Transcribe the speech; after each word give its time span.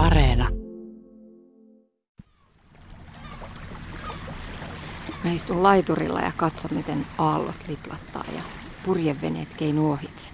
Areena. 0.00 0.48
Mä 5.24 5.32
istun 5.32 5.62
laiturilla 5.62 6.20
ja 6.20 6.32
katson, 6.36 6.70
miten 6.74 7.06
aallot 7.18 7.68
liplattaa 7.68 8.24
ja 8.36 8.42
purjeveneet 8.84 9.48
keinu 9.56 9.92
ohitse. 9.92 10.28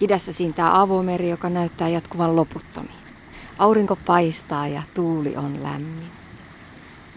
Idässä 0.00 0.32
siintää 0.32 0.80
avomeri, 0.80 1.30
joka 1.30 1.50
näyttää 1.50 1.88
jatkuvan 1.88 2.36
loputtomiin. 2.36 3.04
Aurinko 3.58 3.96
paistaa 3.96 4.68
ja 4.68 4.82
tuuli 4.94 5.36
on 5.36 5.62
lämmin. 5.62 6.10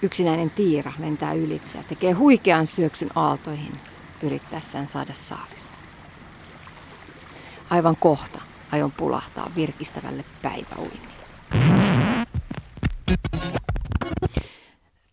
Yksinäinen 0.01 0.49
tiira 0.49 0.93
lentää 0.99 1.33
ylitse 1.33 1.77
ja 1.77 1.83
tekee 1.83 2.11
huikean 2.11 2.67
syöksyn 2.67 3.09
aaltoihin 3.15 3.79
yrittäessään 4.23 4.87
saada 4.87 5.13
saalista. 5.13 5.75
Aivan 7.69 7.95
kohta 7.95 8.41
aion 8.71 8.91
pulahtaa 8.91 9.51
virkistävälle 9.55 10.25
päiväuinnille. 10.41 11.17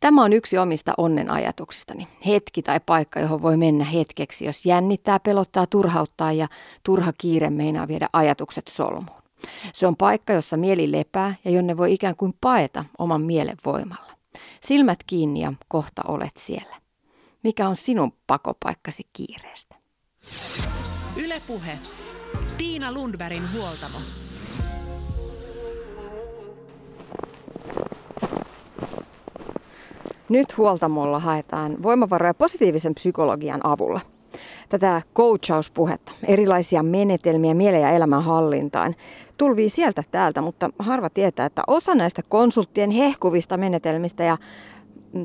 Tämä 0.00 0.24
on 0.24 0.32
yksi 0.32 0.58
omista 0.58 0.94
onnen 0.96 1.30
ajatuksistani. 1.30 2.08
Hetki 2.26 2.62
tai 2.62 2.80
paikka, 2.86 3.20
johon 3.20 3.42
voi 3.42 3.56
mennä 3.56 3.84
hetkeksi, 3.84 4.44
jos 4.44 4.66
jännittää, 4.66 5.20
pelottaa, 5.20 5.66
turhauttaa 5.66 6.32
ja 6.32 6.48
turha 6.82 7.12
kiire 7.18 7.50
meinaa 7.50 7.88
viedä 7.88 8.08
ajatukset 8.12 8.68
solmuun. 8.68 9.22
Se 9.72 9.86
on 9.86 9.96
paikka, 9.96 10.32
jossa 10.32 10.56
mieli 10.56 10.92
lepää 10.92 11.34
ja 11.44 11.50
jonne 11.50 11.76
voi 11.76 11.92
ikään 11.92 12.16
kuin 12.16 12.34
paeta 12.40 12.84
oman 12.98 13.22
mielen 13.22 13.56
voimalla. 13.64 14.12
Silmät 14.60 14.98
kiinni 15.06 15.40
ja 15.40 15.52
kohta 15.68 16.02
olet 16.08 16.36
siellä. 16.38 16.76
Mikä 17.42 17.68
on 17.68 17.76
sinun 17.76 18.12
pakopaikkasi 18.26 19.02
kiireestä? 19.12 19.76
Ylepuhe. 21.16 21.78
Tiina 22.58 22.92
Lundbergin 22.92 23.42
huoltamo. 23.52 23.98
Nyt 30.28 30.56
huoltamolla 30.58 31.18
haetaan 31.18 31.82
voimavaroja 31.82 32.34
positiivisen 32.34 32.94
psykologian 32.94 33.60
avulla. 33.66 34.00
Tätä 34.68 35.02
coachauspuhetta, 35.14 36.12
erilaisia 36.26 36.82
menetelmiä 36.82 37.54
mielen 37.54 37.80
ja 37.80 37.90
elämän 37.90 38.24
hallintaan, 38.24 38.94
tulvii 39.36 39.68
sieltä 39.68 40.02
täältä, 40.10 40.40
mutta 40.40 40.70
harva 40.78 41.10
tietää, 41.10 41.46
että 41.46 41.62
osa 41.66 41.94
näistä 41.94 42.22
konsulttien 42.28 42.90
hehkuvista 42.90 43.56
menetelmistä 43.56 44.24
ja 44.24 44.38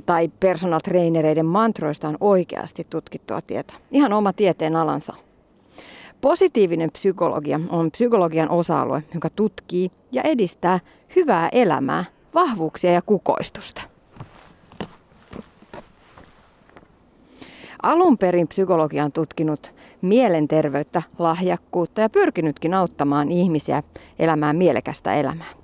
tai 0.05 0.27
personal 0.39 0.79
trainereiden 0.83 1.45
mantroista 1.45 2.07
on 2.07 2.17
oikeasti 2.19 2.87
tutkittua 2.89 3.41
tietoa. 3.41 3.77
Ihan 3.91 4.13
oma 4.13 4.33
tieteen 4.33 4.75
alansa. 4.75 5.28
Positiivinen 6.21 6.91
psykologia 6.91 7.59
on 7.69 7.91
psykologian 7.91 8.49
osa-alue, 8.49 9.03
joka 9.13 9.29
tutkii 9.29 9.91
ja 10.11 10.21
edistää 10.21 10.79
hyvää 11.15 11.49
elämää, 11.51 12.05
vahvuuksia 12.33 12.91
ja 12.91 13.01
kukoistusta. 13.01 13.81
Alun 17.83 18.17
perin 18.17 18.47
psykologia 18.47 19.05
on 19.05 19.11
tutkinut 19.11 19.73
mielenterveyttä, 20.01 21.01
lahjakkuutta 21.19 22.01
ja 22.01 22.09
pyrkinytkin 22.09 22.73
auttamaan 22.73 23.31
ihmisiä 23.31 23.83
elämään 24.19 24.55
mielekästä 24.55 25.15
elämää. 25.15 25.59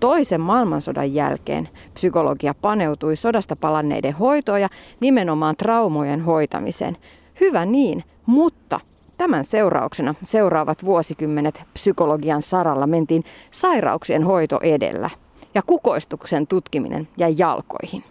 Toisen 0.00 0.40
maailmansodan 0.40 1.14
jälkeen 1.14 1.68
psykologia 1.94 2.54
paneutui 2.54 3.16
sodasta 3.16 3.56
palanneiden 3.56 4.12
hoitoon 4.12 4.60
ja 4.60 4.68
nimenomaan 5.00 5.56
traumojen 5.56 6.20
hoitamiseen. 6.20 6.96
Hyvä 7.40 7.66
niin, 7.66 8.04
mutta 8.26 8.80
tämän 9.24 9.44
seurauksena 9.44 10.14
seuraavat 10.22 10.84
vuosikymmenet 10.84 11.62
psykologian 11.74 12.42
saralla 12.42 12.86
mentiin 12.86 13.24
sairauksien 13.50 14.22
hoito 14.22 14.60
edellä 14.62 15.10
ja 15.54 15.62
kukoistuksen 15.62 16.46
tutkiminen 16.46 17.08
jäi 17.16 17.34
jalkoihin. 17.38 18.04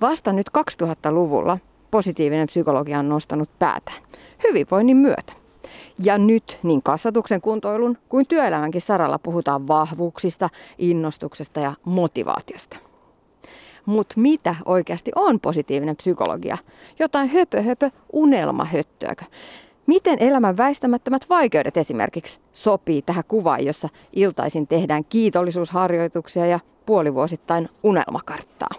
Vasta 0.00 0.32
nyt 0.32 0.46
2000-luvulla 0.82 1.58
positiivinen 1.90 2.46
psykologia 2.46 2.98
on 2.98 3.08
nostanut 3.08 3.48
päätään 3.58 4.02
hyvinvoinnin 4.48 4.96
myötä. 4.96 5.32
Ja 5.98 6.18
nyt 6.18 6.58
niin 6.62 6.82
kasvatuksen, 6.82 7.40
kuntoilun 7.40 7.98
kuin 8.08 8.26
työelämänkin 8.26 8.80
saralla 8.80 9.18
puhutaan 9.18 9.68
vahvuuksista, 9.68 10.50
innostuksesta 10.78 11.60
ja 11.60 11.74
motivaatiosta. 11.84 12.76
Mutta 13.86 14.14
mitä 14.20 14.54
oikeasti 14.64 15.10
on 15.14 15.40
positiivinen 15.40 15.96
psykologia? 15.96 16.58
Jotain 16.98 17.28
höpö 17.28 17.62
höpö 17.62 17.90
unelmahöttöäkö? 18.12 19.24
Miten 19.86 20.18
elämän 20.18 20.56
väistämättömät 20.56 21.26
vaikeudet 21.28 21.76
esimerkiksi 21.76 22.40
sopii 22.52 23.02
tähän 23.02 23.24
kuvaan, 23.28 23.64
jossa 23.64 23.88
iltaisin 24.12 24.66
tehdään 24.66 25.04
kiitollisuusharjoituksia 25.04 26.46
ja 26.46 26.60
puolivuosittain 26.86 27.68
unelmakarttaa? 27.82 28.70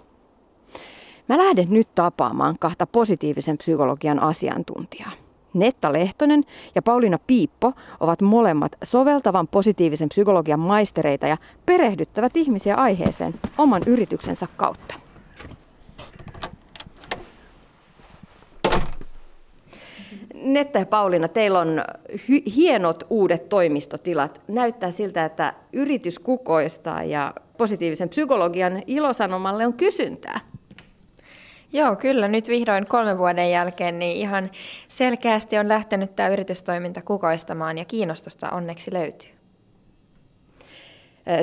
Mä 1.29 1.37
lähden 1.37 1.67
nyt 1.69 1.87
tapaamaan 1.95 2.55
kahta 2.59 2.87
positiivisen 2.87 3.57
psykologian 3.57 4.19
asiantuntijaa. 4.19 5.11
Netta 5.53 5.93
Lehtonen 5.93 6.43
ja 6.75 6.81
Pauliina 6.81 7.19
Piippo 7.27 7.73
ovat 7.99 8.21
molemmat 8.21 8.71
soveltavan 8.83 9.47
positiivisen 9.47 10.09
psykologian 10.09 10.59
maistereita 10.59 11.27
ja 11.27 11.37
perehdyttävät 11.65 12.37
ihmisiä 12.37 12.75
aiheeseen 12.75 13.33
oman 13.57 13.81
yrityksensä 13.85 14.47
kautta. 14.57 15.02
Netta 20.43 20.79
ja 20.79 20.85
Pauliina, 20.85 21.27
teillä 21.27 21.59
on 21.59 21.83
hy- 22.15 22.51
hienot 22.55 23.03
uudet 23.09 23.49
toimistotilat. 23.49 24.41
Näyttää 24.47 24.91
siltä, 24.91 25.25
että 25.25 25.53
yritys 25.73 26.19
kukoistaa 26.19 27.03
ja 27.03 27.33
positiivisen 27.57 28.09
psykologian 28.09 28.83
ilosanomalle 28.87 29.65
on 29.65 29.73
kysyntää. 29.73 30.39
Joo, 31.73 31.95
kyllä. 31.95 32.27
Nyt 32.27 32.47
vihdoin 32.47 32.87
kolmen 32.87 33.17
vuoden 33.17 33.51
jälkeen 33.51 33.99
niin 33.99 34.17
ihan 34.17 34.51
selkeästi 34.87 35.57
on 35.57 35.69
lähtenyt 35.69 36.15
tämä 36.15 36.29
yritystoiminta 36.29 37.01
kukoistamaan 37.01 37.77
ja 37.77 37.85
kiinnostusta 37.85 38.49
onneksi 38.49 38.93
löytyy. 38.93 39.29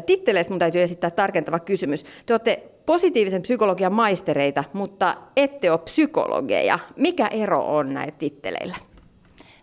Titteleistä 0.06 0.52
mun 0.52 0.58
täytyy 0.58 0.82
esittää 0.82 1.10
tarkentava 1.10 1.58
kysymys. 1.58 2.04
Te 2.26 2.32
olette 2.32 2.62
positiivisen 2.86 3.42
psykologian 3.42 3.92
maistereita, 3.92 4.64
mutta 4.72 5.16
ette 5.36 5.70
ole 5.70 5.78
psykologeja. 5.78 6.78
Mikä 6.96 7.26
ero 7.26 7.76
on 7.76 7.94
näillä 7.94 8.14
titteleillä? 8.18 8.76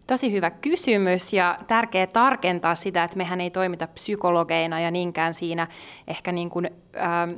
Tosi 0.07 0.31
hyvä 0.31 0.51
kysymys 0.51 1.33
ja 1.33 1.59
tärkeää 1.67 2.07
tarkentaa 2.07 2.75
sitä, 2.75 3.03
että 3.03 3.17
mehän 3.17 3.41
ei 3.41 3.51
toimita 3.51 3.87
psykologeina 3.87 4.79
ja 4.79 4.91
niinkään 4.91 5.33
siinä 5.33 5.67
ehkä 6.07 6.31
niin 6.31 6.49
kuin, 6.49 6.65
ä, 6.65 6.69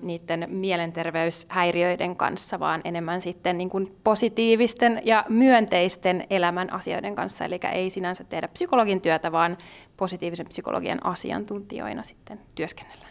niiden 0.02 0.48
mielenterveyshäiriöiden 0.50 2.16
kanssa, 2.16 2.60
vaan 2.60 2.82
enemmän 2.84 3.22
sitten 3.22 3.58
niin 3.58 3.70
kuin 3.70 3.96
positiivisten 4.04 5.02
ja 5.06 5.26
myönteisten 5.30 6.28
elämän 6.30 6.74
asioiden 6.74 7.16
kanssa. 7.16 7.46
Eli 7.46 7.60
ei 7.74 7.90
sinänsä 7.90 8.24
tehdä 8.24 8.48
psykologin 8.48 9.02
työtä, 9.02 9.32
vaan 9.32 9.58
positiivisen 9.98 10.48
psykologian 10.48 11.06
asiantuntijoina 11.06 12.04
sitten 12.04 12.40
työskennellään. 12.56 13.09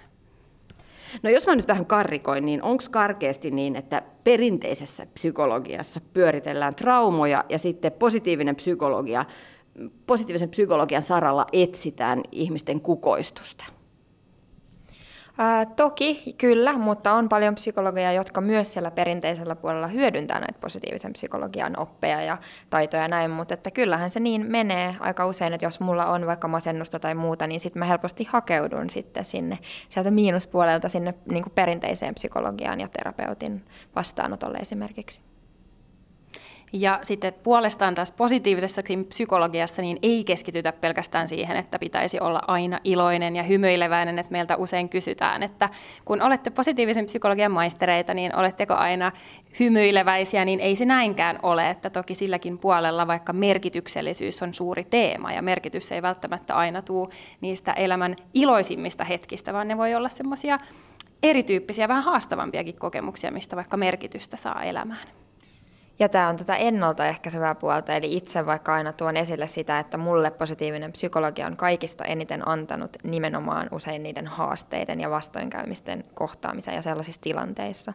No 1.22 1.30
jos 1.30 1.46
mä 1.46 1.56
nyt 1.56 1.68
vähän 1.68 1.86
karrikoin, 1.86 2.46
niin 2.46 2.62
onko 2.62 2.84
karkeasti 2.90 3.50
niin, 3.50 3.76
että 3.76 4.02
perinteisessä 4.24 5.06
psykologiassa 5.14 6.00
pyöritellään 6.12 6.74
traumoja 6.74 7.44
ja 7.48 7.58
sitten 7.58 7.92
positiivinen 7.92 8.56
psykologia, 8.56 9.24
positiivisen 10.06 10.48
psykologian 10.48 11.02
saralla 11.02 11.46
etsitään 11.52 12.20
ihmisten 12.32 12.80
kukoistusta? 12.80 13.64
Ää, 15.40 15.66
toki 15.66 16.34
kyllä, 16.38 16.72
mutta 16.72 17.12
on 17.12 17.28
paljon 17.28 17.54
psykologia, 17.54 18.12
jotka 18.12 18.40
myös 18.40 18.72
siellä 18.72 18.90
perinteisellä 18.90 19.56
puolella 19.56 19.86
hyödyntää 19.86 20.40
näitä 20.40 20.58
positiivisen 20.60 21.12
psykologian 21.12 21.78
oppeja 21.78 22.22
ja 22.22 22.38
taitoja 22.70 23.02
ja 23.02 23.08
näin, 23.08 23.30
mutta 23.30 23.54
että 23.54 23.70
kyllähän 23.70 24.10
se 24.10 24.20
niin 24.20 24.46
menee 24.50 24.96
aika 25.00 25.26
usein, 25.26 25.52
että 25.52 25.66
jos 25.66 25.80
mulla 25.80 26.06
on 26.06 26.26
vaikka 26.26 26.48
masennusta 26.48 26.98
tai 26.98 27.14
muuta, 27.14 27.46
niin 27.46 27.60
sitten 27.60 27.80
mä 27.80 27.86
helposti 27.86 28.28
hakeudun 28.30 28.90
sitten 28.90 29.24
sinne 29.24 29.58
sieltä 29.88 30.10
miinuspuolelta 30.10 30.88
sinne 30.88 31.14
niin 31.30 31.44
perinteiseen 31.54 32.14
psykologiaan 32.14 32.80
ja 32.80 32.88
terapeutin 32.88 33.64
vastaanotolle 33.96 34.58
esimerkiksi. 34.58 35.20
Ja 36.72 36.98
sitten 37.02 37.34
puolestaan 37.42 37.94
taas 37.94 38.12
positiivisessakin 38.12 39.04
psykologiassa 39.04 39.82
niin 39.82 39.98
ei 40.02 40.24
keskitytä 40.24 40.72
pelkästään 40.72 41.28
siihen, 41.28 41.56
että 41.56 41.78
pitäisi 41.78 42.20
olla 42.20 42.40
aina 42.46 42.80
iloinen 42.84 43.36
ja 43.36 43.42
hymyileväinen, 43.42 44.18
että 44.18 44.32
meiltä 44.32 44.56
usein 44.56 44.88
kysytään, 44.88 45.42
että 45.42 45.68
kun 46.04 46.22
olette 46.22 46.50
positiivisen 46.50 47.06
psykologian 47.06 47.52
maistereita, 47.52 48.14
niin 48.14 48.36
oletteko 48.36 48.74
aina 48.74 49.12
hymyileväisiä, 49.60 50.44
niin 50.44 50.60
ei 50.60 50.76
se 50.76 50.84
näinkään 50.84 51.38
ole, 51.42 51.70
että 51.70 51.90
toki 51.90 52.14
silläkin 52.14 52.58
puolella 52.58 53.06
vaikka 53.06 53.32
merkityksellisyys 53.32 54.42
on 54.42 54.54
suuri 54.54 54.84
teema 54.84 55.32
ja 55.32 55.42
merkitys 55.42 55.92
ei 55.92 56.02
välttämättä 56.02 56.54
aina 56.54 56.82
tule 56.82 57.08
niistä 57.40 57.72
elämän 57.72 58.16
iloisimmista 58.34 59.04
hetkistä, 59.04 59.52
vaan 59.52 59.68
ne 59.68 59.76
voi 59.76 59.94
olla 59.94 60.08
semmoisia 60.08 60.58
erityyppisiä, 61.22 61.88
vähän 61.88 62.04
haastavampiakin 62.04 62.78
kokemuksia, 62.78 63.30
mistä 63.30 63.56
vaikka 63.56 63.76
merkitystä 63.76 64.36
saa 64.36 64.62
elämään. 64.62 65.06
Ja 65.98 66.08
tämä 66.08 66.28
on 66.28 66.36
tätä 66.36 66.56
ennaltaehkäisevää 66.56 67.54
puolta, 67.54 67.94
eli 67.94 68.16
itse 68.16 68.46
vaikka 68.46 68.74
aina 68.74 68.92
tuon 68.92 69.16
esille 69.16 69.46
sitä, 69.46 69.78
että 69.78 69.98
mulle 69.98 70.30
positiivinen 70.30 70.92
psykologia 70.92 71.46
on 71.46 71.56
kaikista 71.56 72.04
eniten 72.04 72.48
antanut 72.48 72.96
nimenomaan 73.04 73.68
usein 73.72 74.02
niiden 74.02 74.26
haasteiden 74.26 75.00
ja 75.00 75.10
vastoinkäymisten 75.10 76.04
kohtaamisen 76.14 76.74
ja 76.74 76.82
sellaisissa 76.82 77.20
tilanteissa. 77.20 77.92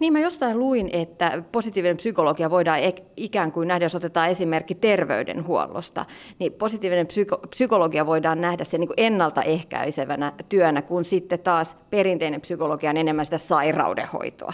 Niin 0.00 0.12
mä 0.12 0.20
jostain 0.20 0.58
luin, 0.58 0.90
että 0.92 1.42
positiivinen 1.52 1.96
psykologia 1.96 2.50
voidaan 2.50 2.80
ikään 3.16 3.52
kuin 3.52 3.68
nähdä, 3.68 3.84
jos 3.84 3.94
otetaan 3.94 4.28
esimerkki 4.30 4.74
terveydenhuollosta, 4.74 6.04
niin 6.38 6.52
positiivinen 6.52 7.06
psyko- 7.06 7.46
psykologia 7.50 8.06
voidaan 8.06 8.40
nähdä 8.40 8.64
sen 8.64 8.80
niin 8.80 8.88
kuin 8.88 9.00
ennaltaehkäisevänä 9.00 10.32
työnä, 10.48 10.82
kun 10.82 11.04
sitten 11.04 11.38
taas 11.38 11.76
perinteinen 11.90 12.40
psykologia 12.40 12.90
on 12.90 12.96
enemmän 12.96 13.24
sitä 13.24 13.38
sairaudenhoitoa. 13.38 14.52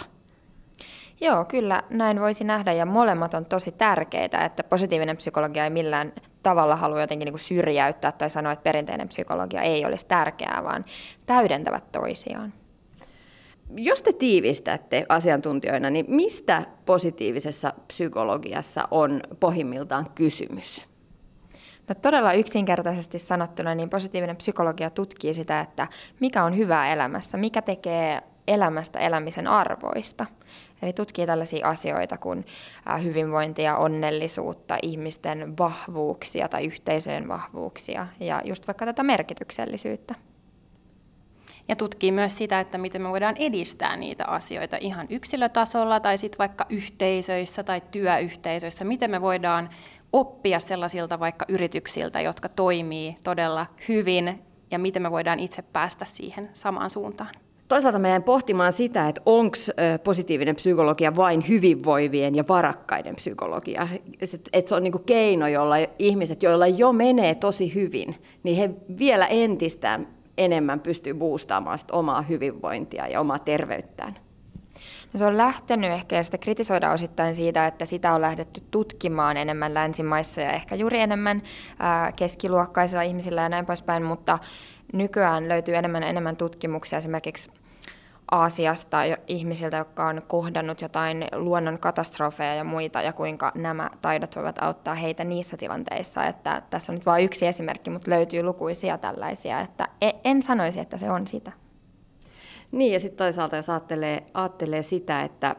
Joo, 1.21 1.45
kyllä 1.45 1.83
näin 1.89 2.21
voisi 2.21 2.43
nähdä 2.43 2.73
ja 2.73 2.85
molemmat 2.85 3.33
on 3.33 3.45
tosi 3.45 3.71
tärkeitä, 3.71 4.45
että 4.45 4.63
positiivinen 4.63 5.17
psykologia 5.17 5.63
ei 5.63 5.69
millään 5.69 6.13
tavalla 6.43 6.75
halua 6.75 7.01
jotenkin 7.01 7.25
niin 7.25 7.33
kuin 7.33 7.39
syrjäyttää 7.39 8.11
tai 8.11 8.29
sanoa, 8.29 8.51
että 8.51 8.63
perinteinen 8.63 9.07
psykologia 9.07 9.61
ei 9.61 9.85
olisi 9.85 10.05
tärkeää, 10.05 10.63
vaan 10.63 10.85
täydentävät 11.25 11.91
toisiaan. 11.91 12.53
Jos 13.75 14.01
te 14.01 14.13
tiivistätte 14.13 15.05
asiantuntijoina, 15.09 15.89
niin 15.89 16.05
mistä 16.07 16.65
positiivisessa 16.85 17.73
psykologiassa 17.87 18.87
on 18.91 19.21
pohjimmiltaan 19.39 20.09
kysymys? 20.15 20.89
No 21.89 21.95
todella 21.95 22.33
yksinkertaisesti 22.33 23.19
sanottuna, 23.19 23.75
niin 23.75 23.89
positiivinen 23.89 24.35
psykologia 24.35 24.89
tutkii 24.89 25.33
sitä, 25.33 25.59
että 25.59 25.87
mikä 26.19 26.43
on 26.43 26.57
hyvää 26.57 26.93
elämässä, 26.93 27.37
mikä 27.37 27.61
tekee 27.61 28.21
elämästä 28.53 28.99
elämisen 28.99 29.47
arvoista. 29.47 30.25
Eli 30.81 30.93
tutkii 30.93 31.25
tällaisia 31.25 31.67
asioita 31.67 32.17
kuin 32.17 32.45
hyvinvointia, 33.03 33.77
onnellisuutta, 33.77 34.77
ihmisten 34.81 35.57
vahvuuksia 35.59 36.49
tai 36.49 36.65
yhteisöjen 36.65 37.27
vahvuuksia 37.27 38.07
ja 38.19 38.41
just 38.45 38.67
vaikka 38.67 38.85
tätä 38.85 39.03
merkityksellisyyttä. 39.03 40.15
Ja 41.67 41.75
tutkii 41.75 42.11
myös 42.11 42.37
sitä, 42.37 42.59
että 42.59 42.77
miten 42.77 43.01
me 43.01 43.09
voidaan 43.09 43.37
edistää 43.37 43.97
niitä 43.97 44.25
asioita 44.25 44.77
ihan 44.79 45.07
yksilötasolla 45.09 45.99
tai 45.99 46.17
sitten 46.17 46.37
vaikka 46.37 46.65
yhteisöissä 46.69 47.63
tai 47.63 47.81
työyhteisöissä, 47.91 48.83
miten 48.83 49.11
me 49.11 49.21
voidaan 49.21 49.69
oppia 50.13 50.59
sellaisilta 50.59 51.19
vaikka 51.19 51.45
yrityksiltä, 51.47 52.21
jotka 52.21 52.49
toimii 52.49 53.15
todella 53.23 53.65
hyvin 53.87 54.41
ja 54.71 54.79
miten 54.79 55.01
me 55.01 55.11
voidaan 55.11 55.39
itse 55.39 55.61
päästä 55.61 56.05
siihen 56.05 56.49
samaan 56.53 56.89
suuntaan. 56.89 57.29
Toisaalta 57.71 57.99
meidän 57.99 58.23
pohtimaan 58.23 58.73
sitä, 58.73 59.07
että 59.07 59.21
onko 59.25 59.57
positiivinen 60.03 60.55
psykologia 60.55 61.15
vain 61.15 61.47
hyvinvoivien 61.47 62.35
ja 62.35 62.43
varakkaiden 62.49 63.15
psykologia. 63.15 63.87
Että 64.53 64.69
se 64.69 64.75
on 64.75 64.83
niin 64.83 65.03
keino, 65.05 65.47
jolla 65.47 65.75
ihmiset, 65.99 66.43
joilla 66.43 66.67
jo 66.67 66.93
menee 66.93 67.35
tosi 67.35 67.75
hyvin, 67.75 68.15
niin 68.43 68.57
he 68.57 68.69
vielä 68.99 69.27
entistä 69.27 69.99
enemmän 70.37 70.79
pystyy 70.79 71.13
boostaamaan 71.13 71.79
sitä 71.79 71.93
omaa 71.93 72.21
hyvinvointia 72.21 73.07
ja 73.07 73.19
omaa 73.19 73.39
terveyttään. 73.39 74.15
No 75.13 75.17
se 75.17 75.25
on 75.25 75.37
lähtenyt 75.37 75.91
ehkä, 75.91 76.15
ja 76.15 76.23
sitä 76.23 76.37
kritisoidaan 76.37 76.93
osittain 76.93 77.35
siitä, 77.35 77.67
että 77.67 77.85
sitä 77.85 78.13
on 78.13 78.21
lähdetty 78.21 78.61
tutkimaan 78.71 79.37
enemmän 79.37 79.73
länsimaissa 79.73 80.41
ja 80.41 80.51
ehkä 80.51 80.75
juuri 80.75 80.99
enemmän 80.99 81.41
keskiluokkaisilla 82.15 83.01
ihmisillä 83.01 83.41
ja 83.41 83.49
näin 83.49 83.65
poispäin, 83.65 84.03
mutta 84.03 84.39
nykyään 84.93 85.49
löytyy 85.49 85.75
enemmän 85.75 86.03
enemmän 86.03 86.37
tutkimuksia 86.37 86.99
esimerkiksi 86.99 87.49
Aasiasta 88.31 88.97
ihmisiltä, 89.27 89.77
jotka 89.77 90.07
on 90.07 90.21
kohdannut 90.27 90.81
jotain 90.81 91.25
luonnon 91.35 91.79
katastrofeja 91.79 92.55
ja 92.55 92.63
muita, 92.63 93.01
ja 93.01 93.13
kuinka 93.13 93.51
nämä 93.55 93.89
taidot 94.01 94.35
voivat 94.35 94.63
auttaa 94.63 94.95
heitä 94.95 95.23
niissä 95.23 95.57
tilanteissa. 95.57 96.25
Että 96.25 96.61
tässä 96.69 96.91
on 96.91 96.95
nyt 96.95 97.05
vain 97.05 97.25
yksi 97.25 97.47
esimerkki, 97.47 97.89
mutta 97.89 98.11
löytyy 98.11 98.43
lukuisia 98.43 98.97
tällaisia, 98.97 99.59
että 99.59 99.87
e- 100.01 100.11
en 100.23 100.41
sanoisi, 100.41 100.79
että 100.79 100.97
se 100.97 101.11
on 101.11 101.27
sitä. 101.27 101.51
Niin, 102.71 102.93
ja 102.93 102.99
sitten 102.99 103.17
toisaalta 103.17 103.55
jos 103.55 103.69
ajattelee, 103.69 104.23
ajattelee 104.33 104.83
sitä, 104.83 105.21
että 105.23 105.55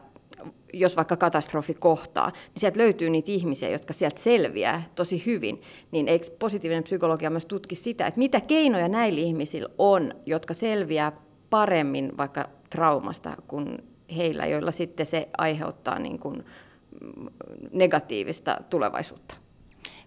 jos 0.73 0.95
vaikka 0.95 1.17
katastrofi 1.17 1.73
kohtaa, 1.73 2.29
niin 2.29 2.59
sieltä 2.59 2.79
löytyy 2.79 3.09
niitä 3.09 3.31
ihmisiä, 3.31 3.69
jotka 3.69 3.93
sieltä 3.93 4.21
selviää 4.21 4.83
tosi 4.95 5.23
hyvin, 5.25 5.61
niin 5.91 6.07
eikö 6.07 6.25
positiivinen 6.39 6.83
psykologia 6.83 7.29
myös 7.29 7.45
tutki 7.45 7.75
sitä, 7.75 8.07
että 8.07 8.17
mitä 8.17 8.41
keinoja 8.41 8.87
näillä 8.87 9.19
ihmisillä 9.19 9.69
on, 9.77 10.13
jotka 10.25 10.53
selviää 10.53 11.11
paremmin 11.49 12.17
vaikka 12.17 12.49
traumasta 12.73 13.35
kuin 13.47 13.77
heillä, 14.17 14.45
joilla 14.45 14.71
sitten 14.71 15.05
se 15.05 15.29
aiheuttaa 15.37 15.99
niin 15.99 16.19
kuin 16.19 16.45
negatiivista 17.71 18.57
tulevaisuutta. 18.69 19.35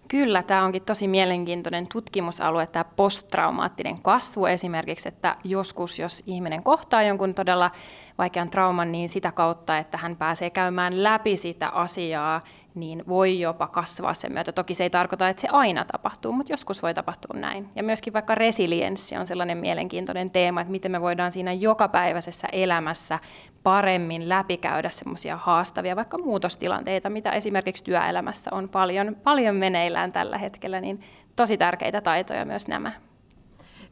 Kyllä, 0.08 0.42
tämä 0.42 0.64
onkin 0.64 0.82
tosi 0.82 1.08
mielenkiintoinen 1.08 1.86
tutkimusalue, 1.86 2.66
tämä 2.66 2.84
posttraumaattinen 2.84 4.02
kasvu 4.02 4.46
esimerkiksi, 4.46 5.08
että 5.08 5.36
joskus 5.44 5.98
jos 5.98 6.22
ihminen 6.26 6.62
kohtaa 6.62 7.02
jonkun 7.02 7.34
todella 7.34 7.70
vaikean 8.18 8.50
trauman, 8.50 8.92
niin 8.92 9.08
sitä 9.08 9.32
kautta, 9.32 9.78
että 9.78 9.98
hän 9.98 10.16
pääsee 10.16 10.50
käymään 10.50 11.02
läpi 11.02 11.36
sitä 11.36 11.68
asiaa, 11.68 12.40
niin 12.76 13.05
voi 13.08 13.40
jopa 13.40 13.67
kasvaa 13.67 14.14
sen 14.14 14.32
myötä. 14.32 14.52
Toki 14.52 14.75
se 14.75 14.82
ei 14.82 14.90
tarkoita, 14.90 15.28
että 15.28 15.40
se 15.40 15.49
aina 15.52 15.84
tapahtuu, 15.84 16.32
mutta 16.32 16.52
joskus 16.52 16.82
voi 16.82 16.94
tapahtua 16.94 17.40
näin. 17.40 17.69
Ja 17.76 17.82
myöskin 17.82 18.12
vaikka 18.12 18.34
resilienssi 18.34 19.17
on 19.17 19.26
sellainen 19.26 19.58
mielenkiintoinen 19.58 20.31
teema, 20.31 20.61
että 20.61 20.70
miten 20.70 20.93
me 20.93 21.00
voidaan 21.00 21.32
siinä 21.32 21.52
jokapäiväisessä 21.52 22.49
elämässä 22.52 23.19
paremmin 23.62 24.28
läpikäydä 24.28 24.90
semmoisia 24.90 25.37
haastavia 25.37 25.96
vaikka 25.96 26.19
muutostilanteita, 26.19 27.11
mitä 27.11 27.31
esimerkiksi 27.31 27.84
työelämässä 27.84 28.50
on 28.55 28.69
paljon, 28.69 29.17
paljon 29.25 29.56
meneillään 29.56 30.12
tällä 30.12 30.38
hetkellä, 30.38 30.81
niin 30.81 31.00
tosi 31.37 31.56
tärkeitä 31.56 32.00
taitoja 32.00 32.44
myös 32.44 32.69
nämä. 32.69 32.93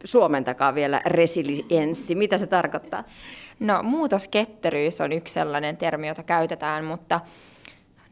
Suomentakaa 0.04 0.74
vielä 0.74 1.00
resilienssi. 1.06 2.14
Mitä 2.14 2.38
se 2.38 2.46
tarkoittaa? 2.46 3.04
No 3.60 3.82
muutosketteryys 3.82 5.00
on 5.00 5.12
yksi 5.12 5.34
sellainen 5.34 5.76
termi, 5.76 6.08
jota 6.08 6.22
käytetään, 6.22 6.84
mutta 6.84 7.20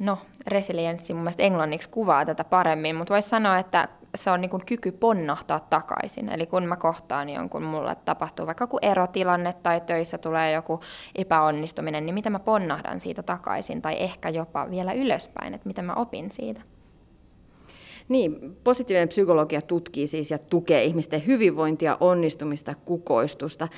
no 0.02 0.18
resilienssi 0.46 1.14
mun 1.14 1.22
mielestä 1.22 1.42
englanniksi 1.42 1.88
kuvaa 1.88 2.24
tätä 2.26 2.44
paremmin, 2.44 2.96
mutta 2.96 3.14
voisi 3.14 3.28
sanoa, 3.28 3.58
että 3.58 3.88
se 4.14 4.30
on 4.30 4.40
niin 4.40 4.50
kuin 4.50 4.66
kyky 4.66 4.92
ponnahtaa 4.92 5.60
takaisin. 5.60 6.28
Eli 6.28 6.46
kun 6.46 6.66
mä 6.66 6.76
kohtaan 6.76 7.28
jonkun, 7.28 7.62
mulle 7.62 7.96
tapahtuu 8.04 8.46
vaikka 8.46 8.62
joku 8.62 8.78
erotilanne 8.82 9.52
tai 9.52 9.80
töissä 9.80 10.18
tulee 10.18 10.52
joku 10.52 10.80
epäonnistuminen, 11.14 12.06
niin 12.06 12.14
miten 12.14 12.32
mä 12.32 12.38
ponnahdan 12.38 13.00
siitä 13.00 13.22
takaisin 13.22 13.82
tai 13.82 13.96
ehkä 13.98 14.28
jopa 14.28 14.70
vielä 14.70 14.92
ylöspäin, 14.92 15.54
että 15.54 15.66
mitä 15.66 15.82
mä 15.82 15.94
opin 15.94 16.30
siitä. 16.30 16.60
Niin, 18.08 18.56
positiivinen 18.64 19.08
psykologia 19.08 19.62
tutkii 19.62 20.06
siis 20.06 20.30
ja 20.30 20.38
tukee 20.38 20.84
ihmisten 20.84 21.26
hyvinvointia, 21.26 21.96
onnistumista, 22.00 22.74
kukoistusta. 22.84 23.68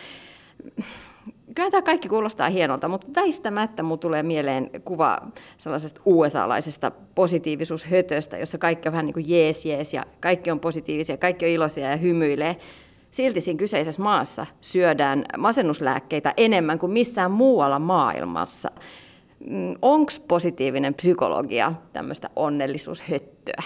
Kyllä 1.54 1.70
tämä 1.70 1.82
kaikki 1.82 2.08
kuulostaa 2.08 2.50
hienolta, 2.50 2.88
mutta 2.88 3.06
väistämättä 3.16 3.82
mulle 3.82 3.98
tulee 3.98 4.22
mieleen 4.22 4.70
kuva 4.84 5.18
sellaisesta 5.58 6.00
USA-laisesta 6.04 6.90
positiivisuushötöstä, 7.14 8.38
jossa 8.38 8.58
kaikki 8.58 8.88
on 8.88 8.92
vähän 8.92 9.06
niin 9.06 9.14
kuin 9.14 9.28
jees 9.28 9.66
jees 9.66 9.94
ja 9.94 10.04
kaikki 10.20 10.50
on 10.50 10.60
positiivisia, 10.60 11.16
kaikki 11.16 11.44
on 11.44 11.50
iloisia 11.50 11.90
ja 11.90 11.96
hymyilee. 11.96 12.56
Silti 13.10 13.40
siinä 13.40 13.58
kyseisessä 13.58 14.02
maassa 14.02 14.46
syödään 14.60 15.24
masennuslääkkeitä 15.38 16.34
enemmän 16.36 16.78
kuin 16.78 16.92
missään 16.92 17.30
muualla 17.30 17.78
maailmassa. 17.78 18.70
Mm, 19.46 19.74
Onko 19.82 20.12
positiivinen 20.28 20.94
psykologia 20.94 21.72
tämmöistä 21.92 22.30
onnellisuushöttöä? 22.36 23.62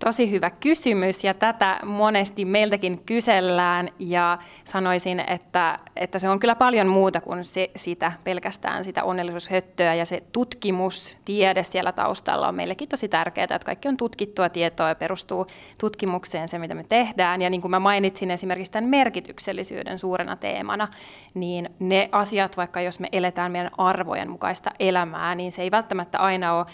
Tosi 0.00 0.30
hyvä 0.30 0.50
kysymys 0.50 1.24
ja 1.24 1.34
tätä 1.34 1.80
monesti 1.84 2.44
meiltäkin 2.44 3.02
kysellään 3.06 3.90
ja 3.98 4.38
sanoisin, 4.64 5.20
että, 5.20 5.78
että 5.96 6.18
se 6.18 6.28
on 6.28 6.40
kyllä 6.40 6.54
paljon 6.54 6.86
muuta 6.86 7.20
kuin 7.20 7.44
se, 7.44 7.70
sitä, 7.76 8.12
pelkästään 8.24 8.84
sitä 8.84 9.04
onnellisuushöttöä 9.04 9.94
ja 9.94 10.04
se 10.04 10.22
tutkimus, 10.32 11.16
tiede 11.24 11.62
siellä 11.62 11.92
taustalla 11.92 12.48
on 12.48 12.54
meillekin 12.54 12.88
tosi 12.88 13.08
tärkeää, 13.08 13.44
että 13.44 13.58
kaikki 13.66 13.88
on 13.88 13.96
tutkittua 13.96 14.48
tietoa 14.48 14.88
ja 14.88 14.94
perustuu 14.94 15.46
tutkimukseen 15.80 16.48
se, 16.48 16.58
mitä 16.58 16.74
me 16.74 16.84
tehdään. 16.84 17.42
Ja 17.42 17.50
niin 17.50 17.60
kuin 17.60 17.70
mä 17.70 17.80
mainitsin 17.80 18.30
esimerkiksi 18.30 18.72
tämän 18.72 18.90
merkityksellisyyden 18.90 19.98
suurena 19.98 20.36
teemana, 20.36 20.88
niin 21.34 21.70
ne 21.78 22.08
asiat, 22.12 22.56
vaikka 22.56 22.80
jos 22.80 23.00
me 23.00 23.08
eletään 23.12 23.52
meidän 23.52 23.70
arvojen 23.78 24.30
mukaista 24.30 24.70
elämää, 24.78 25.34
niin 25.34 25.52
se 25.52 25.62
ei 25.62 25.70
välttämättä 25.70 26.18
aina 26.18 26.54
ole 26.54 26.66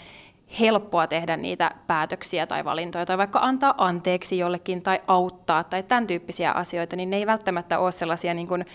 helppoa 0.59 1.07
tehdä 1.07 1.37
niitä 1.37 1.71
päätöksiä 1.87 2.47
tai 2.47 2.65
valintoja, 2.65 3.05
tai 3.05 3.17
vaikka 3.17 3.39
antaa 3.39 3.73
anteeksi 3.77 4.37
jollekin 4.37 4.81
tai 4.81 4.99
auttaa 5.07 5.63
tai 5.63 5.83
tämän 5.83 6.07
tyyppisiä 6.07 6.51
asioita, 6.51 6.95
niin 6.95 7.09
ne 7.09 7.17
ei 7.17 7.25
välttämättä 7.25 7.79
ole 7.79 7.91
sellaisia 7.91 8.33
niin 8.33 8.47
kuin 8.47 8.65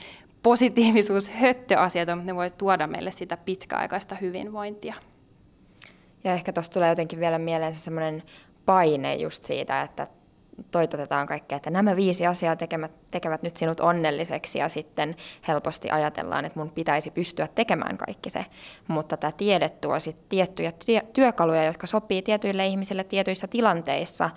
positiivisuushöttöasioita, 0.42 2.16
mutta 2.16 2.26
ne 2.26 2.37
voi 2.37 2.50
tuoda 2.50 2.87
meille 2.87 3.11
sitä 3.11 3.37
pitkäaikaista 3.37 4.14
hyvinvointia. 4.14 4.95
Ja 6.25 6.33
ehkä 6.33 6.52
tuosta 6.52 6.75
tulee 6.75 6.88
jotenkin 6.88 7.21
vielä 7.21 7.38
mieleen 7.38 7.75
se 7.75 7.80
semmoinen 7.80 8.23
paine 8.66 9.14
just 9.14 9.45
siitä, 9.45 9.83
että 9.83 10.06
toitotetaan 10.70 11.26
kaikkea, 11.26 11.56
että 11.56 11.70
nämä 11.70 11.96
viisi 11.96 12.26
asiaa 12.26 12.56
tekevät, 12.56 12.92
tekevät 13.10 13.42
nyt 13.42 13.56
sinut 13.56 13.80
onnelliseksi 13.80 14.58
ja 14.58 14.68
sitten 14.68 15.16
helposti 15.48 15.90
ajatellaan, 15.90 16.44
että 16.44 16.58
mun 16.58 16.70
pitäisi 16.70 17.10
pystyä 17.10 17.48
tekemään 17.54 17.98
kaikki 17.98 18.30
se. 18.30 18.46
Mutta 18.88 19.16
tämä 19.16 19.32
tiede 19.32 19.68
tuo 19.68 20.00
sitten 20.00 20.26
tiettyjä 20.28 20.72
työkaluja, 21.12 21.64
jotka 21.64 21.86
sopii 21.86 22.22
tietyille 22.22 22.66
ihmisille 22.66 23.04
tietyissä 23.04 23.46
tilanteissa, 23.46 24.30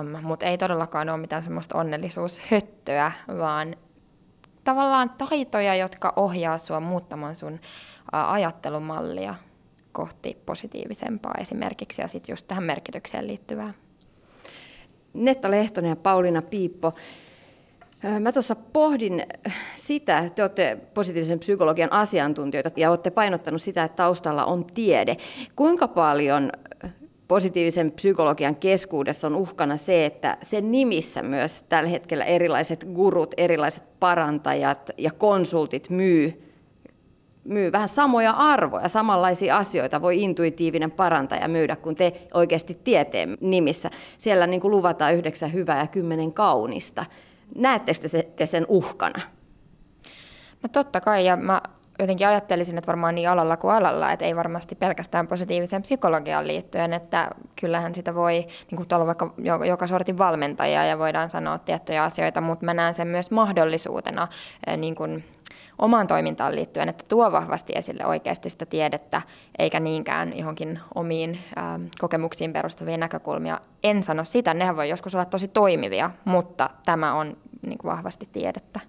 um, 0.00 0.22
mutta 0.22 0.46
ei 0.46 0.58
todellakaan 0.58 1.08
ole 1.08 1.18
mitään 1.18 1.42
semmoista 1.42 1.78
onnellisuushöttöä, 1.78 3.12
vaan 3.38 3.76
tavallaan 4.64 5.10
taitoja, 5.10 5.74
jotka 5.74 6.12
ohjaa 6.16 6.58
sua 6.58 6.80
muuttamaan 6.80 7.36
sun 7.36 7.60
ajattelumallia 8.12 9.34
kohti 9.92 10.38
positiivisempaa 10.46 11.34
esimerkiksi 11.38 12.02
ja 12.02 12.08
sitten 12.08 12.32
just 12.32 12.46
tähän 12.48 12.64
merkitykseen 12.64 13.26
liittyvää. 13.26 13.74
Netta 15.14 15.50
Lehtonen 15.50 15.88
ja 15.88 15.96
Pauliina 15.96 16.42
Piippo, 16.42 16.94
Mä 18.20 18.32
tuossa 18.32 18.54
pohdin 18.54 19.26
sitä, 19.76 20.18
että 20.18 20.34
te 20.34 20.42
olette 20.42 20.78
positiivisen 20.94 21.38
psykologian 21.38 21.92
asiantuntijoita 21.92 22.70
ja 22.76 22.90
olette 22.90 23.10
painottanut 23.10 23.62
sitä, 23.62 23.84
että 23.84 23.96
taustalla 23.96 24.44
on 24.44 24.64
tiede. 24.64 25.16
Kuinka 25.56 25.88
paljon 25.88 26.52
positiivisen 27.28 27.92
psykologian 27.92 28.56
keskuudessa 28.56 29.26
on 29.26 29.34
uhkana 29.34 29.76
se, 29.76 30.06
että 30.06 30.36
sen 30.42 30.70
nimissä 30.70 31.22
myös 31.22 31.62
tällä 31.68 31.88
hetkellä 31.88 32.24
erilaiset 32.24 32.86
gurut, 32.94 33.34
erilaiset 33.36 33.82
parantajat 34.00 34.90
ja 34.98 35.10
konsultit 35.10 35.90
myy 35.90 36.53
myy 37.44 37.72
vähän 37.72 37.88
samoja 37.88 38.30
arvoja, 38.30 38.88
samanlaisia 38.88 39.56
asioita 39.56 40.02
voi 40.02 40.22
intuitiivinen 40.22 40.90
parantaja 40.90 41.48
myydä 41.48 41.76
kuin 41.76 41.96
te 41.96 42.12
oikeasti 42.34 42.80
tieteen 42.84 43.38
nimissä. 43.40 43.90
Siellä 44.18 44.46
niin 44.46 44.60
kuin 44.60 44.70
luvataan 44.70 45.14
yhdeksän 45.14 45.52
hyvää 45.52 45.78
ja 45.78 45.86
kymmenen 45.86 46.32
kaunista. 46.32 47.04
Näettekö 47.54 48.08
te 48.36 48.46
sen 48.46 48.66
uhkana? 48.68 49.20
No 50.62 50.68
totta 50.72 51.00
kai, 51.00 51.26
ja 51.26 51.36
mä 51.36 51.62
jotenkin 51.98 52.28
ajattelisin, 52.28 52.78
että 52.78 52.88
varmaan 52.88 53.14
niin 53.14 53.28
alalla 53.28 53.56
kuin 53.56 53.74
alalla, 53.74 54.12
että 54.12 54.24
ei 54.24 54.36
varmasti 54.36 54.74
pelkästään 54.74 55.26
positiiviseen 55.26 55.82
psykologiaan 55.82 56.46
liittyen, 56.46 56.92
että 56.92 57.30
kyllähän 57.60 57.94
sitä 57.94 58.14
voi, 58.14 58.32
niin 58.70 58.76
kuin 58.76 58.88
tuolla 58.88 59.06
vaikka 59.06 59.34
joka 59.66 59.86
sortin 59.86 60.18
valmentajia 60.18 60.84
ja 60.84 60.98
voidaan 60.98 61.30
sanoa 61.30 61.58
tiettyjä 61.58 62.04
asioita, 62.04 62.40
mutta 62.40 62.64
mä 62.64 62.74
näen 62.74 62.94
sen 62.94 63.08
myös 63.08 63.30
mahdollisuutena 63.30 64.28
eh, 64.66 64.76
niin 64.76 64.94
kuin 64.94 65.24
omaan 65.78 66.06
toimintaan 66.06 66.54
liittyen, 66.54 66.88
että 66.88 67.04
tuo 67.08 67.32
vahvasti 67.32 67.72
esille 67.76 68.06
oikeasti 68.06 68.50
sitä 68.50 68.66
tiedettä, 68.66 69.22
eikä 69.58 69.80
niinkään 69.80 70.38
johonkin 70.38 70.80
omiin 70.94 71.38
ää, 71.56 71.80
kokemuksiin 72.00 72.52
perustuvia 72.52 72.96
näkökulmia. 72.96 73.60
En 73.82 74.02
sano 74.02 74.24
sitä, 74.24 74.54
nehän 74.54 74.76
voi 74.76 74.88
joskus 74.88 75.14
olla 75.14 75.24
tosi 75.24 75.48
toimivia, 75.48 76.10
mutta 76.24 76.70
tämä 76.84 77.14
on 77.14 77.36
niin 77.66 77.78
kuin 77.78 77.92
vahvasti 77.92 78.28
tiedettä. 78.32 78.80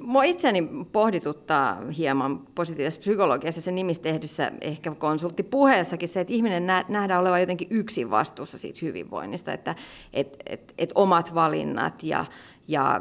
Mua 0.00 0.22
itseäni 0.22 0.68
pohdituttaa 0.92 1.78
hieman 1.96 2.38
positiivisessa 2.38 3.00
psykologiassa 3.00 3.60
sen 3.60 3.74
nimissä 3.74 4.02
tehdyssä 4.02 4.52
ehkä 4.60 4.94
konsulttipuheessakin 4.94 6.08
se, 6.08 6.20
että 6.20 6.32
ihminen 6.32 6.66
nähdään 6.88 7.20
olevan 7.20 7.40
jotenkin 7.40 7.68
yksin 7.70 8.10
vastuussa 8.10 8.58
siitä 8.58 8.78
hyvinvoinnista, 8.82 9.52
että 9.52 9.74
et, 10.12 10.36
et, 10.46 10.74
et 10.78 10.92
omat 10.94 11.34
valinnat 11.34 12.02
ja, 12.02 12.24
ja 12.68 13.00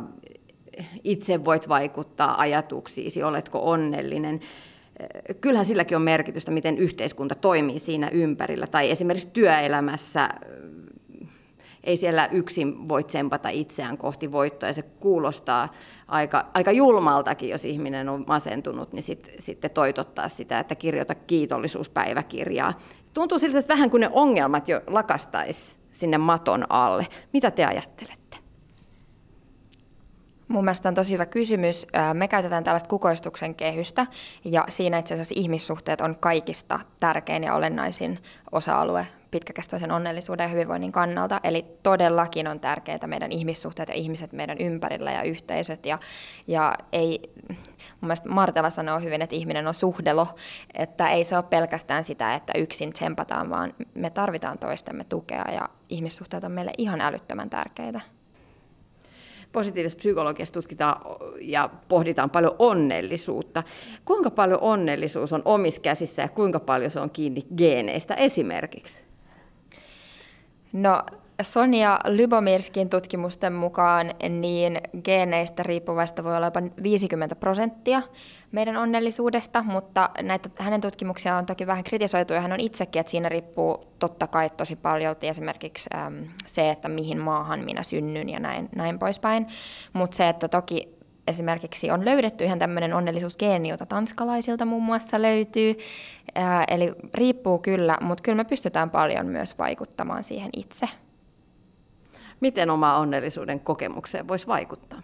itse 1.04 1.46
voit 1.46 1.70
vaikuttaa 1.70 2.42
ajatuksiisi, 2.42 3.24
oletko 3.24 3.60
onnellinen. 3.72 4.40
Kyllähän 5.42 5.66
silläkin 5.66 5.96
on 5.96 6.02
merkitystä, 6.02 6.52
miten 6.52 6.78
yhteiskunta 6.78 7.36
toimii 7.36 7.80
siinä 7.80 8.10
ympärillä. 8.10 8.68
Tai 8.68 8.92
esimerkiksi 8.92 9.30
työelämässä 9.34 10.30
ei 11.84 11.98
siellä 11.98 12.30
yksin 12.32 12.88
voi 12.88 13.04
tsempata 13.04 13.50
itseään 13.50 13.98
kohti 13.98 14.32
voittoa. 14.32 14.70
Ja 14.70 14.74
se 14.74 14.82
kuulostaa 14.82 15.74
aika, 16.08 16.46
aika 16.54 16.72
julmaltakin, 16.72 17.50
jos 17.50 17.66
ihminen 17.66 18.10
on 18.10 18.24
masentunut, 18.28 18.94
niin 18.94 19.04
sit, 19.04 19.32
sitten 19.40 19.72
toitottaa 19.72 20.30
sitä, 20.30 20.60
että 20.60 20.76
kirjoita 20.76 21.16
kiitollisuuspäiväkirjaa. 21.16 22.80
Tuntuu 23.14 23.40
siltä, 23.40 23.60
että 23.60 23.74
vähän 23.74 23.90
kuin 23.90 24.02
ne 24.02 24.10
ongelmat 24.12 24.68
jo 24.68 24.82
lakastaisi 24.88 25.76
sinne 25.92 26.18
maton 26.18 26.66
alle. 26.70 27.08
Mitä 27.34 27.52
te 27.52 27.66
ajattelette? 27.66 28.21
Mun 30.52 30.64
mielestä 30.64 30.90
on 30.90 30.96
tosi 30.96 31.14
hyvä 31.14 31.26
kysymys. 31.26 31.88
Me 32.14 32.28
käytetään 32.28 32.64
tällaista 32.64 32.90
kukoistuksen 32.90 33.56
kehystä, 33.56 34.08
ja 34.46 34.66
siinä 34.70 34.98
itse 34.98 35.14
asiassa 35.14 35.34
ihmissuhteet 35.38 36.02
on 36.02 36.16
kaikista 36.20 36.80
tärkein 37.00 37.44
ja 37.44 37.56
olennaisin 37.56 38.20
osa-alue 38.52 39.08
pitkäkestoisen 39.32 39.92
onnellisuuden 39.92 40.44
ja 40.44 40.48
hyvinvoinnin 40.48 40.92
kannalta. 40.92 41.40
Eli 41.44 41.66
todellakin 41.84 42.48
on 42.48 42.60
tärkeää 42.60 43.08
meidän 43.08 43.32
ihmissuhteet 43.32 43.90
ja 43.90 43.96
ihmiset 43.96 44.34
meidän 44.34 44.58
ympärillä 44.58 45.12
ja 45.12 45.24
yhteisöt. 45.24 45.86
Ja, 45.86 46.00
ja 46.48 46.76
ei, 46.92 47.34
mun 47.50 47.58
mielestä 48.02 48.30
Martela 48.30 48.70
sanoo 48.70 49.00
hyvin, 49.00 49.22
että 49.22 49.36
ihminen 49.36 49.68
on 49.68 49.74
suhdelo, 49.74 50.28
että 50.74 51.10
ei 51.10 51.24
se 51.24 51.36
ole 51.36 51.44
pelkästään 51.44 52.04
sitä, 52.04 52.36
että 52.36 52.54
yksin 52.58 52.94
tsempataan, 52.94 53.50
vaan 53.50 53.74
me 53.94 54.10
tarvitaan 54.10 54.58
toistemme 54.58 55.04
tukea 55.04 55.46
ja 55.52 55.70
ihmissuhteet 55.90 56.44
on 56.44 56.52
meille 56.52 56.72
ihan 56.78 57.02
älyttömän 57.02 57.50
tärkeitä 57.50 58.02
positiivisessa 59.52 59.98
psykologiassa 59.98 60.54
tutkitaan 60.54 61.02
ja 61.42 61.70
pohditaan 61.88 62.30
paljon 62.30 62.56
onnellisuutta. 62.60 63.64
Kuinka 64.06 64.30
paljon 64.30 64.62
onnellisuus 64.62 65.34
on 65.34 65.42
omissa 65.46 65.82
käsissä 65.82 66.22
ja 66.22 66.28
kuinka 66.28 66.60
paljon 66.60 66.92
se 66.92 67.00
on 67.00 67.10
kiinni 67.10 67.46
geeneistä 67.58 68.14
esimerkiksi? 68.14 69.00
No 70.74 71.04
Sonia 71.44 72.00
Lybomirskin 72.06 72.90
tutkimusten 72.90 73.54
mukaan 73.54 74.14
niin 74.30 74.82
geeneistä 75.04 75.64
riippuvasta 75.64 76.24
voi 76.24 76.36
olla 76.36 76.48
jopa 76.48 76.62
50 76.84 77.36
prosenttia 77.36 78.02
meidän 78.52 78.78
onnellisuudesta, 78.78 79.64
mutta 79.64 80.10
näitä 80.22 80.50
hänen 80.60 80.82
tutkimuksia 80.82 81.38
on 81.38 81.46
toki 81.46 81.68
vähän 81.68 81.84
kritisoitu 81.84 82.34
ja 82.34 82.42
hän 82.42 82.52
on 82.52 82.60
itsekin, 82.60 83.00
että 83.00 83.12
siinä 83.12 83.30
riippuu 83.30 83.86
totta 84.00 84.28
kai 84.28 84.50
tosi 84.50 84.76
paljon 84.76 85.16
esimerkiksi 85.22 85.90
äm, 85.96 86.28
se, 86.46 86.70
että 86.70 86.90
mihin 86.90 87.20
maahan 87.20 87.60
minä 87.60 87.84
synnyn 87.84 88.30
ja 88.30 88.40
näin, 88.40 88.70
näin 88.76 89.00
poispäin, 89.00 89.48
mutta 89.94 90.18
se, 90.18 90.30
että 90.30 90.48
toki 90.48 91.02
esimerkiksi 91.28 91.92
on 91.92 92.06
löydetty 92.06 92.44
ihan 92.44 92.60
tämmöinen 92.60 92.94
onnellisuusgeeni, 92.94 93.70
jota 93.70 93.86
tanskalaisilta 93.86 94.66
muun 94.66 94.84
muassa 94.84 95.22
löytyy. 95.22 95.76
Ää, 96.36 96.64
eli 96.68 96.94
riippuu 97.14 97.60
kyllä, 97.60 97.98
mutta 98.02 98.22
kyllä 98.22 98.36
me 98.36 98.44
pystytään 98.44 98.90
paljon 98.90 99.26
myös 99.26 99.58
vaikuttamaan 99.58 100.24
siihen 100.24 100.50
itse. 100.58 100.88
Miten 102.42 102.70
oma 102.70 102.98
onnellisuuden 102.98 103.60
kokemukseen 103.60 104.28
voisi 104.28 104.48
vaikuttaa? 104.48 105.02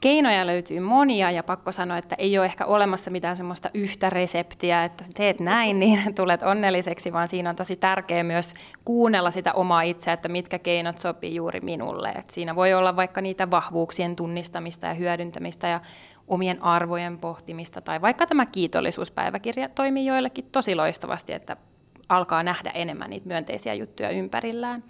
Keinoja 0.00 0.46
löytyy 0.46 0.80
monia 0.80 1.30
ja 1.30 1.42
pakko 1.42 1.72
sanoa, 1.72 1.98
että 1.98 2.14
ei 2.18 2.38
ole 2.38 2.46
ehkä 2.46 2.64
olemassa 2.64 3.10
mitään 3.10 3.36
semmoista 3.36 3.70
yhtä 3.74 4.10
reseptiä, 4.10 4.84
että 4.84 5.04
teet 5.14 5.40
näin, 5.40 5.80
niin 5.80 6.14
tulet 6.14 6.42
onnelliseksi, 6.42 7.12
vaan 7.12 7.28
siinä 7.28 7.50
on 7.50 7.56
tosi 7.56 7.76
tärkeää 7.76 8.22
myös 8.22 8.54
kuunnella 8.84 9.30
sitä 9.30 9.52
omaa 9.52 9.82
itseä, 9.82 10.14
että 10.14 10.28
mitkä 10.28 10.58
keinot 10.58 10.98
sopii 10.98 11.34
juuri 11.34 11.60
minulle. 11.60 12.08
Et 12.08 12.30
siinä 12.30 12.56
voi 12.56 12.74
olla 12.74 12.96
vaikka 12.96 13.20
niitä 13.20 13.50
vahvuuksien 13.50 14.16
tunnistamista 14.16 14.86
ja 14.86 14.94
hyödyntämistä 14.94 15.68
ja 15.68 15.80
omien 16.28 16.62
arvojen 16.62 17.18
pohtimista, 17.18 17.80
tai 17.80 18.00
vaikka 18.00 18.26
tämä 18.26 18.46
kiitollisuuspäiväkirja 18.46 19.68
toimii 19.68 20.06
joillekin 20.06 20.48
tosi 20.52 20.74
loistavasti, 20.74 21.32
että 21.32 21.56
alkaa 22.08 22.42
nähdä 22.42 22.70
enemmän 22.70 23.10
niitä 23.10 23.28
myönteisiä 23.28 23.74
juttuja 23.74 24.10
ympärillään. 24.10 24.84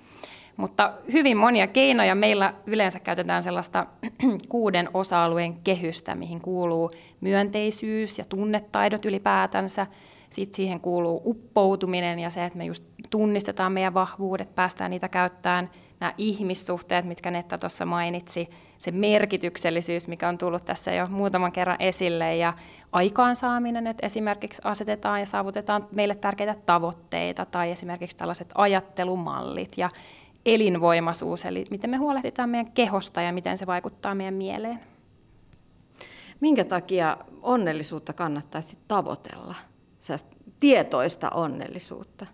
Mutta 0.56 0.92
hyvin 1.12 1.36
monia 1.36 1.66
keinoja. 1.66 2.14
Meillä 2.14 2.54
yleensä 2.66 3.00
käytetään 3.00 3.42
sellaista 3.42 3.86
kuuden 4.48 4.88
osa-alueen 4.94 5.54
kehystä, 5.54 6.14
mihin 6.14 6.40
kuuluu 6.40 6.90
myönteisyys 7.20 8.18
ja 8.18 8.24
tunnetaidot 8.24 9.04
ylipäätänsä. 9.04 9.86
Sitten 10.30 10.56
siihen 10.56 10.80
kuuluu 10.80 11.22
uppoutuminen 11.24 12.18
ja 12.18 12.30
se, 12.30 12.44
että 12.44 12.58
me 12.58 12.64
just 12.64 12.84
tunnistetaan 13.10 13.72
meidän 13.72 13.94
vahvuudet, 13.94 14.54
päästään 14.54 14.90
niitä 14.90 15.08
käyttämään. 15.08 15.70
Nämä 16.00 16.14
ihmissuhteet, 16.18 17.04
mitkä 17.04 17.30
Netta 17.30 17.58
tuossa 17.58 17.86
mainitsi, 17.86 18.48
se 18.78 18.90
merkityksellisyys, 18.90 20.08
mikä 20.08 20.28
on 20.28 20.38
tullut 20.38 20.64
tässä 20.64 20.92
jo 20.92 21.06
muutaman 21.06 21.52
kerran 21.52 21.76
esille, 21.80 22.36
ja 22.36 22.52
aikaansaaminen, 22.92 23.86
että 23.86 24.06
esimerkiksi 24.06 24.62
asetetaan 24.64 25.20
ja 25.20 25.26
saavutetaan 25.26 25.88
meille 25.92 26.14
tärkeitä 26.14 26.54
tavoitteita, 26.66 27.44
tai 27.44 27.70
esimerkiksi 27.70 28.16
tällaiset 28.16 28.50
ajattelumallit, 28.54 29.78
ja 29.78 29.90
elinvoimaisuus, 30.46 31.44
eli 31.44 31.64
miten 31.70 31.90
me 31.90 31.96
huolehditaan 31.96 32.50
meidän 32.50 32.72
kehosta 32.72 33.22
ja 33.22 33.32
miten 33.32 33.58
se 33.58 33.66
vaikuttaa 33.66 34.14
meidän 34.14 34.34
mieleen. 34.34 34.80
Minkä 36.40 36.64
takia 36.64 37.16
onnellisuutta 37.42 38.12
kannattaisi 38.12 38.78
tavoitella? 38.88 39.54
tietoista 40.60 41.30
onnellisuutta? 41.30 42.26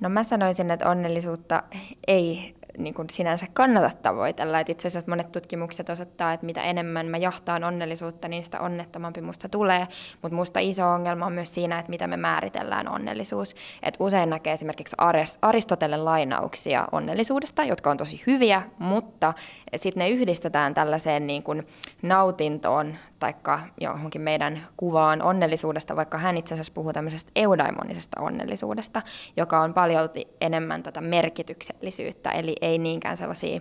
No 0.00 0.08
mä 0.08 0.22
sanoisin, 0.22 0.70
että 0.70 0.90
onnellisuutta 0.90 1.62
ei 2.06 2.54
niin 2.78 2.94
kuin 2.94 3.10
sinänsä 3.10 3.46
kannata 3.52 3.90
tavoitella. 4.02 4.60
Et 4.60 4.68
itse 4.68 4.88
asiassa 4.88 5.10
monet 5.10 5.32
tutkimukset 5.32 5.90
osoittaa, 5.90 6.32
että 6.32 6.46
mitä 6.46 6.62
enemmän 6.62 7.06
mä 7.06 7.16
jahtaan 7.16 7.64
onnellisuutta, 7.64 8.28
niin 8.28 8.42
sitä 8.42 8.60
onnettomampi 8.60 9.20
musta 9.20 9.48
tulee. 9.48 9.86
Mutta 10.22 10.36
musta 10.36 10.60
iso 10.60 10.88
ongelma 10.88 11.26
on 11.26 11.32
myös 11.32 11.54
siinä, 11.54 11.78
että 11.78 11.90
mitä 11.90 12.06
me 12.06 12.16
määritellään 12.16 12.88
onnellisuus. 12.88 13.54
Et 13.82 13.96
usein 13.98 14.30
näkee 14.30 14.52
esimerkiksi 14.52 14.96
Aristotelen 15.42 16.04
lainauksia 16.04 16.88
onnellisuudesta, 16.92 17.64
jotka 17.64 17.90
on 17.90 17.96
tosi 17.96 18.22
hyviä, 18.26 18.62
mutta 18.78 19.34
sitten 19.76 20.00
ne 20.00 20.08
yhdistetään 20.08 20.74
tällaiseen 20.74 21.26
niin 21.26 21.42
kuin 21.42 21.66
nautintoon 22.02 22.94
tai 23.18 23.34
johonkin 23.80 24.20
meidän 24.20 24.66
kuvaan 24.76 25.22
onnellisuudesta, 25.22 25.96
vaikka 25.96 26.18
hän 26.18 26.36
itse 26.36 26.54
asiassa 26.54 26.72
puhuu 26.72 26.92
tämmöisestä 26.92 27.30
eudaimonisesta 27.36 28.20
onnellisuudesta, 28.20 29.02
joka 29.36 29.60
on 29.60 29.74
paljolti 29.74 30.28
enemmän 30.40 30.82
tätä 30.82 31.00
merkityksellisyyttä, 31.00 32.30
eli 32.30 32.56
ei 32.62 32.78
niinkään 32.78 33.16
sellaisia 33.16 33.60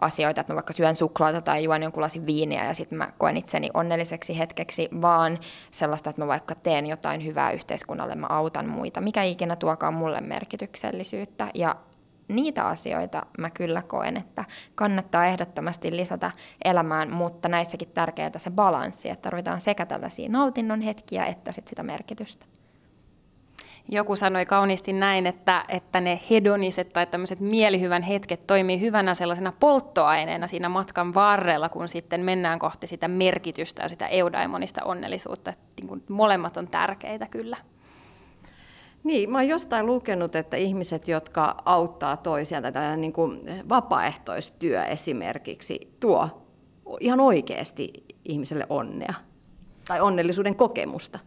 asioita, 0.00 0.40
että 0.40 0.52
mä 0.52 0.54
vaikka 0.54 0.72
syön 0.72 0.96
suklaata 0.96 1.40
tai 1.40 1.64
juon 1.64 1.82
jonkun 1.82 2.02
lasin 2.02 2.26
viiniä 2.26 2.64
ja 2.64 2.74
sitten 2.74 2.98
mä 2.98 3.12
koen 3.18 3.36
itseni 3.36 3.70
onnelliseksi 3.74 4.38
hetkeksi, 4.38 4.88
vaan 5.02 5.38
sellaista, 5.70 6.10
että 6.10 6.22
mä 6.22 6.26
vaikka 6.26 6.54
teen 6.54 6.86
jotain 6.86 7.24
hyvää 7.24 7.50
yhteiskunnalle, 7.50 8.14
mä 8.14 8.26
autan 8.26 8.68
muita, 8.68 9.00
mikä 9.00 9.22
ikinä 9.22 9.56
tuokaan 9.56 9.94
mulle 9.94 10.20
merkityksellisyyttä. 10.20 11.48
Ja 11.54 11.76
niitä 12.28 12.64
asioita 12.64 13.26
mä 13.38 13.50
kyllä 13.50 13.82
koen, 13.82 14.16
että 14.16 14.44
kannattaa 14.74 15.26
ehdottomasti 15.26 15.96
lisätä 15.96 16.30
elämään, 16.64 17.12
mutta 17.12 17.48
näissäkin 17.48 17.88
tärkeää 17.94 18.30
se 18.36 18.50
balanssi, 18.50 19.10
että 19.10 19.22
tarvitaan 19.22 19.60
sekä 19.60 19.86
tällaisia 19.86 20.28
nautinnon 20.28 20.80
hetkiä 20.80 21.24
että 21.24 21.52
sit 21.52 21.68
sitä 21.68 21.82
merkitystä. 21.82 22.46
Joku 23.88 24.16
sanoi 24.16 24.46
kauniisti 24.46 24.92
näin, 24.92 25.26
että, 25.26 25.64
että 25.68 26.00
ne 26.00 26.20
hedoniset 26.30 26.92
tai 26.92 27.06
tämmöiset 27.06 27.40
mielihyvän 27.40 28.02
hetket 28.02 28.46
toimii 28.46 28.80
hyvänä 28.80 29.14
sellaisena 29.14 29.52
polttoaineena 29.60 30.46
siinä 30.46 30.68
matkan 30.68 31.14
varrella, 31.14 31.68
kun 31.68 31.88
sitten 31.88 32.20
mennään 32.20 32.58
kohti 32.58 32.86
sitä 32.86 33.08
merkitystä 33.08 33.82
ja 33.82 33.88
sitä 33.88 34.06
eudaimonista 34.06 34.84
onnellisuutta. 34.84 35.52
Niin 35.80 35.88
kuin 35.88 36.02
molemmat 36.08 36.56
on 36.56 36.68
tärkeitä 36.68 37.26
kyllä. 37.26 37.56
Niin, 39.04 39.30
mä 39.30 39.38
oon 39.38 39.48
jostain 39.48 39.86
lukenut, 39.86 40.36
että 40.36 40.56
ihmiset, 40.56 41.08
jotka 41.08 41.56
auttaa 41.64 42.16
toisiaan, 42.16 42.62
tai 42.62 42.72
tällainen 42.72 43.00
niin 43.00 43.12
kuin 43.12 43.40
vapaaehtoistyö 43.68 44.84
esimerkiksi, 44.84 45.96
tuo 46.00 46.48
ihan 47.00 47.20
oikeasti 47.20 47.92
ihmiselle 48.24 48.66
onnea 48.68 49.14
tai 49.88 50.00
onnellisuuden 50.00 50.54
kokemusta. 50.54 51.18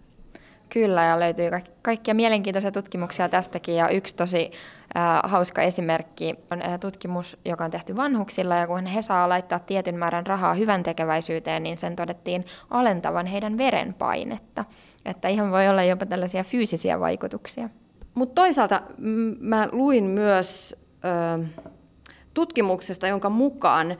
Kyllä, 0.69 1.03
ja 1.03 1.19
löytyy 1.19 1.49
kaikkia 1.81 2.13
mielenkiintoisia 2.13 2.71
tutkimuksia 2.71 3.29
tästäkin, 3.29 3.75
ja 3.75 3.89
yksi 3.89 4.15
tosi 4.15 4.51
äh, 4.97 5.31
hauska 5.31 5.61
esimerkki 5.61 6.35
on 6.51 6.61
äh, 6.61 6.79
tutkimus, 6.79 7.37
joka 7.45 7.65
on 7.65 7.71
tehty 7.71 7.95
vanhuksilla, 7.95 8.55
ja 8.55 8.67
kun 8.67 8.85
he 8.85 9.01
saa 9.01 9.29
laittaa 9.29 9.59
tietyn 9.59 9.95
määrän 9.95 10.27
rahaa 10.27 10.53
hyvän 10.53 10.83
tekeväisyyteen, 10.83 11.63
niin 11.63 11.77
sen 11.77 11.95
todettiin 11.95 12.45
alentavan 12.69 13.25
heidän 13.25 13.57
verenpainetta. 13.57 14.65
Että 15.05 15.27
ihan 15.27 15.51
voi 15.51 15.67
olla 15.67 15.83
jopa 15.83 16.05
tällaisia 16.05 16.43
fyysisiä 16.43 16.99
vaikutuksia. 16.99 17.69
Mutta 18.13 18.41
toisaalta 18.41 18.81
mä 19.39 19.69
luin 19.71 20.03
myös 20.03 20.75
ö, 21.05 21.45
tutkimuksesta, 22.33 23.07
jonka 23.07 23.29
mukaan 23.29 23.97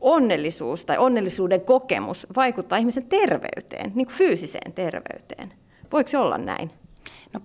onnellisuus 0.00 0.84
tai 0.84 0.98
onnellisuuden 0.98 1.60
kokemus 1.60 2.26
vaikuttaa 2.36 2.78
ihmisen 2.78 3.04
terveyteen, 3.04 3.92
niin 3.94 4.06
kuin 4.06 4.16
fyysiseen 4.16 4.72
terveyteen. 4.72 5.52
Voiko 5.92 6.10
se 6.10 6.18
olla 6.18 6.38
näin? 6.38 6.70
No 7.32 7.40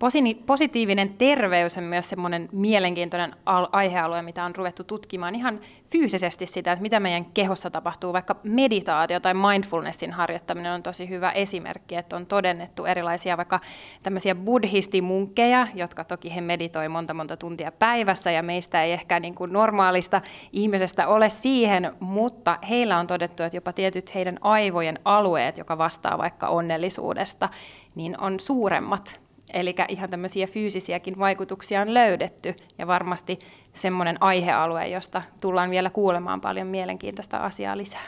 positiivinen 0.46 1.14
terveys 1.14 1.78
on 1.78 1.84
myös 1.84 2.10
semmoinen 2.10 2.50
mielenkiintoinen 2.52 3.36
aihealue, 3.72 4.22
mitä 4.22 4.46
on 4.46 4.56
ruvettu 4.56 4.84
tutkimaan 4.84 5.36
ihan 5.36 5.60
fyysisesti 5.92 6.46
sitä, 6.46 6.72
että 6.72 6.82
mitä 6.82 7.00
meidän 7.00 7.26
kehossa 7.26 7.70
tapahtuu. 7.70 8.14
Vaikka 8.14 8.36
meditaatio 8.44 9.20
tai 9.20 9.34
mindfulnessin 9.34 10.12
harjoittaminen 10.12 10.72
on 10.72 10.84
tosi 10.84 11.10
hyvä 11.10 11.32
esimerkki, 11.32 11.96
että 11.96 12.16
on 12.16 12.26
todennettu 12.26 12.86
erilaisia 12.86 13.38
vaikka 13.38 13.60
tämmöisiä 14.04 14.36
buddhistimunkkeja, 14.36 15.68
jotka 15.76 16.04
toki 16.04 16.36
he 16.36 16.42
meditoi 16.42 16.90
monta 16.90 17.14
monta 17.14 17.38
tuntia 17.38 17.72
päivässä 17.72 18.32
ja 18.32 18.44
meistä 18.44 18.84
ei 18.84 18.92
ehkä 18.92 19.20
niin 19.20 19.36
kuin 19.36 19.54
normaalista 19.54 20.22
ihmisestä 20.52 21.08
ole 21.08 21.30
siihen, 21.30 21.94
mutta 22.00 22.60
heillä 22.70 22.98
on 22.98 23.08
todettu, 23.08 23.44
että 23.44 23.58
jopa 23.58 23.74
tietyt 23.74 24.16
heidän 24.16 24.38
aivojen 24.42 25.00
alueet, 25.06 25.58
joka 25.58 25.78
vastaa 25.78 26.18
vaikka 26.18 26.48
onnellisuudesta, 26.48 27.50
niin 27.96 28.22
on 28.22 28.40
suuremmat 28.40 29.23
Eli 29.54 29.76
ihan 29.88 30.10
tämmöisiä 30.10 30.48
fyysisiäkin 30.48 31.20
vaikutuksia 31.20 31.82
on 31.82 31.94
löydetty 31.94 32.56
ja 32.78 32.88
varmasti 32.88 33.40
semmoinen 33.74 34.18
aihealue, 34.20 34.88
josta 34.88 35.22
tullaan 35.42 35.70
vielä 35.70 35.90
kuulemaan 35.90 36.42
paljon 36.42 36.68
mielenkiintoista 36.68 37.38
asiaa 37.38 37.78
lisää. 37.78 38.08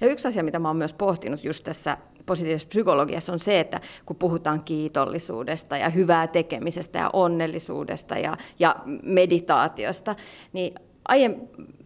Ja 0.00 0.06
yksi 0.06 0.28
asia, 0.28 0.42
mitä 0.42 0.58
mä 0.58 0.68
oon 0.68 0.76
myös 0.76 0.92
pohtinut 0.92 1.44
just 1.44 1.64
tässä 1.64 1.96
positiivisessa 2.26 2.68
psykologiassa 2.68 3.32
on 3.32 3.38
se, 3.38 3.60
että 3.60 3.80
kun 4.06 4.16
puhutaan 4.16 4.64
kiitollisuudesta 4.64 5.76
ja 5.76 5.88
hyvää 5.88 6.26
tekemisestä 6.26 6.98
ja 6.98 7.10
onnellisuudesta 7.12 8.18
ja, 8.18 8.36
ja 8.58 8.76
meditaatiosta, 9.02 10.14
niin 10.52 10.74
aiem, 11.08 11.34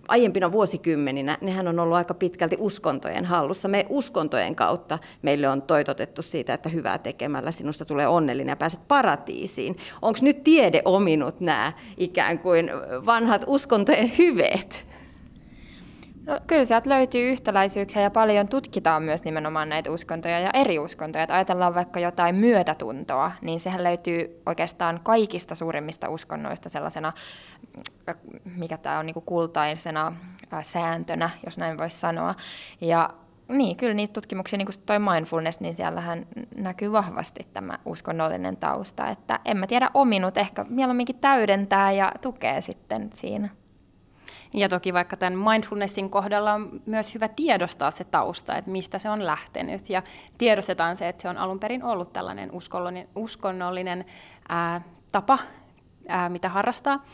aiempina 0.08 0.52
vuosikymmeninä 0.52 1.38
nehän 1.40 1.68
on 1.68 1.78
ollut 1.78 1.96
aika 1.96 2.14
pitkälti 2.14 2.56
uskontojen 2.58 3.24
hallussa. 3.24 3.68
Me 3.68 3.86
uskontojen 3.88 4.54
kautta 4.54 4.98
meille 5.22 5.48
on 5.48 5.62
toitotettu 5.62 6.22
siitä, 6.22 6.54
että 6.54 6.68
hyvää 6.68 6.98
tekemällä 6.98 7.52
sinusta 7.52 7.84
tulee 7.84 8.06
onnellinen 8.06 8.52
ja 8.52 8.56
pääset 8.56 8.88
paratiisiin. 8.88 9.76
Onko 10.02 10.18
nyt 10.22 10.44
tiede 10.44 10.82
ominut 10.84 11.40
nämä 11.40 11.72
ikään 11.96 12.38
kuin 12.38 12.70
vanhat 13.06 13.44
uskontojen 13.46 14.12
hyveet? 14.18 14.86
No, 16.26 16.40
kyllä 16.46 16.64
sieltä 16.64 16.90
löytyy 16.90 17.30
yhtäläisyyksiä 17.30 18.02
ja 18.02 18.10
paljon 18.10 18.48
tutkitaan 18.48 19.02
myös 19.02 19.24
nimenomaan 19.24 19.68
näitä 19.68 19.90
uskontoja 19.90 20.38
ja 20.38 20.50
eri 20.54 20.78
uskontoja. 20.78 21.22
Että 21.22 21.34
ajatellaan 21.34 21.74
vaikka 21.74 22.00
jotain 22.00 22.34
myötätuntoa, 22.34 23.32
niin 23.40 23.60
sehän 23.60 23.84
löytyy 23.84 24.42
oikeastaan 24.46 25.00
kaikista 25.02 25.54
suurimmista 25.54 26.08
uskonnoista 26.08 26.68
sellaisena, 26.68 27.12
mikä 28.56 28.78
tämä 28.78 28.98
on 28.98 29.06
niin 29.06 29.22
kultaisena 29.26 30.12
sääntönä, 30.62 31.30
jos 31.46 31.58
näin 31.58 31.78
voisi 31.78 31.98
sanoa. 31.98 32.34
Ja 32.80 33.10
niin, 33.48 33.76
kyllä 33.76 33.94
niitä 33.94 34.12
tutkimuksia, 34.12 34.56
niin 34.56 34.66
kuin 34.66 34.76
toi 34.86 34.98
mindfulness, 34.98 35.60
niin 35.60 35.76
siellähän 35.76 36.26
näkyy 36.56 36.92
vahvasti 36.92 37.40
tämä 37.52 37.78
uskonnollinen 37.84 38.56
tausta. 38.56 39.06
Että 39.06 39.40
en 39.44 39.56
mä 39.56 39.66
tiedä 39.66 39.90
ominut, 39.94 40.36
ehkä 40.36 40.64
mieluumminkin 40.68 41.18
täydentää 41.18 41.92
ja 41.92 42.12
tukee 42.20 42.60
sitten 42.60 43.10
siinä. 43.14 43.48
Ja 44.54 44.68
toki 44.68 44.92
vaikka 44.92 45.16
tämän 45.16 45.38
mindfulnessin 45.38 46.10
kohdalla 46.10 46.52
on 46.52 46.82
myös 46.86 47.14
hyvä 47.14 47.28
tiedostaa 47.28 47.90
se 47.90 48.04
tausta, 48.04 48.56
että 48.56 48.70
mistä 48.70 48.98
se 48.98 49.10
on 49.10 49.26
lähtenyt. 49.26 49.90
Ja 49.90 50.02
tiedostetaan 50.38 50.96
se, 50.96 51.08
että 51.08 51.22
se 51.22 51.28
on 51.28 51.38
alun 51.38 51.60
perin 51.60 51.84
ollut 51.84 52.12
tällainen 52.12 52.52
uskonnollinen, 52.52 53.08
uskonnollinen 53.16 54.04
ää, 54.48 54.80
tapa, 55.12 55.38
ää, 56.08 56.28
mitä 56.28 56.48
harrastaa. 56.48 57.04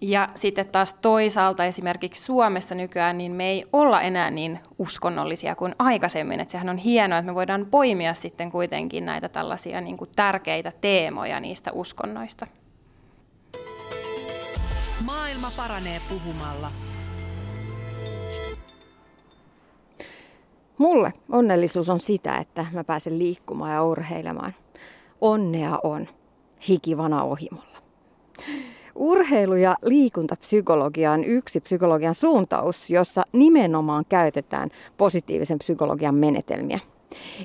Ja 0.00 0.28
sitten 0.34 0.68
taas 0.68 0.94
toisaalta 0.94 1.64
esimerkiksi 1.64 2.22
Suomessa 2.22 2.74
nykyään, 2.74 3.18
niin 3.18 3.32
me 3.32 3.44
ei 3.44 3.64
olla 3.72 4.02
enää 4.02 4.30
niin 4.30 4.60
uskonnollisia 4.78 5.54
kuin 5.54 5.74
aikaisemmin. 5.78 6.40
Että 6.40 6.52
sehän 6.52 6.68
on 6.68 6.78
hienoa, 6.78 7.18
että 7.18 7.30
me 7.30 7.34
voidaan 7.34 7.66
poimia 7.70 8.14
sitten 8.14 8.50
kuitenkin 8.50 9.04
näitä 9.04 9.28
tällaisia 9.28 9.80
niin 9.80 9.96
kuin 9.96 10.10
tärkeitä 10.16 10.72
teemoja 10.80 11.40
niistä 11.40 11.72
uskonnoista. 11.72 12.46
Maailma 15.06 15.50
paranee 15.56 16.00
puhumalla. 16.08 16.68
Mulle 20.78 21.12
onnellisuus 21.28 21.88
on 21.88 22.00
sitä, 22.00 22.36
että 22.36 22.66
mä 22.72 22.84
pääsen 22.84 23.18
liikkumaan 23.18 23.72
ja 23.72 23.84
urheilemaan. 23.84 24.52
Onnea 25.20 25.78
on 25.82 26.08
hikivana 26.68 27.22
ohimolla. 27.22 27.78
Urheilu- 28.94 29.56
ja 29.56 29.76
liikuntapsykologia 29.82 31.12
on 31.12 31.24
yksi 31.24 31.60
psykologian 31.60 32.14
suuntaus, 32.14 32.90
jossa 32.90 33.22
nimenomaan 33.32 34.04
käytetään 34.08 34.68
positiivisen 34.96 35.58
psykologian 35.58 36.14
menetelmiä– 36.14 36.78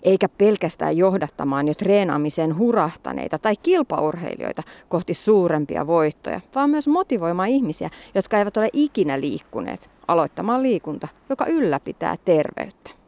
eikä 0.04 0.30
pelkästään 0.30 0.98
johdattamaan 0.98 1.68
jo 1.68 1.74
treenaamiseen 1.74 2.58
hurahtaneita 2.58 3.40
tai 3.40 3.56
kilpaurheilijoita 3.56 4.64
kohti 4.90 5.14
suurempia 5.14 5.88
voittoja, 5.88 6.42
vaan 6.56 6.70
myös 6.70 6.88
motivoimaan 6.88 7.50
ihmisiä, 7.50 7.90
jotka 8.16 8.38
eivät 8.38 8.58
ole 8.58 8.70
ikinä 8.74 9.22
liikkuneet, 9.22 9.90
aloittamaan 10.08 10.64
liikunta, 10.64 11.08
joka 11.30 11.46
ylläpitää 11.46 12.16
terveyttä. 12.26 13.00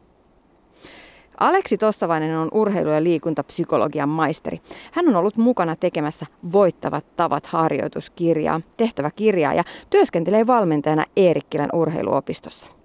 Aleksi 1.40 1.78
Tossavainen 1.78 2.38
on 2.38 2.48
urheilu- 2.52 2.90
ja 2.90 3.02
liikuntapsykologian 3.02 4.08
maisteri. 4.08 4.60
Hän 4.92 5.08
on 5.08 5.16
ollut 5.16 5.36
mukana 5.36 5.76
tekemässä 5.76 6.26
Voittavat 6.52 7.16
tavat 7.16 7.46
harjoituskirjaa, 7.46 8.60
tehtäväkirjaa 8.76 9.54
ja 9.54 9.64
työskentelee 9.90 10.46
valmentajana 10.46 11.04
Eerikkilän 11.16 11.70
urheiluopistossa. 11.72 12.81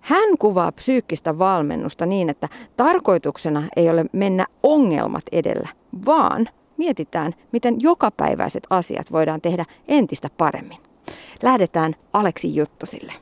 Hän 0.00 0.38
kuvaa 0.38 0.72
psyykkistä 0.72 1.38
valmennusta 1.38 2.06
niin, 2.06 2.30
että 2.30 2.48
tarkoituksena 2.76 3.68
ei 3.76 3.90
ole 3.90 4.04
mennä 4.12 4.46
ongelmat 4.62 5.24
edellä, 5.32 5.68
vaan 6.06 6.48
mietitään, 6.76 7.32
miten 7.52 7.76
jokapäiväiset 7.80 8.66
asiat 8.70 9.12
voidaan 9.12 9.40
tehdä 9.40 9.64
entistä 9.88 10.30
paremmin. 10.38 10.78
Lähdetään 11.42 11.94
Aleksi 12.12 12.56
Juttusille. 12.56 13.12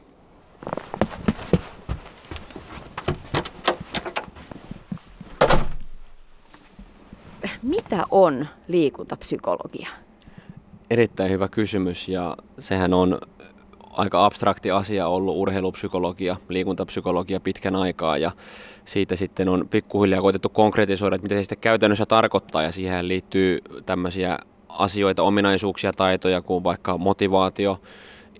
Mitä 7.62 8.04
on 8.10 8.46
liikuntapsykologia? 8.68 9.88
Erittäin 10.90 11.30
hyvä 11.30 11.48
kysymys 11.48 12.08
ja 12.08 12.36
sehän 12.58 12.94
on 12.94 13.18
aika 13.90 14.24
abstrakti 14.24 14.70
asia 14.70 15.08
ollut 15.08 15.36
urheilupsykologia, 15.36 16.36
liikuntapsykologia 16.48 17.40
pitkän 17.40 17.76
aikaa 17.76 18.18
ja 18.18 18.30
siitä 18.84 19.16
sitten 19.16 19.48
on 19.48 19.68
pikkuhiljaa 19.70 20.22
koitettu 20.22 20.48
konkretisoida, 20.48 21.16
että 21.16 21.24
mitä 21.24 21.34
se 21.34 21.42
sitten 21.42 21.58
käytännössä 21.58 22.06
tarkoittaa 22.06 22.62
ja 22.62 22.72
siihen 22.72 23.08
liittyy 23.08 23.60
tämmöisiä 23.86 24.38
asioita, 24.68 25.22
ominaisuuksia, 25.22 25.92
taitoja 25.92 26.42
kuin 26.42 26.64
vaikka 26.64 26.98
motivaatio, 26.98 27.80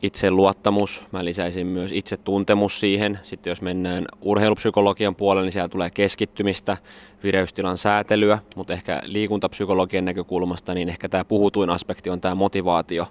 itseluottamus, 0.02 1.08
mä 1.12 1.24
lisäisin 1.24 1.66
myös 1.66 1.92
itsetuntemus 1.92 2.80
siihen. 2.80 3.18
Sitten 3.22 3.50
jos 3.50 3.62
mennään 3.62 4.04
urheilupsykologian 4.22 5.14
puolelle, 5.14 5.46
niin 5.46 5.52
siellä 5.52 5.68
tulee 5.68 5.90
keskittymistä, 5.90 6.76
vireystilan 7.22 7.76
säätelyä, 7.76 8.38
mutta 8.56 8.72
ehkä 8.72 9.02
liikuntapsykologian 9.04 10.04
näkökulmasta, 10.04 10.74
niin 10.74 10.88
ehkä 10.88 11.08
tämä 11.08 11.24
puhutuin 11.24 11.70
aspekti 11.70 12.10
on 12.10 12.20
tämä 12.20 12.34
motivaatio. 12.34 13.06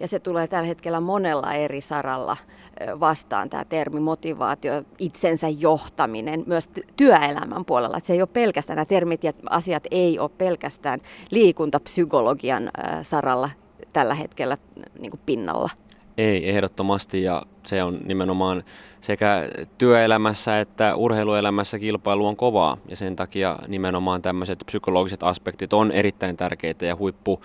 Ja 0.00 0.08
se 0.08 0.18
tulee 0.18 0.48
tällä 0.48 0.66
hetkellä 0.66 1.00
monella 1.00 1.54
eri 1.54 1.80
saralla 1.80 2.36
vastaan 3.00 3.50
tämä 3.50 3.64
termi 3.64 4.00
motivaatio, 4.00 4.82
itsensä 4.98 5.48
johtaminen 5.48 6.42
myös 6.46 6.70
työelämän 6.96 7.64
puolella. 7.64 7.96
Että 7.96 8.06
se 8.06 8.12
ei 8.12 8.22
ole 8.22 8.28
pelkästään, 8.32 8.76
nämä 8.76 8.84
termit 8.84 9.24
ja 9.24 9.32
asiat 9.50 9.82
ei 9.90 10.18
ole 10.18 10.30
pelkästään 10.38 11.00
liikuntapsykologian 11.30 12.70
saralla 13.02 13.50
tällä 13.92 14.14
hetkellä 14.14 14.58
niin 15.00 15.10
kuin 15.10 15.20
pinnalla. 15.26 15.70
Ei, 16.18 16.50
ehdottomasti 16.50 17.22
ja 17.22 17.42
se 17.66 17.82
on 17.82 18.00
nimenomaan 18.04 18.62
sekä 19.00 19.48
työelämässä 19.78 20.60
että 20.60 20.96
urheiluelämässä 20.96 21.78
kilpailu 21.78 22.26
on 22.26 22.36
kovaa 22.36 22.76
ja 22.88 22.96
sen 22.96 23.16
takia 23.16 23.58
nimenomaan 23.68 24.22
tämmöiset 24.22 24.58
psykologiset 24.66 25.22
aspektit 25.22 25.72
on 25.72 25.92
erittäin 25.92 26.36
tärkeitä 26.36 26.86
ja 26.86 26.96
huippu 26.96 27.40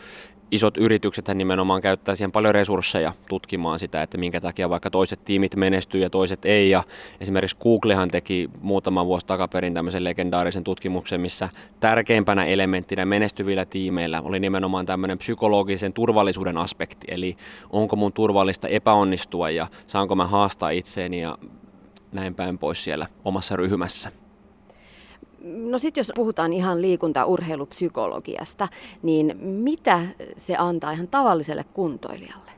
isot 0.51 0.77
yritykset 0.77 1.27
nimenomaan 1.27 1.81
käyttää 1.81 2.15
siihen 2.15 2.31
paljon 2.31 2.55
resursseja 2.55 3.13
tutkimaan 3.29 3.79
sitä, 3.79 4.01
että 4.01 4.17
minkä 4.17 4.41
takia 4.41 4.69
vaikka 4.69 4.89
toiset 4.89 5.25
tiimit 5.25 5.55
menestyy 5.55 6.01
ja 6.01 6.09
toiset 6.09 6.45
ei. 6.45 6.69
Ja 6.69 6.83
esimerkiksi 7.19 7.57
Googlehan 7.57 8.09
teki 8.09 8.49
muutama 8.61 9.05
vuosi 9.05 9.25
takaperin 9.25 9.73
tämmöisen 9.73 10.03
legendaarisen 10.03 10.63
tutkimuksen, 10.63 11.21
missä 11.21 11.49
tärkeimpänä 11.79 12.45
elementtinä 12.45 13.05
menestyvillä 13.05 13.65
tiimeillä 13.65 14.21
oli 14.21 14.39
nimenomaan 14.39 14.85
tämmöinen 14.85 15.17
psykologisen 15.17 15.93
turvallisuuden 15.93 16.57
aspekti. 16.57 17.07
Eli 17.09 17.37
onko 17.69 17.95
mun 17.95 18.13
turvallista 18.13 18.67
epäonnistua 18.67 19.49
ja 19.49 19.67
saanko 19.87 20.15
mä 20.15 20.27
haastaa 20.27 20.69
itseeni 20.69 21.21
ja 21.21 21.37
näin 22.11 22.35
päin 22.35 22.57
pois 22.57 22.83
siellä 22.83 23.07
omassa 23.25 23.55
ryhmässä. 23.55 24.24
No 25.45 25.77
sitten 25.77 26.01
jos 26.01 26.11
puhutaan 26.15 26.53
ihan 26.53 26.81
liikunta-urheilupsykologiasta, 26.81 28.67
niin 29.03 29.37
mitä 29.41 30.01
se 30.37 30.55
antaa 30.57 30.91
ihan 30.91 31.07
tavalliselle 31.07 31.65
kuntoilijalle? 31.73 32.51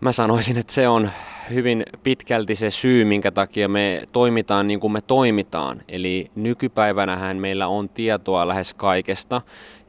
Mä 0.00 0.12
sanoisin, 0.12 0.56
että 0.56 0.72
se 0.72 0.88
on 0.88 1.10
hyvin 1.50 1.82
pitkälti 2.02 2.54
se 2.54 2.70
syy, 2.70 3.04
minkä 3.04 3.30
takia 3.30 3.68
me 3.68 4.02
toimitaan 4.12 4.68
niin 4.68 4.80
kuin 4.80 4.92
me 4.92 5.00
toimitaan. 5.00 5.82
Eli 5.88 6.30
nykypäivänähän 6.34 7.36
meillä 7.36 7.68
on 7.68 7.88
tietoa 7.88 8.48
lähes 8.48 8.74
kaikesta 8.74 9.42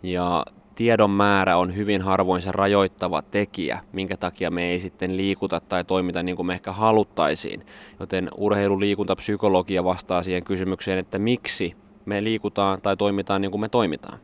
ja 0.03 0.45
tiedon 0.75 1.09
määrä 1.09 1.57
on 1.57 1.75
hyvin 1.75 2.01
harvoin 2.01 2.41
se 2.41 2.51
rajoittava 2.51 3.21
tekijä, 3.21 3.79
minkä 3.91 4.17
takia 4.17 4.51
me 4.51 4.69
ei 4.69 4.79
sitten 4.79 5.17
liikuta 5.17 5.59
tai 5.59 5.83
toimita 5.83 6.23
niin 6.23 6.35
kuin 6.35 6.45
me 6.45 6.53
ehkä 6.53 6.71
haluttaisiin. 6.71 7.65
Joten 7.99 8.29
urheiluliikuntapsykologia 8.37 9.83
vastaa 9.83 10.23
siihen 10.23 10.43
kysymykseen, 10.43 10.99
että 10.99 11.19
miksi 11.19 11.75
me 12.05 12.23
liikutaan 12.23 12.81
tai 12.81 12.97
toimitaan 12.97 13.41
niin 13.41 13.51
kuin 13.51 13.61
me 13.61 13.69
toimitaan. 13.69 14.19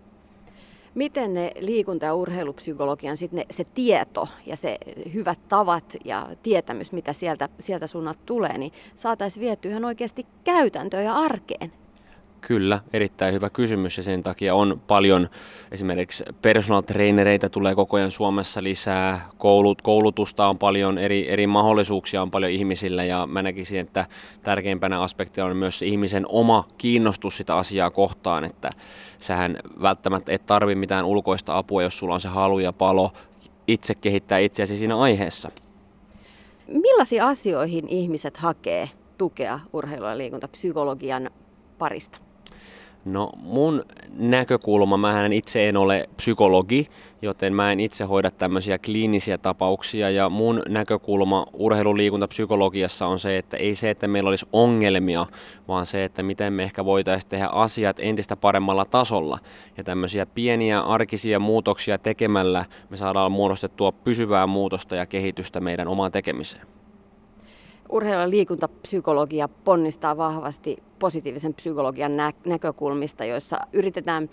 Miten 0.95 1.33
ne 1.33 1.51
liikunta- 1.59 2.05
ja 2.05 2.13
urheilupsykologian 2.13 3.17
sit 3.17 3.31
ne, 3.31 3.45
se 3.51 3.63
tieto 3.63 4.27
ja 4.45 4.57
se 4.57 4.77
hyvät 5.13 5.39
tavat 5.49 5.97
ja 6.05 6.27
tietämys, 6.43 6.91
mitä 6.91 7.13
sieltä, 7.13 7.49
sieltä 7.59 7.87
suunnat 7.87 8.19
tulee, 8.25 8.57
niin 8.57 8.71
saataisiin 8.95 9.41
vietyä 9.41 9.71
ihan 9.71 9.85
oikeasti 9.85 10.25
käytäntöön 10.43 11.03
ja 11.03 11.13
arkeen? 11.13 11.71
Kyllä, 12.41 12.79
erittäin 12.93 13.33
hyvä 13.33 13.49
kysymys 13.49 13.97
ja 13.97 14.03
sen 14.03 14.23
takia 14.23 14.55
on 14.55 14.81
paljon 14.87 15.29
esimerkiksi 15.71 16.23
personal 16.41 16.81
trainereita 16.81 17.49
tulee 17.49 17.75
koko 17.75 17.97
ajan 17.97 18.11
Suomessa 18.11 18.63
lisää, 18.63 19.29
koulut, 19.37 19.81
koulutusta 19.81 20.47
on 20.47 20.57
paljon, 20.57 20.97
eri, 20.97 21.29
eri 21.29 21.47
mahdollisuuksia 21.47 22.21
on 22.21 22.31
paljon 22.31 22.51
ihmisillä 22.51 23.03
ja 23.03 23.27
mä 23.27 23.41
näkisin, 23.41 23.79
että 23.79 24.05
tärkeimpänä 24.43 25.01
aspektina 25.01 25.47
on 25.47 25.57
myös 25.57 25.81
ihmisen 25.81 26.25
oma 26.29 26.63
kiinnostus 26.77 27.37
sitä 27.37 27.55
asiaa 27.55 27.89
kohtaan, 27.89 28.43
että 28.43 28.69
sähän 29.19 29.57
välttämättä 29.81 30.31
et 30.31 30.45
tarvi 30.45 30.75
mitään 30.75 31.05
ulkoista 31.05 31.57
apua, 31.57 31.83
jos 31.83 31.99
sulla 31.99 32.13
on 32.13 32.21
se 32.21 32.27
halu 32.27 32.59
ja 32.59 32.73
palo 32.73 33.11
itse 33.67 33.95
kehittää 33.95 34.39
itseäsi 34.39 34.77
siinä 34.77 34.97
aiheessa. 34.97 35.51
Millaisiin 36.67 37.23
asioihin 37.23 37.87
ihmiset 37.87 38.37
hakee 38.37 38.89
tukea 39.17 39.59
urheilu- 39.73 40.05
ja 40.05 40.17
liikuntapsykologian 40.17 41.29
parista? 41.77 42.26
No 43.07 43.29
mun 43.37 43.83
näkökulma, 44.17 44.97
mä 44.97 45.25
itse 45.25 45.69
en 45.69 45.77
ole 45.77 46.09
psykologi, 46.17 46.87
joten 47.21 47.53
mä 47.53 47.71
en 47.71 47.79
itse 47.79 48.03
hoida 48.03 48.31
tämmöisiä 48.31 48.77
kliinisiä 48.77 49.37
tapauksia 49.37 50.09
ja 50.09 50.29
mun 50.29 50.61
näkökulma 50.69 51.45
urheiluliikuntapsykologiassa 51.53 53.07
on 53.07 53.19
se, 53.19 53.37
että 53.37 53.57
ei 53.57 53.75
se, 53.75 53.89
että 53.89 54.07
meillä 54.07 54.29
olisi 54.29 54.47
ongelmia, 54.53 55.25
vaan 55.67 55.85
se, 55.85 56.03
että 56.03 56.23
miten 56.23 56.53
me 56.53 56.63
ehkä 56.63 56.85
voitaisiin 56.85 57.29
tehdä 57.29 57.47
asiat 57.47 57.99
entistä 57.99 58.35
paremmalla 58.35 58.85
tasolla. 58.85 59.39
Ja 59.77 59.83
tämmöisiä 59.83 60.25
pieniä 60.25 60.81
arkisia 60.81 61.39
muutoksia 61.39 61.97
tekemällä 61.97 62.65
me 62.89 62.97
saadaan 62.97 63.31
muodostettua 63.31 63.91
pysyvää 63.91 64.47
muutosta 64.47 64.95
ja 64.95 65.05
kehitystä 65.05 65.59
meidän 65.59 65.87
omaan 65.87 66.11
tekemiseen. 66.11 66.67
Urheilu- 67.89 68.21
ja 68.21 68.29
liikuntapsykologia 68.29 69.47
ponnistaa 69.47 70.17
vahvasti 70.17 70.83
positiivisen 70.99 71.53
psykologian 71.53 72.17
nä- 72.17 72.33
näkökulmista, 72.45 73.25
joissa 73.25 73.59
yritetään 73.73 74.29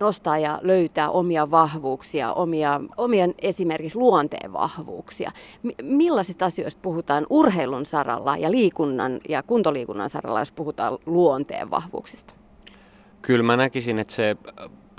nostaa 0.00 0.38
ja 0.38 0.58
löytää 0.62 1.10
omia 1.10 1.50
vahvuuksia, 1.50 2.32
omia, 2.32 2.80
omien 2.96 3.34
esimerkiksi 3.38 3.98
luonteen 3.98 4.52
vahvuuksia. 4.52 5.32
M- 5.62 5.68
millaisista 5.82 6.44
asioista 6.44 6.80
puhutaan 6.82 7.26
urheilun 7.30 7.86
saralla 7.86 8.36
ja 8.36 8.50
liikunnan 8.50 9.20
ja 9.28 9.42
kuntoliikunnan 9.42 10.10
saralla, 10.10 10.40
jos 10.40 10.52
puhutaan 10.52 10.98
luonteen 11.06 11.70
vahvuuksista? 11.70 12.34
Kyllä 13.22 13.42
mä 13.42 13.56
näkisin, 13.56 13.98
että 13.98 14.14
se 14.14 14.36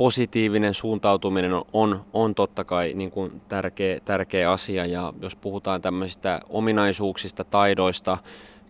positiivinen 0.01 0.73
suuntautuminen 0.73 1.53
on, 1.53 1.65
on, 1.73 2.05
on 2.13 2.35
totta 2.35 2.63
kai 2.63 2.93
niin 2.93 3.11
kuin 3.11 3.41
tärkeä, 3.49 3.99
tärkeä 4.05 4.51
asia. 4.51 4.85
Ja 4.85 5.13
jos 5.21 5.35
puhutaan 5.35 5.81
tämmöisistä 5.81 6.39
ominaisuuksista, 6.49 7.43
taidoista, 7.43 8.17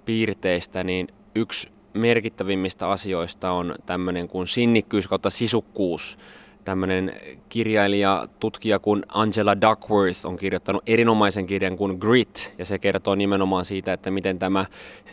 piirteistä, 0.05 0.83
niin 0.83 1.07
yksi 1.35 1.69
merkittävimmistä 1.93 2.89
asioista 2.89 3.51
on 3.51 3.75
tämmöinen 3.85 4.27
kuin 4.27 4.47
sinnikkyys 4.47 5.07
kautta 5.07 5.29
sisukkuus 5.29 6.17
tämmöinen 6.65 7.13
kirjailija, 7.49 8.27
tutkija 8.39 8.79
kuin 8.79 9.03
Angela 9.07 9.61
Duckworth 9.61 10.25
on 10.25 10.37
kirjoittanut 10.37 10.83
erinomaisen 10.87 11.45
kirjan 11.45 11.77
kuin 11.77 11.97
Grit, 11.99 12.53
ja 12.57 12.65
se 12.65 12.79
kertoo 12.79 13.15
nimenomaan 13.15 13.65
siitä, 13.65 13.93
että 13.93 14.11
miten 14.11 14.39
tämä 14.39 14.65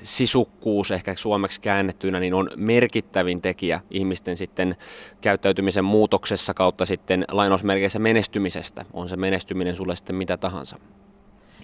sisukkuus 0.02 0.90
ehkä 0.90 1.14
suomeksi 1.16 1.60
käännettynä 1.60 2.20
niin 2.20 2.34
on 2.34 2.50
merkittävin 2.56 3.42
tekijä 3.42 3.80
ihmisten 3.90 4.36
sitten 4.36 4.76
käyttäytymisen 5.20 5.84
muutoksessa 5.84 6.54
kautta 6.54 6.86
sitten 6.86 7.24
lainausmerkeissä 7.30 7.98
menestymisestä. 7.98 8.84
On 8.92 9.08
se 9.08 9.16
menestyminen 9.16 9.76
sulle 9.76 9.96
sitten 9.96 10.16
mitä 10.16 10.36
tahansa. 10.36 10.76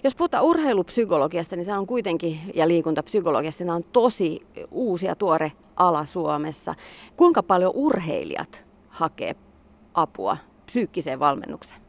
Jos 0.03 0.15
puhutaan 0.15 0.43
urheilupsykologiasta, 0.43 1.55
niin 1.55 1.65
se 1.65 1.73
on 1.73 1.87
kuitenkin, 1.87 2.39
ja 2.55 2.67
liikuntapsykologiasta, 2.67 3.63
niin 3.63 3.71
on 3.71 3.83
tosi 3.93 4.39
uusi 4.71 5.05
ja 5.05 5.15
tuore 5.15 5.51
ala 5.75 6.05
Suomessa. 6.05 6.75
Kuinka 7.17 7.43
paljon 7.43 7.71
urheilijat 7.75 8.65
hakee 8.89 9.35
apua 9.95 10.37
psyykkiseen 10.65 11.19
valmennukseen? 11.19 11.81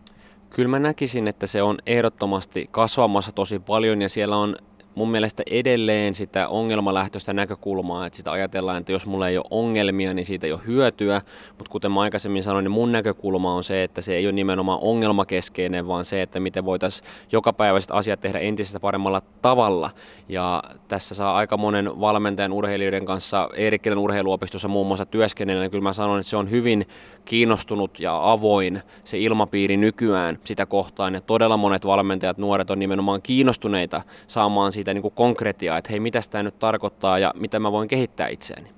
Kyllä 0.50 0.68
mä 0.68 0.78
näkisin, 0.78 1.28
että 1.28 1.46
se 1.46 1.62
on 1.62 1.78
ehdottomasti 1.86 2.68
kasvamassa 2.70 3.32
tosi 3.32 3.58
paljon 3.58 4.02
ja 4.02 4.08
siellä 4.08 4.36
on 4.36 4.56
mun 4.96 5.10
mielestä 5.10 5.42
edelleen 5.50 6.14
sitä 6.14 6.48
ongelmalähtöistä 6.48 7.32
näkökulmaa, 7.32 8.06
että 8.06 8.16
sitä 8.16 8.32
ajatellaan, 8.32 8.78
että 8.78 8.92
jos 8.92 9.06
mulla 9.06 9.28
ei 9.28 9.38
ole 9.38 9.44
ongelmia, 9.50 10.14
niin 10.14 10.26
siitä 10.26 10.46
ei 10.46 10.52
ole 10.52 10.60
hyötyä, 10.66 11.22
mutta 11.58 11.70
kuten 11.70 11.92
mä 11.92 12.00
aikaisemmin 12.00 12.42
sanoin, 12.42 12.62
niin 12.62 12.72
mun 12.72 12.92
näkökulma 12.92 13.54
on 13.54 13.64
se, 13.64 13.82
että 13.82 14.00
se 14.00 14.14
ei 14.14 14.26
ole 14.26 14.32
nimenomaan 14.32 14.78
ongelmakeskeinen, 14.82 15.88
vaan 15.88 16.04
se, 16.04 16.22
että 16.22 16.40
miten 16.40 16.64
voitaisiin 16.64 17.08
jokapäiväiset 17.32 17.90
asiat 17.90 18.20
tehdä 18.20 18.38
entistä 18.38 18.80
paremmalla 18.80 19.22
tavalla. 19.42 19.90
Ja 20.28 20.62
tässä 20.88 21.14
saa 21.14 21.36
aika 21.36 21.56
monen 21.56 22.00
valmentajan 22.00 22.52
urheilijoiden 22.52 23.06
kanssa 23.06 23.48
Eerikkinen 23.56 23.98
urheiluopistossa 23.98 24.68
muun 24.68 24.86
muassa 24.86 25.06
työskennellä, 25.06 25.62
niin 25.62 25.70
kyllä 25.70 25.82
mä 25.82 25.92
sanon, 25.92 26.18
että 26.18 26.30
se 26.30 26.36
on 26.36 26.50
hyvin 26.50 26.86
kiinnostunut 27.24 28.00
ja 28.00 28.32
avoin 28.32 28.82
se 29.04 29.18
ilmapiiri 29.18 29.76
nykyään 29.76 30.38
sitä 30.44 30.66
kohtaan, 30.66 31.14
ja 31.14 31.20
todella 31.20 31.56
monet 31.56 31.86
valmentajat, 31.86 32.38
nuoret 32.38 32.70
on 32.70 32.78
nimenomaan 32.78 33.22
kiinnostuneita 33.22 34.02
saamaan 34.26 34.72
siitä 34.72 34.85
niin 34.94 35.02
kuin 35.02 35.14
konkretiaa, 35.14 35.78
että 35.78 35.90
hei, 35.90 36.00
mitä 36.00 36.20
tämä 36.30 36.42
nyt 36.42 36.58
tarkoittaa 36.58 37.18
ja 37.18 37.32
mitä 37.36 37.58
mä 37.58 37.72
voin 37.72 37.88
kehittää 37.88 38.28
itseäni. 38.28 38.70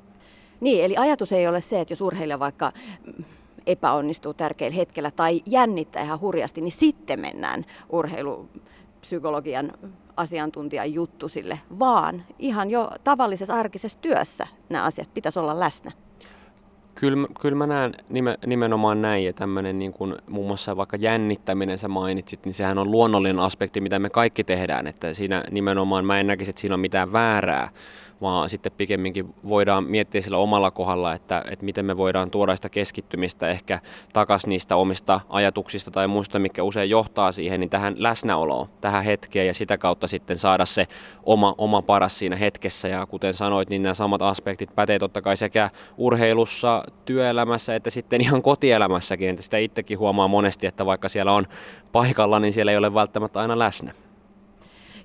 Niin, 0.61 0.85
eli 0.85 0.97
ajatus 0.97 1.33
ei 1.33 1.47
ole 1.47 1.61
se, 1.61 1.81
että 1.81 1.93
jos 1.93 2.01
urheilija 2.01 2.39
vaikka 2.39 2.73
epäonnistuu 3.67 4.35
tärkeillä 4.35 4.77
hetkellä 4.77 5.11
tai 5.11 5.43
jännittää 5.47 6.03
ihan 6.03 6.21
hurjasti, 6.21 6.61
niin 6.61 6.73
sitten 6.73 7.21
mennään 7.21 7.65
urheilupsykologian 7.91 9.73
asiantuntijan 10.17 10.95
juttu 10.95 11.29
sille, 11.29 11.61
vaan 11.79 12.23
ihan 12.39 12.71
jo 12.71 12.91
tavallisessa 13.05 13.55
arkisessa 13.55 13.99
työssä 14.01 14.47
nämä 14.69 14.85
asiat 14.85 15.15
pitäisi 15.15 15.39
olla 15.39 15.61
läsnä. 15.61 15.93
Kyllä, 17.01 17.29
kyllä 17.41 17.57
mä 17.57 17.67
näen 17.67 17.95
nimenomaan 18.47 19.03
näin 19.03 19.25
ja 19.25 19.33
tämmöinen 19.33 19.79
niin 19.79 19.93
kuin 19.93 20.17
muun 20.29 20.47
muassa 20.47 20.77
vaikka 20.77 20.97
jännittäminen 21.01 21.79
sä 21.79 21.89
mainitsit, 21.89 22.45
niin 22.45 22.55
sehän 22.55 22.79
on 22.79 22.91
luonnollinen 22.91 23.39
aspekti, 23.39 23.81
mitä 23.81 23.99
me 23.99 24.11
kaikki 24.11 24.45
tehdään, 24.45 24.87
että 24.87 25.15
siinä 25.15 25.45
nimenomaan 25.51 26.05
mä 26.05 26.21
en 26.21 26.27
näkisi, 26.27 26.51
että 26.51 26.61
siinä 26.61 26.75
on 26.75 26.81
mitään 26.81 27.13
väärää, 27.13 27.71
vaan 28.21 28.51
sitten 28.51 28.73
pikemminkin 28.77 29.35
voidaan 29.49 29.85
miettiä 29.85 30.21
sillä 30.21 30.39
omalla 30.39 30.71
kohdalla, 30.71 31.15
että, 31.15 31.45
että 31.51 31.65
miten 31.65 31.85
me 31.85 31.97
voidaan 31.97 32.31
tuoda 32.31 32.57
sitä 32.57 32.69
keskittymistä 32.69 33.49
ehkä 33.49 33.81
takaisin 34.13 34.49
niistä 34.49 34.77
omista 34.77 35.21
ajatuksista 35.29 35.91
tai 35.91 36.09
muista, 36.09 36.39
mikä 36.39 36.63
usein 36.63 36.91
johtaa 36.91 37.33
siihen, 37.33 37.61
niin 37.61 37.71
tähän 37.71 37.95
läsnäoloon, 37.99 38.69
tähän 38.81 39.05
hetkeen 39.05 39.47
ja 39.47 39.55
sitä 39.55 39.79
kautta 39.79 40.07
sitten 40.07 40.37
saada 40.37 40.67
se 40.67 40.87
oma, 41.23 41.55
oma 41.59 41.83
paras 41.83 42.19
siinä 42.19 42.37
hetkessä. 42.37 42.89
Ja 42.89 43.07
kuten 43.07 43.35
sanoit, 43.35 43.71
niin 43.71 43.83
nämä 43.83 43.95
samat 43.95 44.23
aspektit 44.23 44.75
pätee 44.75 44.99
totta 44.99 45.23
kai 45.23 45.37
sekä 45.37 45.71
urheilussa, 45.97 46.83
työelämässä 47.05 47.75
että 47.75 47.91
sitten 47.91 48.21
ihan 48.21 48.43
kotielämässäkin. 48.43 49.31
Että 49.31 49.43
sitä 49.43 49.59
itsekin 49.59 49.99
huomaa 49.99 50.29
monesti, 50.29 50.67
että 50.67 50.87
vaikka 50.87 51.09
siellä 51.09 51.33
on 51.33 51.47
paikalla, 51.93 52.41
niin 52.41 52.53
siellä 52.53 52.73
ei 52.73 52.79
ole 52.79 52.95
välttämättä 52.95 53.41
aina 53.41 53.59
läsnä. 53.59 53.93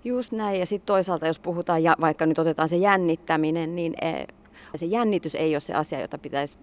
Just 0.03 0.31
näin, 0.31 0.59
ja 0.59 0.65
sitten 0.65 0.85
toisaalta 0.87 1.27
jos 1.27 1.39
puhutaan, 1.39 1.83
ja 1.83 1.95
vaikka 2.01 2.25
nyt 2.25 2.39
otetaan 2.39 2.69
se 2.69 2.77
jännittäminen, 2.77 3.75
niin 3.75 3.93
e, 4.01 4.25
se 4.75 4.85
jännitys 4.85 5.35
ei 5.35 5.55
ole 5.55 5.59
se 5.59 5.73
asia, 5.73 6.01
jota 6.01 6.17
pitäisi 6.17 6.57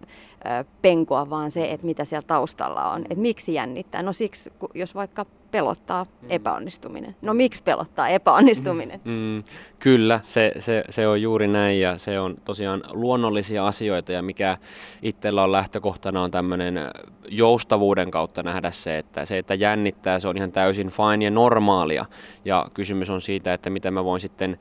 penkoa, 0.82 1.30
vaan 1.30 1.50
se, 1.50 1.70
että 1.70 1.86
mitä 1.86 2.04
siellä 2.04 2.26
taustalla 2.26 2.90
on. 2.90 3.00
Että 3.00 3.14
miksi 3.14 3.54
jännittää? 3.54 4.02
No 4.02 4.12
siksi, 4.12 4.52
jos 4.74 4.94
vaikka 4.94 5.26
pelottaa 5.50 6.04
mm. 6.04 6.28
epäonnistuminen. 6.30 7.16
No 7.22 7.34
miksi 7.34 7.62
pelottaa 7.62 8.08
epäonnistuminen? 8.08 9.00
Mm, 9.04 9.12
mm, 9.12 9.44
kyllä, 9.78 10.20
se, 10.24 10.52
se, 10.58 10.84
se 10.90 11.06
on 11.06 11.22
juuri 11.22 11.48
näin 11.48 11.80
ja 11.80 11.98
se 11.98 12.20
on 12.20 12.36
tosiaan 12.44 12.82
luonnollisia 12.90 13.66
asioita 13.66 14.12
ja 14.12 14.22
mikä 14.22 14.58
itsellä 15.02 15.42
on 15.42 15.52
lähtökohtana 15.52 16.22
on 16.22 16.30
tämmöinen 16.30 16.80
joustavuuden 17.28 18.10
kautta 18.10 18.42
nähdä 18.42 18.70
se, 18.70 18.98
että 18.98 19.24
se, 19.24 19.38
että 19.38 19.54
jännittää, 19.54 20.18
se 20.18 20.28
on 20.28 20.36
ihan 20.36 20.52
täysin 20.52 20.88
fine 20.88 21.24
ja 21.24 21.30
normaalia 21.30 22.06
ja 22.44 22.66
kysymys 22.74 23.10
on 23.10 23.20
siitä, 23.20 23.54
että 23.54 23.70
miten 23.70 23.94
mä 23.94 24.04
voin 24.04 24.20
sitten 24.20 24.58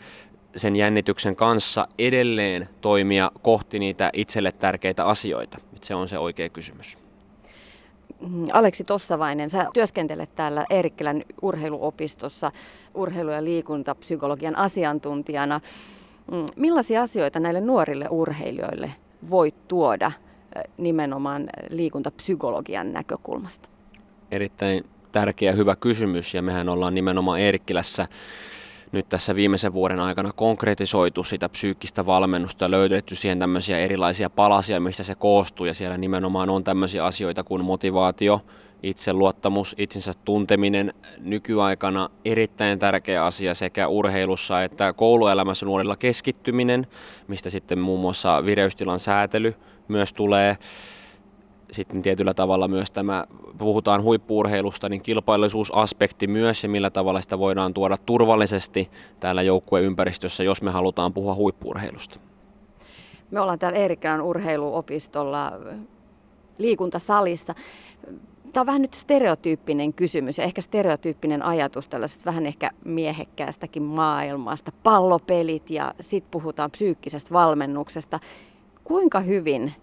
sen 0.55 0.75
jännityksen 0.75 1.35
kanssa 1.35 1.87
edelleen 1.99 2.69
toimia 2.81 3.31
kohti 3.41 3.79
niitä 3.79 4.09
itselle 4.13 4.51
tärkeitä 4.51 5.05
asioita. 5.05 5.57
Se 5.81 5.95
on 5.95 6.07
se 6.07 6.17
oikea 6.17 6.49
kysymys. 6.49 7.08
Mm, 8.27 8.47
Aleksi 8.53 8.83
Tossavainen, 8.83 9.49
sä 9.49 9.67
työskentelet 9.73 10.35
täällä 10.35 10.65
Eerikkilän 10.69 11.23
urheiluopistossa 11.41 12.51
urheilu- 12.93 13.31
ja 13.31 13.43
liikuntapsykologian 13.43 14.55
asiantuntijana. 14.55 15.61
Mm, 16.31 16.45
millaisia 16.55 17.01
asioita 17.01 17.39
näille 17.39 17.61
nuorille 17.61 18.07
urheilijoille 18.09 18.91
voit 19.29 19.67
tuoda 19.67 20.11
nimenomaan 20.77 21.49
liikuntapsykologian 21.69 22.93
näkökulmasta? 22.93 23.69
Erittäin 24.31 24.85
tärkeä 25.11 25.51
hyvä 25.51 25.75
kysymys 25.75 26.33
ja 26.33 26.41
mehän 26.41 26.69
ollaan 26.69 26.95
nimenomaan 26.95 27.39
Eerikkilässä 27.39 28.07
nyt 28.91 29.09
tässä 29.09 29.35
viimeisen 29.35 29.73
vuoden 29.73 29.99
aikana 29.99 30.31
konkretisoitu 30.35 31.23
sitä 31.23 31.49
psyykkistä 31.49 32.05
valmennusta 32.05 32.65
ja 32.65 32.71
löydetty 32.71 33.15
siihen 33.15 33.39
tämmöisiä 33.39 33.79
erilaisia 33.79 34.29
palasia, 34.29 34.79
mistä 34.79 35.03
se 35.03 35.15
koostuu 35.15 35.65
ja 35.65 35.73
siellä 35.73 35.97
nimenomaan 35.97 36.49
on 36.49 36.63
tämmöisiä 36.63 37.05
asioita 37.05 37.43
kuin 37.43 37.65
motivaatio, 37.65 38.41
itseluottamus, 38.83 39.75
itsensä 39.77 40.11
tunteminen. 40.25 40.93
Nykyaikana 41.17 42.09
erittäin 42.25 42.79
tärkeä 42.79 43.25
asia 43.25 43.55
sekä 43.55 43.87
urheilussa 43.87 44.63
että 44.63 44.93
kouluelämässä 44.93 45.65
nuorilla 45.65 45.95
keskittyminen, 45.95 46.87
mistä 47.27 47.49
sitten 47.49 47.79
muun 47.79 47.99
muassa 47.99 48.45
vireystilan 48.45 48.99
säätely 48.99 49.55
myös 49.87 50.13
tulee 50.13 50.57
sitten 51.71 52.01
tietyllä 52.01 52.33
tavalla 52.33 52.67
myös 52.67 52.91
tämä, 52.91 53.25
puhutaan 53.57 54.03
huippuurheilusta, 54.03 54.89
niin 54.89 55.01
kilpailullisuusaspekti 55.01 56.27
myös 56.27 56.63
ja 56.63 56.69
millä 56.69 56.89
tavalla 56.89 57.21
sitä 57.21 57.39
voidaan 57.39 57.73
tuoda 57.73 57.97
turvallisesti 57.97 58.89
täällä 59.19 59.41
joukkueympäristössä, 59.41 60.43
jos 60.43 60.61
me 60.61 60.71
halutaan 60.71 61.13
puhua 61.13 61.35
huippuurheilusta. 61.35 62.19
Me 63.31 63.39
ollaan 63.39 63.59
täällä 63.59 63.77
Eerikkälän 63.79 64.21
urheiluopistolla 64.21 65.51
liikuntasalissa. 66.57 67.55
Tämä 68.53 68.61
on 68.61 68.67
vähän 68.67 68.81
nyt 68.81 68.93
stereotyyppinen 68.93 69.93
kysymys 69.93 70.37
ja 70.37 70.43
ehkä 70.43 70.61
stereotyyppinen 70.61 71.45
ajatus 71.45 71.87
tällaisesta 71.87 72.25
vähän 72.25 72.45
ehkä 72.45 72.71
miehekkäästäkin 72.85 73.83
maailmasta. 73.83 74.71
Pallopelit 74.83 75.69
ja 75.69 75.93
sitten 76.01 76.31
puhutaan 76.31 76.71
psyykkisestä 76.71 77.33
valmennuksesta. 77.33 78.19
Kuinka 78.83 79.19
hyvin 79.19 79.73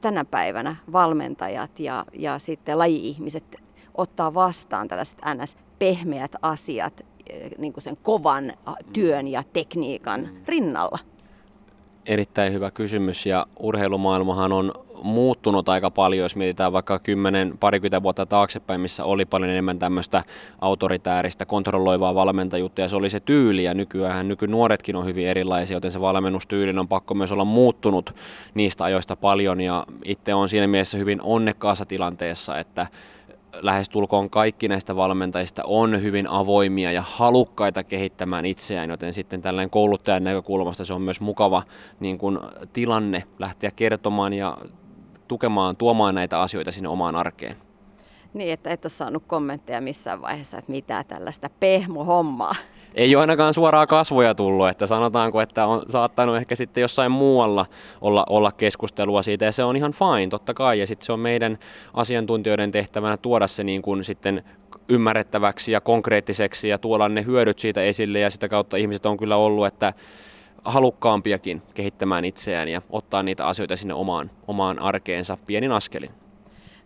tänä 0.00 0.24
päivänä 0.24 0.76
valmentajat 0.92 1.80
ja, 1.80 2.04
ja 2.12 2.38
sitten 2.38 2.78
laji-ihmiset 2.78 3.56
ottaa 3.94 4.34
vastaan 4.34 4.88
tällaiset 4.88 5.18
ns. 5.34 5.56
pehmeät 5.78 6.32
asiat 6.42 7.00
eh, 7.30 7.50
niin 7.58 7.72
kuin 7.72 7.84
sen 7.84 7.96
kovan 8.02 8.52
työn 8.92 9.28
ja 9.28 9.42
tekniikan 9.52 10.20
mm. 10.20 10.42
rinnalla? 10.46 10.98
Erittäin 12.06 12.52
hyvä 12.52 12.70
kysymys 12.70 13.26
ja 13.26 13.46
urheilumaailmahan 13.58 14.52
on 14.52 14.72
muuttunut 15.02 15.68
aika 15.68 15.90
paljon, 15.90 16.22
jos 16.22 16.36
mietitään 16.36 16.72
vaikka 16.72 16.98
10 16.98 17.58
parikymmentä 17.58 18.02
vuotta 18.02 18.26
taaksepäin, 18.26 18.80
missä 18.80 19.04
oli 19.04 19.24
paljon 19.24 19.50
enemmän 19.50 19.78
tämmöistä 19.78 20.24
autoritääristä, 20.60 21.46
kontrolloivaa 21.46 22.14
valmentajuutta, 22.14 22.80
ja 22.80 22.88
se 22.88 22.96
oli 22.96 23.10
se 23.10 23.20
tyyli, 23.20 23.64
ja 23.64 23.74
nykyään 23.74 24.28
nykynuoretkin 24.28 24.96
on 24.96 25.06
hyvin 25.06 25.26
erilaisia, 25.26 25.76
joten 25.76 25.90
se 25.90 26.00
valmennustyylin 26.00 26.78
on 26.78 26.88
pakko 26.88 27.14
myös 27.14 27.32
olla 27.32 27.44
muuttunut 27.44 28.14
niistä 28.54 28.84
ajoista 28.84 29.16
paljon, 29.16 29.60
ja 29.60 29.84
itse 30.04 30.34
on 30.34 30.48
siinä 30.48 30.66
mielessä 30.66 30.98
hyvin 30.98 31.22
onnekkaassa 31.22 31.86
tilanteessa, 31.86 32.58
että 32.58 32.86
lähestulkoon 33.52 34.30
kaikki 34.30 34.68
näistä 34.68 34.96
valmentajista 34.96 35.62
on 35.66 36.02
hyvin 36.02 36.30
avoimia 36.30 36.92
ja 36.92 37.02
halukkaita 37.06 37.84
kehittämään 37.84 38.46
itseään, 38.46 38.90
joten 38.90 39.14
sitten 39.14 39.42
tällainen 39.42 39.70
kouluttajan 39.70 40.24
näkökulmasta 40.24 40.84
se 40.84 40.94
on 40.94 41.02
myös 41.02 41.20
mukava 41.20 41.62
niin 42.00 42.18
kuin, 42.18 42.38
tilanne 42.72 43.24
lähteä 43.38 43.70
kertomaan 43.70 44.32
ja 44.32 44.58
tukemaan, 45.28 45.76
tuomaan 45.76 46.14
näitä 46.14 46.40
asioita 46.40 46.72
sinne 46.72 46.88
omaan 46.88 47.16
arkeen. 47.16 47.56
Niin, 48.34 48.52
että 48.52 48.70
et 48.70 48.84
ole 48.84 48.90
saanut 48.90 49.22
kommentteja 49.26 49.80
missään 49.80 50.22
vaiheessa, 50.22 50.58
että 50.58 50.72
mitä 50.72 51.04
tällaista 51.04 51.50
pehmo-hommaa. 51.60 52.54
Ei 52.94 53.16
ole 53.16 53.20
ainakaan 53.20 53.54
suoraa 53.54 53.86
kasvoja 53.86 54.34
tullut, 54.34 54.68
että 54.68 54.86
sanotaanko, 54.86 55.40
että 55.40 55.66
on 55.66 55.82
saattanut 55.88 56.36
ehkä 56.36 56.54
sitten 56.54 56.80
jossain 56.80 57.12
muualla 57.12 57.66
olla, 58.00 58.24
olla 58.28 58.52
keskustelua 58.52 59.22
siitä, 59.22 59.44
ja 59.44 59.52
se 59.52 59.64
on 59.64 59.76
ihan 59.76 59.92
fine, 59.92 60.28
totta 60.30 60.54
kai, 60.54 60.80
ja 60.80 60.86
sitten 60.86 61.06
se 61.06 61.12
on 61.12 61.20
meidän 61.20 61.58
asiantuntijoiden 61.94 62.70
tehtävänä 62.70 63.16
tuoda 63.16 63.46
se 63.46 63.64
niin 63.64 63.82
kuin 63.82 64.04
sitten 64.04 64.44
ymmärrettäväksi 64.88 65.72
ja 65.72 65.80
konkreettiseksi 65.80 66.68
ja 66.68 66.78
tuoda 66.78 67.08
ne 67.08 67.24
hyödyt 67.24 67.58
siitä 67.58 67.82
esille, 67.82 68.18
ja 68.18 68.30
sitä 68.30 68.48
kautta 68.48 68.76
ihmiset 68.76 69.06
on 69.06 69.16
kyllä 69.16 69.36
ollut, 69.36 69.66
että 69.66 69.92
halukkaampiakin 70.64 71.62
kehittämään 71.74 72.24
itseään 72.24 72.68
ja 72.68 72.82
ottaa 72.90 73.22
niitä 73.22 73.46
asioita 73.46 73.76
sinne 73.76 73.94
omaan, 73.94 74.30
omaan 74.46 74.78
arkeensa 74.78 75.38
pienin 75.46 75.72
askelin. 75.72 76.10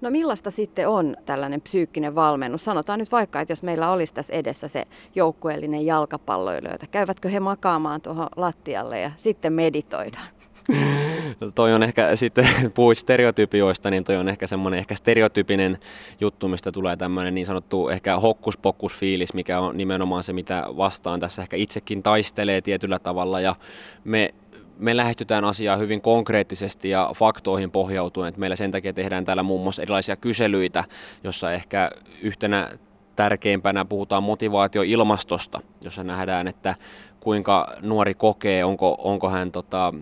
No 0.01 0.11
millaista 0.11 0.51
sitten 0.51 0.89
on 0.89 1.17
tällainen 1.27 1.61
psyykkinen 1.61 2.15
valmennus? 2.15 2.65
Sanotaan 2.65 2.99
nyt 2.99 3.13
vaikka, 3.13 3.41
että 3.41 3.53
jos 3.53 3.63
meillä 3.63 3.91
olisi 3.91 4.15
tässä 4.15 4.33
edessä 4.33 4.69
se 4.69 4.85
joukkueellinen 5.15 5.87
jalkapalloilijoita, 5.87 6.87
käyvätkö 6.87 7.29
he 7.29 7.41
makaamaan 7.41 8.01
tuohon 8.01 8.29
lattialle 8.37 9.01
ja 9.01 9.11
sitten 9.17 9.53
meditoidaan? 9.53 10.29
toi 11.55 11.72
on 11.72 11.83
ehkä 11.83 12.16
sitten, 12.16 12.48
puhuit 12.75 12.98
stereotypioista, 12.98 13.90
niin 13.90 14.05
toi 14.05 14.16
on 14.16 14.29
ehkä 14.29 14.46
semmoinen 14.46 14.79
ehkä 14.79 14.94
stereotypinen 14.94 15.79
juttu, 16.20 16.48
mistä 16.48 16.72
tulee 16.72 16.96
tämmöinen 16.96 17.35
niin 17.35 17.46
sanottu 17.46 17.88
ehkä 17.88 18.20
hokkus 18.20 18.59
fiilis, 18.98 19.35
mikä 19.35 19.61
on 19.61 19.77
nimenomaan 19.77 20.22
se, 20.22 20.33
mitä 20.33 20.64
vastaan 20.77 21.20
tässä 21.20 21.42
ehkä 21.42 21.57
itsekin 21.57 22.03
taistelee 22.03 22.61
tietyllä 22.61 22.98
tavalla 22.98 23.40
ja 23.40 23.57
me 24.05 24.35
me 24.79 24.96
lähestytään 24.96 25.44
asiaa 25.44 25.77
hyvin 25.77 26.01
konkreettisesti 26.01 26.90
ja 26.90 27.11
faktoihin 27.14 27.70
pohjautuen. 27.70 28.29
Että 28.29 28.40
meillä 28.40 28.57
sen 28.57 28.70
takia 28.70 28.92
tehdään 28.92 29.25
täällä 29.25 29.42
muun 29.42 29.62
muassa 29.62 29.83
erilaisia 29.83 30.16
kyselyitä, 30.16 30.85
jossa 31.25 31.53
ehkä 31.53 31.90
yhtenä 32.22 32.70
tärkeimpänä 33.16 33.85
puhutaan 33.85 34.22
motivaatioilmastosta, 34.22 35.61
jossa 35.85 36.05
nähdään, 36.05 36.48
että 36.48 36.75
kuinka 37.20 37.77
nuori 37.81 38.14
kokee, 38.14 38.64
onko, 38.64 38.96
onko 38.98 39.31
hän 39.31 39.53
tota, 39.53 39.94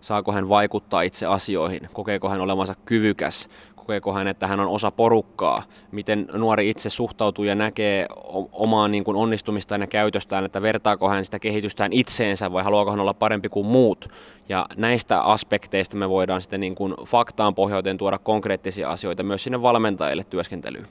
saako 0.00 0.32
hän 0.32 0.48
vaikuttaa 0.48 1.02
itse 1.02 1.26
asioihin, 1.26 1.88
kokeeko 1.92 2.28
hän 2.28 2.40
olevansa 2.40 2.74
kyvykäs, 2.84 3.48
kokeeko 3.76 4.12
hän, 4.12 4.28
että 4.28 4.46
hän 4.46 4.60
on 4.60 4.68
osa 4.68 4.90
porukkaa, 4.90 5.62
miten 5.92 6.28
nuori 6.32 6.70
itse 6.70 6.90
suhtautuu 6.90 7.44
ja 7.44 7.54
näkee 7.54 8.06
omaan 8.52 8.90
niin 8.90 9.04
kuin 9.04 9.16
onnistumistaan 9.16 9.80
ja 9.80 9.86
käytöstään, 9.86 10.44
että 10.44 10.62
vertaako 10.62 11.08
hän 11.08 11.24
sitä 11.24 11.38
kehitystään 11.38 11.92
itseensä 11.92 12.52
vai 12.52 12.64
haluaako 12.64 12.90
hän 12.90 13.00
olla 13.00 13.14
parempi 13.14 13.48
kuin 13.48 13.66
muut. 13.66 14.08
Ja 14.48 14.66
näistä 14.76 15.20
aspekteista 15.20 15.96
me 15.96 16.08
voidaan 16.08 16.40
sitten 16.40 16.60
niin 16.60 16.74
kuin 16.74 16.94
faktaan 17.04 17.54
pohjauten 17.54 17.98
tuoda 17.98 18.18
konkreettisia 18.18 18.90
asioita 18.90 19.22
myös 19.22 19.44
sinne 19.44 19.62
valmentajille 19.62 20.24
työskentelyyn. 20.24 20.86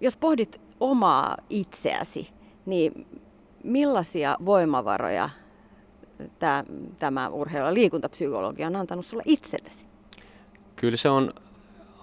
Jos 0.00 0.16
pohdit 0.16 0.60
omaa 0.80 1.36
itseäsi, 1.50 2.28
niin 2.66 3.06
millaisia 3.64 4.36
voimavaroja 4.44 5.30
tämä, 6.38 6.64
tämä 6.98 7.28
urheilu- 7.28 7.66
ja 7.66 7.74
liikuntapsykologia 7.74 8.66
on 8.66 8.76
antanut 8.76 9.06
sulle 9.06 9.22
itsellesi? 9.26 9.86
Kyllä 10.76 10.96
se 10.96 11.08
on 11.08 11.34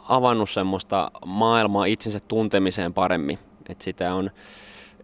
avannut 0.10 0.50
semmoista 0.50 1.12
maailmaa 1.26 1.86
itsensä 1.86 2.20
tuntemiseen 2.20 2.94
paremmin. 2.94 3.40
Et 3.70 3.82
sitä 3.82 4.14
on 4.14 4.32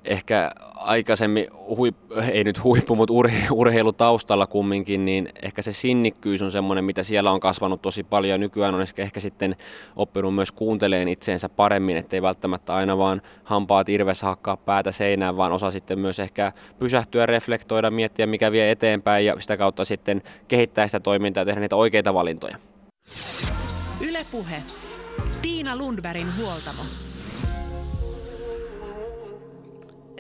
ehkä 0.05 0.51
aikaisemmin, 0.75 1.47
huip, 1.77 1.95
ei 2.31 2.43
nyt 2.43 2.63
huippu, 2.63 2.95
mutta 2.95 3.13
urhe, 3.13 3.47
urheilutaustalla 3.51 4.47
kumminkin, 4.47 5.05
niin 5.05 5.29
ehkä 5.41 5.61
se 5.61 5.73
sinnikkyys 5.73 6.41
on 6.41 6.51
semmoinen, 6.51 6.85
mitä 6.85 7.03
siellä 7.03 7.31
on 7.31 7.39
kasvanut 7.39 7.81
tosi 7.81 8.03
paljon. 8.03 8.39
Nykyään 8.39 8.75
on 8.75 8.81
ehkä, 8.81 9.01
ehkä 9.01 9.19
sitten 9.19 9.55
oppinut 9.95 10.35
myös 10.35 10.51
kuunteleen 10.51 11.07
itseensä 11.07 11.49
paremmin, 11.49 11.97
ettei 11.97 12.21
välttämättä 12.21 12.75
aina 12.75 12.97
vaan 12.97 13.21
hampaat 13.43 13.89
irvessä 13.89 14.25
hakkaa 14.25 14.57
päätä 14.57 14.91
seinään, 14.91 15.37
vaan 15.37 15.51
osa 15.51 15.71
sitten 15.71 15.99
myös 15.99 16.19
ehkä 16.19 16.51
pysähtyä, 16.79 17.25
reflektoida, 17.25 17.91
miettiä 17.91 18.25
mikä 18.25 18.51
vie 18.51 18.71
eteenpäin 18.71 19.25
ja 19.25 19.35
sitä 19.39 19.57
kautta 19.57 19.85
sitten 19.85 20.21
kehittää 20.47 20.87
sitä 20.87 20.99
toimintaa 20.99 21.41
ja 21.41 21.45
tehdä 21.45 21.61
niitä 21.61 21.75
oikeita 21.75 22.13
valintoja. 22.13 22.57
Ylepuhe. 24.01 24.55
Tiina 25.41 25.75
Lundbergin 25.75 26.27
huoltamo. 26.37 26.81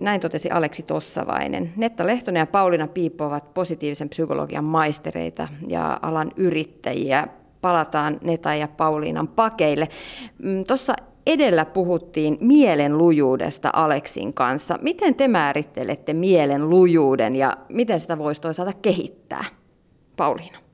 Näin 0.01 0.21
totesi 0.21 0.49
Aleksi 0.49 0.83
Tossavainen. 0.83 1.73
Netta 1.75 2.07
Lehtonen 2.07 2.39
ja 2.39 2.45
Pauliina 2.45 2.87
Piippo 2.87 3.25
ovat 3.25 3.53
positiivisen 3.53 4.09
psykologian 4.09 4.63
maistereita 4.63 5.47
ja 5.67 5.99
alan 6.01 6.31
yrittäjiä. 6.35 7.27
Palataan 7.61 8.19
Neta 8.23 8.55
ja 8.55 8.67
Pauliinan 8.67 9.27
pakeille. 9.27 9.89
Mm, 10.43 10.63
Tuossa 10.63 10.93
edellä 11.25 11.65
puhuttiin 11.65 12.37
mielen 12.41 12.97
lujuudesta 12.97 13.69
Aleksin 13.73 14.33
kanssa. 14.33 14.79
Miten 14.81 15.15
te 15.15 15.27
määrittelette 15.27 16.13
mielen 16.13 16.69
lujuuden 16.69 17.35
ja 17.35 17.57
miten 17.69 17.99
sitä 17.99 18.17
voisi 18.17 18.41
toisaalta 18.41 18.73
kehittää? 18.81 19.45
Pauliina. 20.17 20.64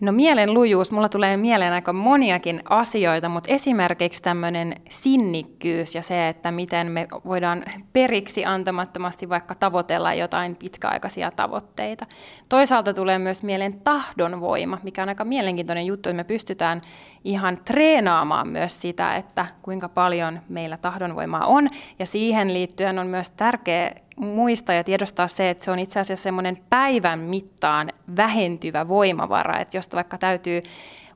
No 0.00 0.12
mielen 0.12 0.54
lujuus, 0.54 0.90
mulla 0.90 1.08
tulee 1.08 1.36
mieleen 1.36 1.72
aika 1.72 1.92
moniakin 1.92 2.62
asioita, 2.68 3.28
mutta 3.28 3.52
esimerkiksi 3.52 4.22
tämmöinen 4.22 4.74
sinnikkyys 4.88 5.94
ja 5.94 6.02
se, 6.02 6.28
että 6.28 6.50
miten 6.52 6.92
me 6.92 7.08
voidaan 7.24 7.64
periksi 7.92 8.44
antamattomasti 8.44 9.28
vaikka 9.28 9.54
tavoitella 9.54 10.14
jotain 10.14 10.56
pitkäaikaisia 10.56 11.30
tavoitteita. 11.30 12.06
Toisaalta 12.48 12.94
tulee 12.94 13.18
myös 13.18 13.42
mieleen 13.42 13.80
tahdonvoima, 13.80 14.78
mikä 14.82 15.02
on 15.02 15.08
aika 15.08 15.24
mielenkiintoinen 15.24 15.86
juttu, 15.86 16.08
että 16.08 16.16
me 16.16 16.24
pystytään 16.24 16.82
ihan 17.26 17.58
treenaamaan 17.64 18.48
myös 18.48 18.80
sitä, 18.80 19.16
että 19.16 19.46
kuinka 19.62 19.88
paljon 19.88 20.40
meillä 20.48 20.76
tahdonvoimaa 20.76 21.46
on. 21.46 21.70
Ja 21.98 22.06
siihen 22.06 22.54
liittyen 22.54 22.98
on 22.98 23.06
myös 23.06 23.30
tärkeää 23.30 23.94
muistaa 24.16 24.74
ja 24.74 24.84
tiedostaa 24.84 25.28
se, 25.28 25.50
että 25.50 25.64
se 25.64 25.70
on 25.70 25.78
itse 25.78 26.00
asiassa 26.00 26.22
semmoinen 26.22 26.58
päivän 26.70 27.18
mittaan 27.18 27.92
vähentyvä 28.16 28.88
voimavara, 28.88 29.58
että 29.58 29.76
jos 29.76 29.92
vaikka 29.92 30.18
täytyy 30.18 30.62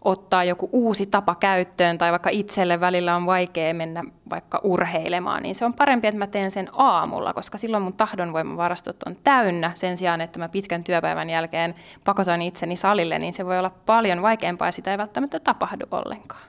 ottaa 0.04 0.44
joku 0.44 0.68
uusi 0.72 1.06
tapa 1.06 1.34
käyttöön 1.34 1.98
tai 1.98 2.10
vaikka 2.10 2.30
itselle 2.30 2.80
välillä 2.80 3.16
on 3.16 3.26
vaikea 3.26 3.74
mennä 3.74 4.04
vaikka 4.30 4.60
urheilemaan, 4.64 5.42
niin 5.42 5.54
se 5.54 5.64
on 5.64 5.74
parempi, 5.74 6.06
että 6.06 6.18
mä 6.18 6.26
teen 6.26 6.50
sen 6.50 6.68
aamulla, 6.72 7.32
koska 7.32 7.58
silloin 7.58 7.82
mun 7.82 7.92
tahdonvoimavarastot 7.92 9.02
on 9.06 9.16
täynnä 9.24 9.72
sen 9.74 9.96
sijaan, 9.96 10.20
että 10.20 10.38
mä 10.38 10.48
pitkän 10.48 10.84
työpäivän 10.84 11.30
jälkeen 11.30 11.74
pakotan 12.04 12.42
itseni 12.42 12.76
salille, 12.76 13.18
niin 13.18 13.32
se 13.32 13.46
voi 13.46 13.58
olla 13.58 13.72
paljon 13.86 14.22
vaikeampaa 14.22 14.68
ja 14.68 14.72
sitä 14.72 14.90
ei 14.90 14.98
välttämättä 14.98 15.40
tapahdu 15.40 15.86
ollenkaan. 15.90 16.42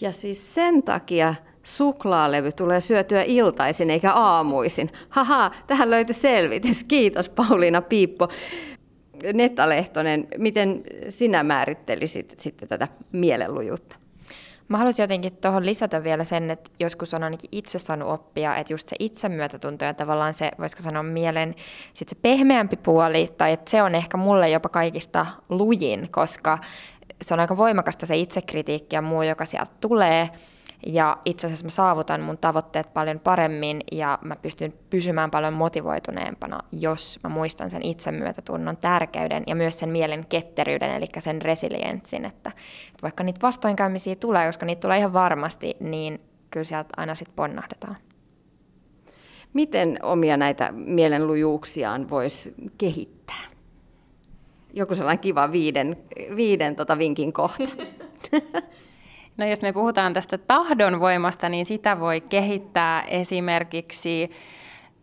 Ja 0.00 0.12
siis 0.12 0.54
sen 0.54 0.82
takia 0.82 1.34
suklaalevy 1.62 2.52
tulee 2.52 2.80
syötyä 2.80 3.22
iltaisin 3.26 3.90
eikä 3.90 4.12
aamuisin. 4.12 4.92
Haha, 5.08 5.50
tähän 5.66 5.90
löytyi 5.90 6.14
selvitys. 6.14 6.84
Kiitos 6.84 7.28
Pauliina 7.28 7.82
Piippo. 7.82 8.28
Netta 9.32 9.68
Lehtonen, 9.68 10.26
miten 10.38 10.82
sinä 11.08 11.42
määrittelisit 11.42 12.34
sitten 12.38 12.68
tätä 12.68 12.88
mielenlujuutta? 13.12 13.96
Mä 14.68 14.78
haluaisin 14.78 15.02
jotenkin 15.02 15.36
tuohon 15.36 15.66
lisätä 15.66 16.04
vielä 16.04 16.24
sen, 16.24 16.50
että 16.50 16.70
joskus 16.80 17.14
on 17.14 17.24
ainakin 17.24 17.48
itse 17.52 17.78
saanut 17.78 18.08
oppia, 18.08 18.56
että 18.56 18.72
just 18.72 18.88
se 18.88 18.96
itsemyötätunto 18.98 19.84
ja 19.84 19.94
tavallaan 19.94 20.34
se, 20.34 20.50
voisiko 20.58 20.82
sanoa 20.82 21.02
mielen, 21.02 21.54
sit 21.94 22.08
se 22.08 22.14
pehmeämpi 22.22 22.76
puoli, 22.76 23.30
tai 23.38 23.52
että 23.52 23.70
se 23.70 23.82
on 23.82 23.94
ehkä 23.94 24.16
mulle 24.16 24.50
jopa 24.50 24.68
kaikista 24.68 25.26
lujin, 25.48 26.08
koska 26.10 26.58
se 27.22 27.34
on 27.34 27.40
aika 27.40 27.56
voimakasta 27.56 28.06
se 28.06 28.16
itsekritiikki 28.16 28.96
ja 28.96 29.02
muu, 29.02 29.22
joka 29.22 29.44
sieltä 29.44 29.70
tulee, 29.80 30.30
ja 30.86 31.16
itse 31.24 31.46
asiassa 31.46 31.66
mä 31.66 31.70
saavutan 31.70 32.20
mun 32.20 32.38
tavoitteet 32.38 32.94
paljon 32.94 33.20
paremmin 33.20 33.80
ja 33.92 34.18
mä 34.22 34.36
pystyn 34.36 34.74
pysymään 34.90 35.30
paljon 35.30 35.52
motivoituneempana, 35.52 36.60
jos 36.72 37.18
mä 37.22 37.30
muistan 37.30 37.70
sen 37.70 37.82
itsemyötätunnon 37.82 38.76
tärkeyden 38.76 39.42
ja 39.46 39.54
myös 39.54 39.78
sen 39.78 39.88
mielen 39.88 40.26
ketteryyden, 40.26 40.90
eli 40.90 41.06
sen 41.18 41.42
resilienssin, 41.42 42.24
että, 42.24 42.50
että 42.88 43.02
vaikka 43.02 43.24
niitä 43.24 43.42
vastoinkäymisiä 43.42 44.16
tulee, 44.16 44.46
koska 44.46 44.66
niitä 44.66 44.80
tulee 44.80 44.98
ihan 44.98 45.12
varmasti, 45.12 45.76
niin 45.80 46.20
kyllä 46.50 46.64
sieltä 46.64 46.88
aina 46.96 47.14
sitten 47.14 47.36
ponnahdetaan. 47.36 47.96
Miten 49.52 49.98
omia 50.02 50.36
näitä 50.36 50.72
mielenlujuuksiaan 50.72 52.10
voisi 52.10 52.54
kehittää? 52.78 53.44
Joku 54.72 54.94
sellainen 54.94 55.22
kiva 55.22 55.52
viiden, 55.52 55.96
viiden 56.36 56.76
tota 56.76 56.98
vinkin 56.98 57.32
kohta. 57.32 57.64
No 59.36 59.46
jos 59.46 59.62
me 59.62 59.72
puhutaan 59.72 60.12
tästä 60.12 60.38
tahdonvoimasta, 60.38 61.48
niin 61.48 61.66
sitä 61.66 62.00
voi 62.00 62.20
kehittää 62.20 63.02
esimerkiksi 63.02 64.30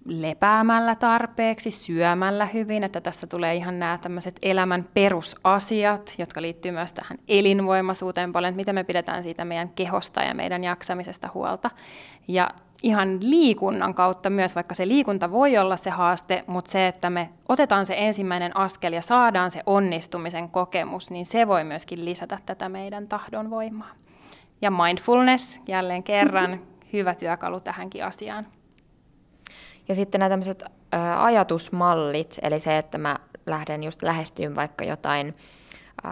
lepäämällä 0.06 0.96
tarpeeksi, 0.96 1.72
syömällä 1.72 2.46
hyvin, 2.46 2.84
että 2.84 3.02
tässä 3.02 3.28
tulee 3.28 3.56
ihan 3.56 3.80
nämä 3.80 3.98
tämmöiset 3.98 4.40
elämän 4.42 4.90
perusasiat, 4.94 6.14
jotka 6.18 6.42
liittyy 6.42 6.72
myös 6.72 6.94
tähän 6.94 7.18
elinvoimaisuuteen 7.28 8.34
paljon, 8.34 8.50
että 8.50 8.58
miten 8.58 8.76
me 8.76 8.84
pidetään 8.84 9.24
siitä 9.24 9.46
meidän 9.46 9.70
kehosta 9.70 10.22
ja 10.22 10.34
meidän 10.34 10.64
jaksamisesta 10.64 11.30
huolta. 11.34 11.70
Ja 12.28 12.50
ihan 12.84 13.18
liikunnan 13.22 13.94
kautta 13.94 14.30
myös, 14.30 14.56
vaikka 14.56 14.76
se 14.76 14.88
liikunta 14.88 15.32
voi 15.32 15.58
olla 15.58 15.78
se 15.78 15.90
haaste, 15.90 16.44
mutta 16.48 16.72
se, 16.72 16.88
että 16.88 17.10
me 17.10 17.30
otetaan 17.50 17.86
se 17.86 17.96
ensimmäinen 17.98 18.58
askel 18.58 18.94
ja 18.94 19.02
saadaan 19.02 19.52
se 19.52 19.64
onnistumisen 19.66 20.50
kokemus, 20.50 21.10
niin 21.10 21.26
se 21.26 21.48
voi 21.48 21.64
myöskin 21.64 22.06
lisätä 22.06 22.40
tätä 22.46 22.70
meidän 22.70 23.08
tahdonvoimaa. 23.08 23.92
Ja 24.62 24.72
mindfulness, 24.72 25.62
jälleen 25.68 26.04
kerran, 26.04 26.62
hyvä 26.94 27.16
työkalu 27.16 27.60
tähänkin 27.60 28.06
asiaan. 28.06 28.48
Ja 29.88 29.96
sitten 29.96 30.20
nämä 30.20 30.30
tämmöiset 30.30 30.64
ajatusmallit, 31.18 32.40
eli 32.42 32.60
se, 32.60 32.78
että 32.78 32.98
mä 32.98 33.20
lähden 33.46 33.84
just 33.84 34.02
lähestyyn 34.02 34.56
vaikka 34.56 34.86
jotain 34.86 35.36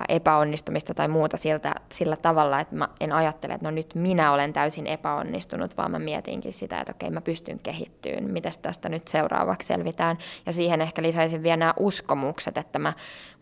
epäonnistumista 0.10 0.93
tai 0.93 1.08
muuta 1.08 1.38
siltä, 1.38 1.75
sillä 1.91 2.15
tavalla, 2.15 2.60
että 2.60 2.75
mä 2.75 2.89
en 2.99 3.12
ajattele, 3.12 3.54
että 3.54 3.65
no 3.65 3.71
nyt 3.71 3.95
minä 3.95 4.32
olen 4.32 4.54
täysin 4.54 4.88
epäonnistunut, 4.88 5.78
vaan 5.78 5.91
mä 5.91 5.99
mietinkin 5.99 6.54
sitä, 6.54 6.80
että 6.80 6.93
okei 6.95 7.10
mä 7.10 7.21
pystyn 7.21 7.60
kehittyyn, 7.60 8.32
miten 8.32 8.52
tästä 8.62 8.89
nyt 8.89 9.08
seuraavaksi 9.08 9.67
selvitään. 9.67 10.17
Ja 10.45 10.54
siihen 10.54 10.82
ehkä 10.82 11.02
lisäisin 11.02 11.43
vielä 11.43 11.58
nämä 11.58 11.73
uskomukset, 11.80 12.58
että 12.58 12.80
mä, 12.80 12.93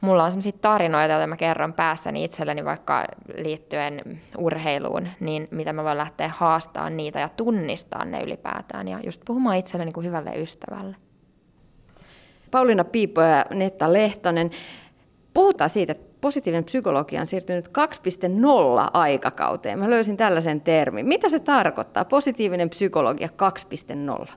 mulla 0.01 0.23
on 0.23 0.31
sellaisia 0.31 0.51
tarinoita, 0.61 1.13
joita 1.13 1.27
mä 1.27 1.37
kerron 1.37 1.73
päässäni 1.73 2.23
itselleni 2.23 2.65
vaikka 2.65 3.05
liittyen 3.37 4.01
urheiluun, 4.37 5.07
niin 5.19 5.47
mitä 5.51 5.73
mä 5.73 5.83
voin 5.83 5.97
lähteä 5.97 6.31
haastamaan 6.37 6.97
niitä 6.97 7.19
ja 7.19 7.29
tunnistaa 7.29 8.05
ne 8.05 8.23
ylipäätään 8.23 8.87
ja 8.87 8.99
just 9.05 9.21
puhumaan 9.25 9.57
itselleni 9.57 9.91
kuin 9.91 10.05
hyvälle 10.05 10.31
ystävälle. 10.35 10.95
Pauliina 12.51 12.83
Piipo 12.83 13.21
ja 13.21 13.45
Netta 13.49 13.93
Lehtonen, 13.93 14.51
Puhutaan 15.37 15.69
siitä, 15.69 15.91
että 15.91 16.06
positiivinen 16.27 16.63
psykologia 16.63 17.21
on 17.21 17.27
siirtynyt 17.27 17.67
2.0 17.67 17.73
aikakauteen. 18.93 19.79
Mä 19.79 19.89
löysin 19.89 20.17
tällaisen 20.17 20.61
termin. 20.61 21.05
Mitä 21.05 21.29
se 21.29 21.39
tarkoittaa, 21.39 22.05
positiivinen 22.05 22.69
psykologia 22.69 23.29
2.0? 24.19 24.27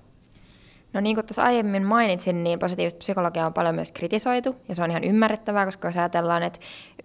No 0.92 1.00
niin 1.00 1.16
kuin 1.16 1.26
tuossa 1.26 1.42
aiemmin 1.42 1.82
mainitsin, 1.82 2.44
niin 2.44 2.58
positiivista 2.58 2.98
psykologiaa 2.98 3.46
on 3.46 3.52
paljon 3.52 3.74
myös 3.74 3.92
kritisoitu, 3.92 4.56
ja 4.68 4.74
se 4.74 4.82
on 4.82 4.90
ihan 4.90 5.04
ymmärrettävää, 5.04 5.64
koska 5.64 5.88
jos 5.88 5.96
ajatellaan, 5.96 6.42
että 6.42 6.58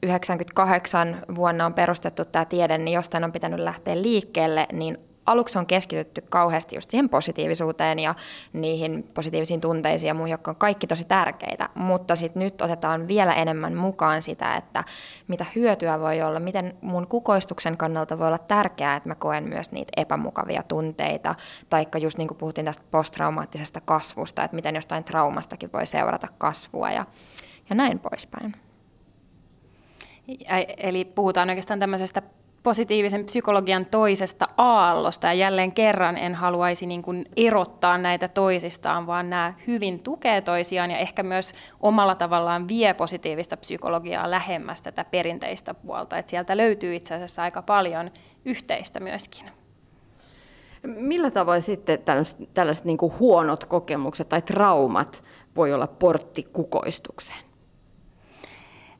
98 0.03 1.23
vuonna 1.35 1.65
on 1.65 1.73
perustettu 1.73 2.25
tämä 2.25 2.45
tiede, 2.45 2.77
niin 2.77 2.95
jostain 2.95 3.23
on 3.23 3.31
pitänyt 3.31 3.59
lähteä 3.59 4.01
liikkeelle, 4.01 4.67
niin 4.71 4.97
aluksi 5.25 5.57
on 5.57 5.65
keskitytty 5.65 6.21
kauheasti 6.29 6.75
just 6.75 6.89
siihen 6.89 7.09
positiivisuuteen 7.09 7.99
ja 7.99 8.15
niihin 8.53 9.09
positiivisiin 9.13 9.61
tunteisiin 9.61 10.07
ja 10.07 10.13
muihin, 10.13 10.31
jotka 10.31 10.51
on 10.51 10.55
kaikki 10.55 10.87
tosi 10.87 11.05
tärkeitä, 11.05 11.69
mutta 11.75 12.15
sitten 12.15 12.43
nyt 12.43 12.61
otetaan 12.61 13.07
vielä 13.07 13.33
enemmän 13.33 13.75
mukaan 13.75 14.21
sitä, 14.21 14.55
että 14.55 14.83
mitä 15.27 15.45
hyötyä 15.55 15.99
voi 15.99 16.21
olla, 16.21 16.39
miten 16.39 16.77
mun 16.81 17.07
kukoistuksen 17.07 17.77
kannalta 17.77 18.19
voi 18.19 18.27
olla 18.27 18.37
tärkeää, 18.37 18.95
että 18.95 19.09
mä 19.09 19.15
koen 19.15 19.43
myös 19.43 19.71
niitä 19.71 19.91
epämukavia 19.97 20.63
tunteita, 20.63 21.35
taikka 21.69 21.97
just 21.97 22.17
niin 22.17 22.27
kuin 22.27 22.37
puhuttiin 22.37 22.65
tästä 22.65 22.83
posttraumaattisesta 22.91 23.81
kasvusta, 23.81 24.43
että 24.43 24.55
miten 24.55 24.75
jostain 24.75 25.03
traumastakin 25.03 25.69
voi 25.73 25.85
seurata 25.87 26.27
kasvua 26.37 26.91
ja, 26.91 27.05
ja 27.69 27.75
näin 27.75 27.99
poispäin. 27.99 28.55
Eli 30.77 31.05
puhutaan 31.05 31.49
oikeastaan 31.49 31.79
tämmöisestä 31.79 32.21
positiivisen 32.65 33.25
psykologian 33.25 33.85
toisesta 33.85 34.47
aallosta 34.57 35.27
ja 35.27 35.33
jälleen 35.33 35.71
kerran 35.71 36.17
en 36.17 36.35
haluaisi 36.35 36.85
niin 36.85 37.01
kuin 37.01 37.25
erottaa 37.37 37.97
näitä 37.97 38.27
toisistaan, 38.27 39.07
vaan 39.07 39.29
nämä 39.29 39.53
hyvin 39.67 39.99
tukee 39.99 40.41
toisiaan 40.41 40.91
ja 40.91 40.97
ehkä 40.97 41.23
myös 41.23 41.51
omalla 41.79 42.15
tavallaan 42.15 42.67
vie 42.67 42.93
positiivista 42.93 43.57
psykologiaa 43.57 44.31
lähemmäs 44.31 44.81
tätä 44.81 45.05
perinteistä 45.05 45.73
puolta. 45.73 46.17
että 46.17 46.29
sieltä 46.29 46.57
löytyy 46.57 46.95
itse 46.95 47.13
asiassa 47.13 47.41
aika 47.41 47.61
paljon 47.61 48.11
yhteistä 48.45 48.99
myöskin. 48.99 49.45
Millä 50.83 51.31
tavoin 51.31 51.63
sitten 51.63 51.99
tällaiset, 51.99 52.53
tällaiset 52.53 52.85
niin 52.85 52.97
kuin 52.97 53.13
huonot 53.19 53.65
kokemukset 53.65 54.29
tai 54.29 54.41
traumat 54.41 55.23
voi 55.55 55.73
olla 55.73 55.87
portti 55.87 56.43
kukoistukseen? 56.43 57.45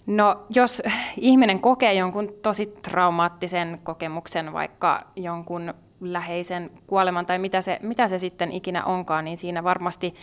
No 0.08 0.46
jos 0.50 0.82
ihminen 1.18 1.60
kokee 1.60 1.94
jonkun 1.94 2.34
tosi 2.42 2.66
traumaattisen 2.66 3.80
kokemuksen, 3.84 4.54
vaikka 4.54 5.02
jonkun 5.16 5.74
läheisen 6.02 6.72
kuoleman 6.88 7.26
tai 7.26 7.40
mitä 7.40 7.62
se, 7.62 7.80
mitä 7.82 8.08
se 8.08 8.20
sitten 8.20 8.52
ikinä 8.52 8.84
onkaan, 8.84 9.26
niin 9.26 9.38
siinä 9.38 9.64
varmasti 9.64 10.14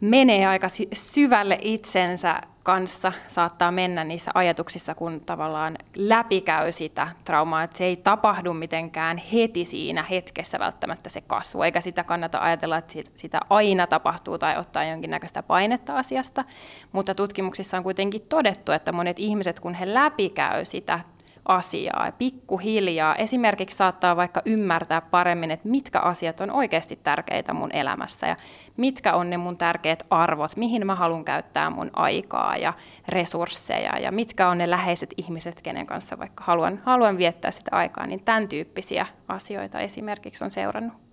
menee 0.00 0.46
aika 0.46 0.66
syvälle 0.92 1.58
itsensä 1.62 2.40
kanssa, 2.62 3.12
saattaa 3.28 3.72
mennä 3.72 4.04
niissä 4.04 4.30
ajatuksissa, 4.34 4.94
kun 4.94 5.20
tavallaan 5.20 5.78
läpikäy 5.96 6.72
sitä 6.72 7.08
traumaa, 7.24 7.62
että 7.62 7.78
se 7.78 7.84
ei 7.84 7.96
tapahdu 7.96 8.54
mitenkään 8.54 9.16
heti 9.16 9.64
siinä 9.64 10.02
hetkessä 10.02 10.58
välttämättä 10.58 11.08
se 11.08 11.20
kasvu, 11.20 11.62
eikä 11.62 11.80
sitä 11.80 12.04
kannata 12.04 12.38
ajatella, 12.38 12.76
että 12.76 12.94
sitä 13.16 13.40
aina 13.50 13.86
tapahtuu 13.86 14.38
tai 14.38 14.58
ottaa 14.58 14.84
jonkinnäköistä 14.84 15.42
painetta 15.42 15.96
asiasta, 15.96 16.44
mutta 16.92 17.14
tutkimuksissa 17.14 17.76
on 17.76 17.82
kuitenkin 17.82 18.22
todettu, 18.28 18.72
että 18.72 18.92
monet 18.92 19.18
ihmiset, 19.18 19.60
kun 19.60 19.74
he 19.74 19.94
läpikäy 19.94 20.64
sitä 20.64 21.00
asiaa. 21.44 22.12
Pikkuhiljaa 22.18 23.14
esimerkiksi 23.14 23.76
saattaa 23.76 24.16
vaikka 24.16 24.42
ymmärtää 24.44 25.00
paremmin, 25.00 25.50
että 25.50 25.68
mitkä 25.68 26.00
asiat 26.00 26.40
on 26.40 26.50
oikeasti 26.50 26.96
tärkeitä 27.02 27.54
mun 27.54 27.72
elämässä 27.72 28.26
ja 28.26 28.36
mitkä 28.76 29.14
on 29.14 29.30
ne 29.30 29.36
mun 29.36 29.56
tärkeät 29.56 30.06
arvot, 30.10 30.56
mihin 30.56 30.86
mä 30.86 30.94
haluan 30.94 31.24
käyttää 31.24 31.70
mun 31.70 31.90
aikaa 31.92 32.56
ja 32.56 32.72
resursseja 33.08 33.98
ja 33.98 34.12
mitkä 34.12 34.48
on 34.48 34.58
ne 34.58 34.70
läheiset 34.70 35.14
ihmiset, 35.16 35.62
kenen 35.62 35.86
kanssa 35.86 36.18
vaikka 36.18 36.44
haluan, 36.44 36.82
haluan 36.84 37.18
viettää 37.18 37.50
sitä 37.50 37.76
aikaa, 37.76 38.06
niin 38.06 38.24
tämän 38.24 38.48
tyyppisiä 38.48 39.06
asioita 39.28 39.80
esimerkiksi 39.80 40.44
on 40.44 40.50
seurannut. 40.50 41.11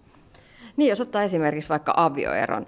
Niin, 0.80 0.90
jos 0.90 1.02
ottaa 1.02 1.24
esimerkiksi 1.24 1.70
vaikka 1.70 1.94
avioeron, 1.98 2.68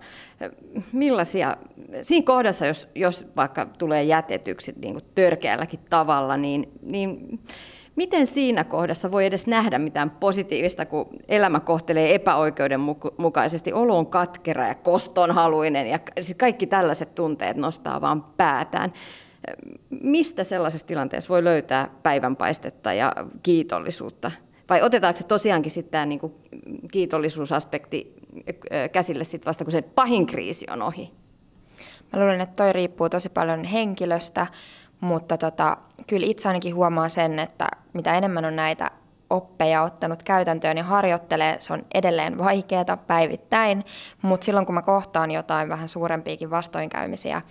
millaisia, 0.92 1.58
siinä 2.02 2.26
kohdassa, 2.26 2.66
jos, 2.66 2.90
jos 2.96 3.26
vaikka 3.36 3.66
tulee 3.66 4.04
jätetyksi 4.04 4.74
niin 4.82 4.94
kuin 4.94 5.06
törkeälläkin 5.16 5.80
tavalla, 5.90 6.38
niin, 6.38 6.72
niin 6.82 7.40
miten 7.96 8.28
siinä 8.28 8.64
kohdassa 8.64 9.12
voi 9.12 9.26
edes 9.26 9.48
nähdä 9.48 9.80
mitään 9.80 10.10
positiivista, 10.10 10.86
kun 10.86 11.10
elämä 11.28 11.60
kohtelee 11.60 12.16
epäoikeudenmukaisesti, 12.16 13.74
olo 13.74 13.98
on 13.98 14.08
katkera 14.08 14.68
ja 14.68 14.76
kostonhaluinen 14.76 15.88
ja 15.88 16.00
siis 16.22 16.38
kaikki 16.38 16.68
tällaiset 16.68 17.16
tunteet 17.16 17.58
nostaa 17.58 18.02
vaan 18.02 18.24
päätään. 18.24 18.94
Mistä 19.90 20.44
sellaisessa 20.44 20.88
tilanteessa 20.88 21.30
voi 21.30 21.44
löytää 21.44 21.90
päivänpaistetta 22.04 22.94
ja 22.94 23.14
kiitollisuutta? 23.44 24.32
Vai 24.72 24.82
otetaanko 24.82 25.18
se 25.18 25.24
tosiaankin 25.24 25.72
sitten 25.72 25.92
tämä 25.92 26.06
niin 26.06 26.20
kiitollisuusaspekti 26.92 28.14
käsille 28.92 29.24
sit 29.24 29.46
vasta, 29.46 29.64
kun 29.64 29.72
se 29.72 29.82
pahin 29.82 30.26
kriisi 30.26 30.66
on 30.72 30.82
ohi? 30.82 31.12
Mä 32.14 32.20
luulen, 32.20 32.42
että 32.42 32.64
toi 32.64 32.74
riippuu 32.74 33.10
tosi 33.10 33.30
paljon 33.30 33.64
henkilöstä, 33.64 34.48
mutta 35.00 35.38
tota, 35.38 35.78
kyllä 36.08 36.28
itse 36.28 36.48
ainakin 36.48 36.76
huomaa 36.76 37.10
sen, 37.10 37.40
että 37.40 37.68
mitä 37.94 38.18
enemmän 38.18 38.46
on 38.46 38.56
näitä 38.56 38.92
oppeja 39.30 39.84
ottanut 39.84 40.24
käytäntöön 40.24 40.78
ja 40.78 40.84
harjoittelee, 40.84 41.56
se 41.60 41.74
on 41.74 41.86
edelleen 41.94 42.38
vaikeaa 42.38 42.98
päivittäin, 43.08 43.84
mutta 44.22 44.46
silloin 44.46 44.66
kun 44.66 44.76
mä 44.76 44.82
kohtaan 44.82 45.32
jotain 45.32 45.70
vähän 45.70 45.90
suurempiakin 45.90 46.50
vastoinkäymisiä, 46.50 47.42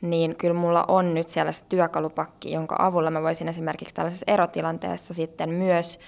niin 0.00 0.36
kyllä 0.36 0.54
mulla 0.54 0.84
on 0.88 1.14
nyt 1.14 1.28
siellä 1.28 1.52
se 1.52 1.64
työkalupakki, 1.68 2.52
jonka 2.52 2.76
avulla 2.78 3.10
mä 3.10 3.22
voisin 3.22 3.48
esimerkiksi 3.48 3.94
tällaisessa 3.94 4.32
erotilanteessa 4.32 5.14
sitten 5.14 5.50
myös 5.50 5.98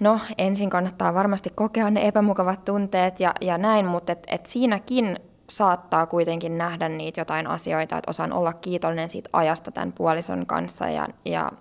No 0.00 0.20
ensin 0.38 0.70
kannattaa 0.70 1.14
varmasti 1.14 1.50
kokea 1.54 1.90
ne 1.90 2.06
epämukavat 2.08 2.64
tunteet 2.64 3.20
ja, 3.20 3.34
ja 3.40 3.58
näin, 3.58 3.86
mutta 3.86 4.12
et, 4.12 4.24
et 4.26 4.46
siinäkin 4.46 5.18
saattaa 5.50 6.06
kuitenkin 6.06 6.58
nähdä 6.58 6.88
niitä 6.88 7.20
jotain 7.20 7.46
asioita, 7.46 7.98
että 7.98 8.10
osaan 8.10 8.32
olla 8.32 8.52
kiitollinen 8.52 9.08
siitä 9.08 9.30
ajasta 9.32 9.70
tämän 9.70 9.92
puolison 9.92 10.46
kanssa 10.46 10.88
ja, 10.88 11.08
ja 11.24 11.52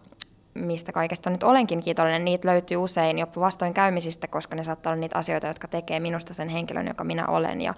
mistä 0.54 0.92
kaikesta 0.92 1.30
nyt 1.30 1.44
olenkin 1.44 1.82
kiitollinen, 1.82 2.26
niitä 2.26 2.48
löytyy 2.48 2.78
usein 2.78 3.20
jopa 3.20 3.42
vastoinkäymisistä, 3.42 4.28
koska 4.28 4.56
ne 4.56 4.64
saattaa 4.64 4.92
olla 4.92 5.00
niitä 5.00 5.18
asioita, 5.18 5.48
jotka 5.48 5.68
tekee 5.68 6.00
minusta 6.00 6.34
sen 6.34 6.50
henkilön, 6.50 6.88
joka 6.88 7.04
minä 7.04 7.28
olen 7.28 7.62
ja 7.62 7.74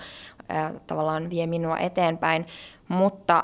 ää, 0.50 0.74
tavallaan 0.88 1.30
vie 1.30 1.48
minua 1.48 1.78
eteenpäin. 1.78 2.46
Mutta 2.88 3.44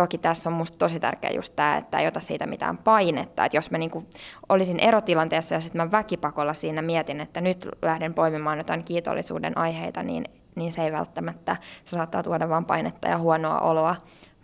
toki 0.00 0.18
tässä 0.18 0.50
on 0.50 0.54
minusta 0.54 0.78
tosi 0.78 1.00
tärkeä 1.00 1.30
just 1.30 1.56
tämä, 1.56 1.76
että 1.76 1.98
ei 1.98 2.06
ota 2.06 2.20
siitä 2.20 2.46
mitään 2.46 2.78
painetta. 2.78 3.44
Että 3.44 3.56
jos 3.56 3.70
mä 3.70 3.78
niinku 3.78 4.06
olisin 4.48 4.80
erotilanteessa 4.80 5.54
ja 5.54 5.60
sitten 5.60 5.82
mä 5.82 5.90
väkipakolla 5.90 6.54
siinä 6.54 6.82
mietin, 6.82 7.20
että 7.20 7.40
nyt 7.40 7.68
lähden 7.82 8.14
poimimaan 8.14 8.58
jotain 8.58 8.84
kiitollisuuden 8.84 9.58
aiheita, 9.58 10.02
niin, 10.02 10.24
niin 10.54 10.72
se 10.72 10.84
ei 10.84 10.92
välttämättä, 10.92 11.56
se 11.84 11.96
saattaa 11.96 12.22
tuoda 12.22 12.48
vain 12.48 12.64
painetta 12.64 13.08
ja 13.08 13.18
huonoa 13.18 13.60
oloa. 13.60 13.96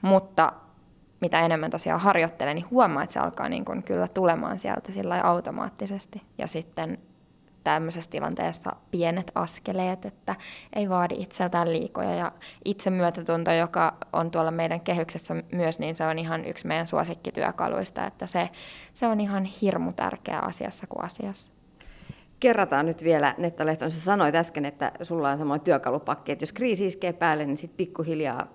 Mutta 0.02 0.52
mitä 1.20 1.40
enemmän 1.40 1.70
tosiaan 1.70 2.00
harjoittelen, 2.00 2.54
niin 2.54 2.70
huomaa, 2.70 3.02
että 3.02 3.14
se 3.14 3.20
alkaa 3.20 3.48
niin 3.48 3.64
kyllä 3.84 4.08
tulemaan 4.08 4.58
sieltä 4.58 4.92
sillä 4.92 5.20
automaattisesti. 5.20 6.22
Ja 6.38 6.46
sitten 6.46 6.98
tämmöisessä 7.70 8.10
tilanteessa 8.10 8.76
pienet 8.90 9.32
askeleet, 9.34 10.04
että 10.04 10.34
ei 10.76 10.88
vaadi 10.88 11.14
itseltään 11.18 11.72
liikoja. 11.72 12.14
Ja 12.14 12.32
itsemyötätunto, 12.64 13.52
joka 13.52 13.94
on 14.12 14.30
tuolla 14.30 14.50
meidän 14.50 14.80
kehyksessä 14.80 15.34
myös, 15.52 15.78
niin 15.78 15.96
se 15.96 16.06
on 16.06 16.18
ihan 16.18 16.44
yksi 16.44 16.66
meidän 16.66 16.86
suosikkityökaluista, 16.86 18.06
että 18.06 18.26
se, 18.26 18.48
se 18.92 19.06
on 19.06 19.20
ihan 19.20 19.44
hirmu 19.44 19.92
tärkeä 19.92 20.38
asiassa 20.38 20.86
kuin 20.86 21.04
asiassa. 21.04 21.52
Kerrataan 22.40 22.86
nyt 22.86 23.04
vielä, 23.04 23.34
Netta 23.38 23.66
Lehtonen, 23.66 23.90
sä 23.90 24.00
sanoit 24.00 24.34
äsken, 24.34 24.64
että 24.64 24.92
sulla 25.02 25.30
on 25.30 25.38
samoin 25.38 25.60
työkalupakki, 25.60 26.32
että 26.32 26.42
jos 26.42 26.52
kriisi 26.52 26.86
iskee 26.86 27.12
päälle, 27.12 27.46
niin 27.46 27.58
sitten 27.58 27.76
pikkuhiljaa 27.76 28.46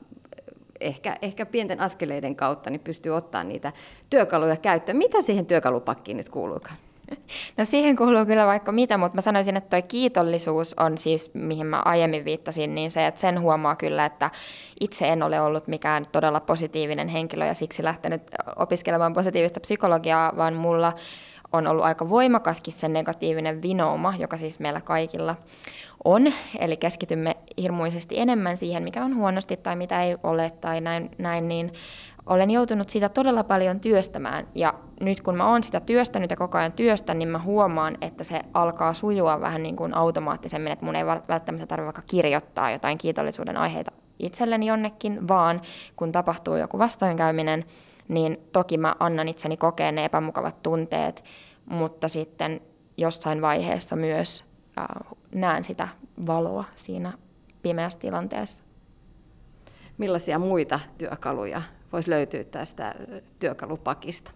ehkä, 0.80 1.18
ehkä 1.22 1.45
pienten 1.45 1.80
askeleiden 1.80 2.36
kautta 2.36 2.70
niin 2.70 2.82
pystyy 2.82 3.12
ottaa 3.12 3.43
niitä 3.43 3.74
työkaluja 4.09 4.57
käyttöön. 4.57 4.97
Mitä 4.97 5.22
siihen 5.22 5.45
työkalupakkiin 5.45 6.18
nyt 6.18 6.30
kuuluukaan? 6.30 6.78
No 7.57 7.66
siihen 7.66 7.95
kuuluu 7.95 8.26
kyllä 8.26 8.45
vaikka 8.45 8.72
mitä, 8.72 8.97
mutta 8.97 9.16
mä 9.16 9.22
sanoisin, 9.22 9.57
että 9.57 9.70
toi 9.70 9.82
kiitollisuus 9.82 10.74
on 10.80 10.97
siis, 10.97 11.32
mihin 11.34 11.66
mä 11.66 11.82
aiemmin 11.86 12.26
viittasin, 12.26 12.76
niin 12.76 12.91
se, 12.91 13.07
että 13.07 13.22
sen 13.22 13.41
huomaa 13.41 13.76
kyllä, 13.76 14.05
että 14.05 14.30
itse 14.80 15.07
en 15.07 15.24
ole 15.24 15.41
ollut 15.41 15.68
mikään 15.68 16.05
todella 16.12 16.39
positiivinen 16.39 17.07
henkilö 17.07 17.45
ja 17.45 17.53
siksi 17.53 17.84
lähtenyt 17.84 18.22
opiskelemaan 18.55 19.14
positiivista 19.14 19.59
psykologiaa, 19.59 20.34
vaan 20.38 20.53
mulla 20.53 20.93
on 21.51 21.68
ollut 21.68 21.86
aika 21.86 22.09
voimakaskin 22.09 22.74
se 22.74 22.88
negatiivinen 22.88 23.62
vinouma, 23.62 24.14
joka 24.20 24.38
siis 24.38 24.59
meillä 24.59 24.82
kaikilla 24.82 25.36
on. 26.03 26.34
Eli 26.59 26.78
keskitymme 26.78 27.38
hirmuisesti 27.57 28.20
enemmän 28.20 28.57
siihen, 28.57 28.84
mikä 28.84 29.05
on 29.05 29.16
huonosti 29.16 29.57
tai 29.57 29.76
mitä 29.76 30.03
ei 30.03 30.16
ole 30.24 30.51
tai 30.62 30.82
näin, 30.82 31.12
näin 31.18 31.47
niin 31.47 31.74
olen 32.26 32.52
joutunut 32.52 32.90
sitä 32.90 33.10
todella 33.10 33.44
paljon 33.44 33.80
työstämään 33.80 34.48
ja 34.56 34.74
nyt 35.00 35.22
kun 35.22 35.38
mä 35.38 35.50
oon 35.50 35.64
sitä 35.64 35.80
työstänyt 35.80 36.32
ja 36.32 36.38
koko 36.38 36.58
ajan 36.58 36.72
työstän, 36.72 37.20
niin 37.20 37.30
mä 37.30 37.40
huomaan, 37.40 37.98
että 38.02 38.24
se 38.24 38.42
alkaa 38.54 38.94
sujua 38.94 39.42
vähän 39.42 39.64
niin 39.64 39.76
kuin 39.76 39.94
automaattisemmin, 39.94 40.72
että 40.72 40.86
mun 40.86 40.96
ei 40.96 41.06
välttämättä 41.06 41.68
tarvitse 41.68 41.86
vaikka 41.86 42.02
kirjoittaa 42.08 42.72
jotain 42.72 42.98
kiitollisuuden 42.98 43.58
aiheita 43.58 43.92
itselleni 44.20 44.66
jonnekin, 44.66 45.28
vaan 45.28 45.62
kun 45.96 46.12
tapahtuu 46.12 46.56
joku 46.56 46.78
vastoinkäyminen, 46.78 47.66
niin 48.08 48.38
toki 48.52 48.78
mä 48.78 48.96
annan 49.00 49.28
itseni 49.28 49.58
kokea 49.58 49.92
ne 49.92 50.06
epämukavat 50.06 50.64
tunteet, 50.64 51.24
mutta 51.66 52.08
sitten 52.08 52.62
jossain 52.98 53.42
vaiheessa 53.42 53.96
myös 53.96 54.46
äh, 54.80 54.86
näen 55.36 55.64
sitä 55.64 55.88
valoa 56.28 56.64
siinä 56.76 57.14
pimeässä 57.62 58.00
tilanteessa. 58.00 58.64
Millaisia 59.98 60.40
muita 60.40 60.80
työkaluja 60.98 61.62
voisi 61.94 62.10
löytyä 62.10 62.44
tästä 62.44 62.96
työkalupakista? 63.39 64.32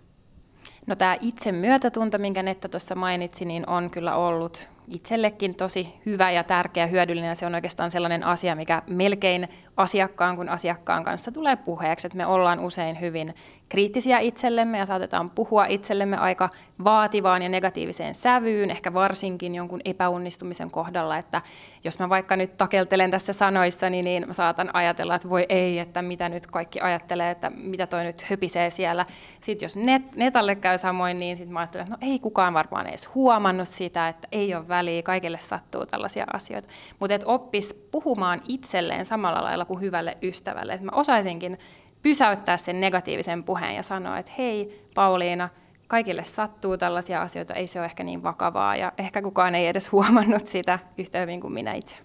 No 0.87 0.95
tämä 0.95 1.17
itse 1.21 1.51
myötätunto, 1.51 2.17
minkä 2.17 2.43
Netta 2.43 2.69
tuossa 2.69 2.95
mainitsi, 2.95 3.45
niin 3.45 3.69
on 3.69 3.89
kyllä 3.89 4.15
ollut 4.15 4.67
itsellekin 4.87 5.55
tosi 5.55 5.93
hyvä 6.05 6.31
ja 6.31 6.43
tärkeä, 6.43 6.87
hyödyllinen. 6.87 7.35
Se 7.35 7.45
on 7.45 7.55
oikeastaan 7.55 7.91
sellainen 7.91 8.23
asia, 8.23 8.55
mikä 8.55 8.81
melkein 8.89 9.47
asiakkaan 9.77 10.35
kuin 10.35 10.49
asiakkaan 10.49 11.03
kanssa 11.03 11.31
tulee 11.31 11.55
puheeksi. 11.55 12.07
Että 12.07 12.17
me 12.17 12.25
ollaan 12.25 12.59
usein 12.59 13.01
hyvin 13.01 13.35
kriittisiä 13.69 14.19
itsellemme 14.19 14.77
ja 14.77 14.85
saatetaan 14.85 15.29
puhua 15.29 15.65
itsellemme 15.65 16.17
aika 16.17 16.49
vaativaan 16.83 17.41
ja 17.41 17.49
negatiiviseen 17.49 18.15
sävyyn, 18.15 18.71
ehkä 18.71 18.93
varsinkin 18.93 19.55
jonkun 19.55 19.81
epäonnistumisen 19.85 20.71
kohdalla, 20.71 21.17
että 21.17 21.41
jos 21.83 21.99
mä 21.99 22.09
vaikka 22.09 22.35
nyt 22.35 22.57
takeltelen 22.57 23.11
tässä 23.11 23.33
sanoissani, 23.33 24.01
niin 24.01 24.27
mä 24.27 24.33
saatan 24.33 24.75
ajatella, 24.75 25.15
että 25.15 25.29
voi 25.29 25.45
ei, 25.49 25.79
että 25.79 26.01
mitä 26.01 26.29
nyt 26.29 26.47
kaikki 26.47 26.79
ajattelee, 26.81 27.31
että 27.31 27.49
mitä 27.49 27.87
toi 27.87 28.03
nyt 28.03 28.21
höpisee 28.21 28.69
siellä. 28.69 29.05
Sitten 29.41 29.65
jos 29.65 29.77
net, 29.77 30.15
netalle 30.15 30.55
käy 30.55 30.77
samoin, 30.77 31.19
niin 31.19 31.37
sitten 31.37 31.53
mä 31.53 31.59
ajattelen, 31.59 31.87
että 31.87 31.97
no 32.05 32.11
ei 32.11 32.19
kukaan 32.19 32.53
varmaan 32.53 32.87
edes 32.87 33.15
huomannut 33.15 33.67
sitä, 33.67 34.07
että 34.07 34.27
ei 34.31 34.55
ole 34.55 34.67
väliä, 34.67 35.03
kaikille 35.03 35.39
sattuu 35.39 35.85
tällaisia 35.85 36.25
asioita. 36.33 36.67
Mutta 36.99 37.15
että 37.15 37.27
oppis 37.27 37.84
puhumaan 38.03 38.41
itselleen 38.47 39.05
samalla 39.05 39.43
lailla 39.43 39.65
kuin 39.65 39.81
hyvälle 39.81 40.17
ystävälle, 40.21 40.73
että 40.73 40.85
mä 40.85 40.91
osaisinkin 40.95 41.57
pysäyttää 42.01 42.57
sen 42.57 42.81
negatiivisen 42.81 43.43
puheen 43.43 43.75
ja 43.75 43.83
sanoa, 43.83 44.17
että 44.17 44.31
hei 44.37 44.85
Pauliina, 44.95 45.49
kaikille 45.87 46.23
sattuu 46.23 46.77
tällaisia 46.77 47.21
asioita, 47.21 47.53
ei 47.53 47.67
se 47.67 47.79
ole 47.79 47.85
ehkä 47.85 48.03
niin 48.03 48.23
vakavaa 48.23 48.75
ja 48.75 48.93
ehkä 48.97 49.21
kukaan 49.21 49.55
ei 49.55 49.67
edes 49.67 49.91
huomannut 49.91 50.47
sitä 50.47 50.79
yhtä 50.97 51.19
hyvin 51.19 51.41
kuin 51.41 51.53
minä 51.53 51.71
itse. 51.75 51.95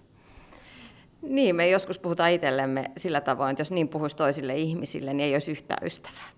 Niin, 1.21 1.55
me 1.55 1.69
joskus 1.69 1.99
puhutaan 1.99 2.31
itsellemme 2.31 2.91
sillä 2.97 3.21
tavoin, 3.21 3.51
että 3.51 3.61
jos 3.61 3.71
niin 3.71 3.87
puhuisi 3.87 4.15
toisille 4.15 4.55
ihmisille, 4.55 5.13
niin 5.13 5.25
ei 5.25 5.35
olisi 5.35 5.51
yhtään 5.51 5.87
ystävää. 5.87 6.29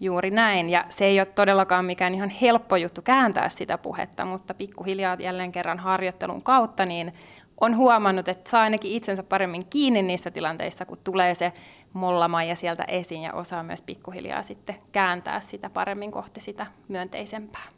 Juuri 0.00 0.30
näin, 0.30 0.70
ja 0.70 0.84
se 0.88 1.04
ei 1.04 1.20
ole 1.20 1.26
todellakaan 1.26 1.84
mikään 1.84 2.14
ihan 2.14 2.28
helppo 2.28 2.76
juttu 2.76 3.02
kääntää 3.02 3.48
sitä 3.48 3.78
puhetta, 3.78 4.24
mutta 4.24 4.54
pikkuhiljaa 4.54 5.16
jälleen 5.20 5.52
kerran 5.52 5.78
harjoittelun 5.78 6.42
kautta 6.42 6.86
niin 6.86 7.12
on 7.60 7.76
huomannut, 7.76 8.28
että 8.28 8.50
saa 8.50 8.62
ainakin 8.62 8.92
itsensä 8.92 9.22
paremmin 9.22 9.66
kiinni 9.70 10.02
niissä 10.02 10.30
tilanteissa, 10.30 10.86
kun 10.86 10.98
tulee 11.04 11.34
se 11.34 11.52
mollamaija 11.92 12.54
sieltä 12.54 12.84
esiin 12.88 13.22
ja 13.22 13.32
osaa 13.32 13.62
myös 13.62 13.82
pikkuhiljaa 13.82 14.42
sitten 14.42 14.76
kääntää 14.92 15.40
sitä 15.40 15.70
paremmin 15.70 16.10
kohti 16.10 16.40
sitä 16.40 16.66
myönteisempää. 16.88 17.68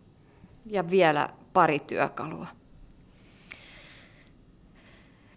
Ja 0.66 0.90
vielä 0.90 1.28
pari 1.52 1.78
työkalua. 1.78 2.46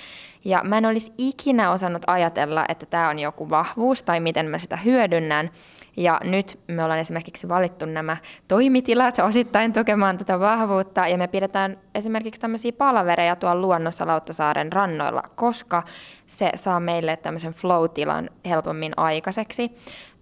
Ja 0.44 0.60
mä 0.64 0.78
en 0.78 0.86
olisi 0.86 1.12
ikinä 1.18 1.70
osannut 1.70 2.02
ajatella, 2.06 2.64
että 2.68 2.86
tämä 2.86 3.08
on 3.08 3.18
joku 3.18 3.50
vahvuus 3.50 4.02
tai 4.02 4.20
miten 4.20 4.46
mä 4.46 4.58
sitä 4.58 4.76
hyödynnän. 4.76 5.50
Ja 5.96 6.20
nyt 6.24 6.60
me 6.68 6.84
ollaan 6.84 7.00
esimerkiksi 7.00 7.48
valittu 7.48 7.86
nämä 7.86 8.16
toimitilat 8.48 9.18
osittain 9.18 9.72
tukemaan 9.72 10.18
tätä 10.18 10.40
vahvuutta, 10.40 11.08
ja 11.08 11.18
me 11.18 11.28
pidetään 11.28 11.76
esimerkiksi 11.94 12.40
tämmöisiä 12.40 12.72
palavereja 12.72 13.36
tuolla 13.36 13.62
luonnossa 13.62 14.06
Lauttasaaren 14.06 14.72
rannoilla, 14.72 15.22
koska 15.34 15.82
se 16.26 16.50
saa 16.54 16.80
meille 16.80 17.16
tämmöisen 17.16 17.52
flow-tilan 17.52 18.30
helpommin 18.44 18.92
aikaiseksi. 18.96 19.70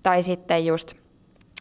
Tai 0.03 0.23
sitten 0.23 0.67
just 0.67 0.95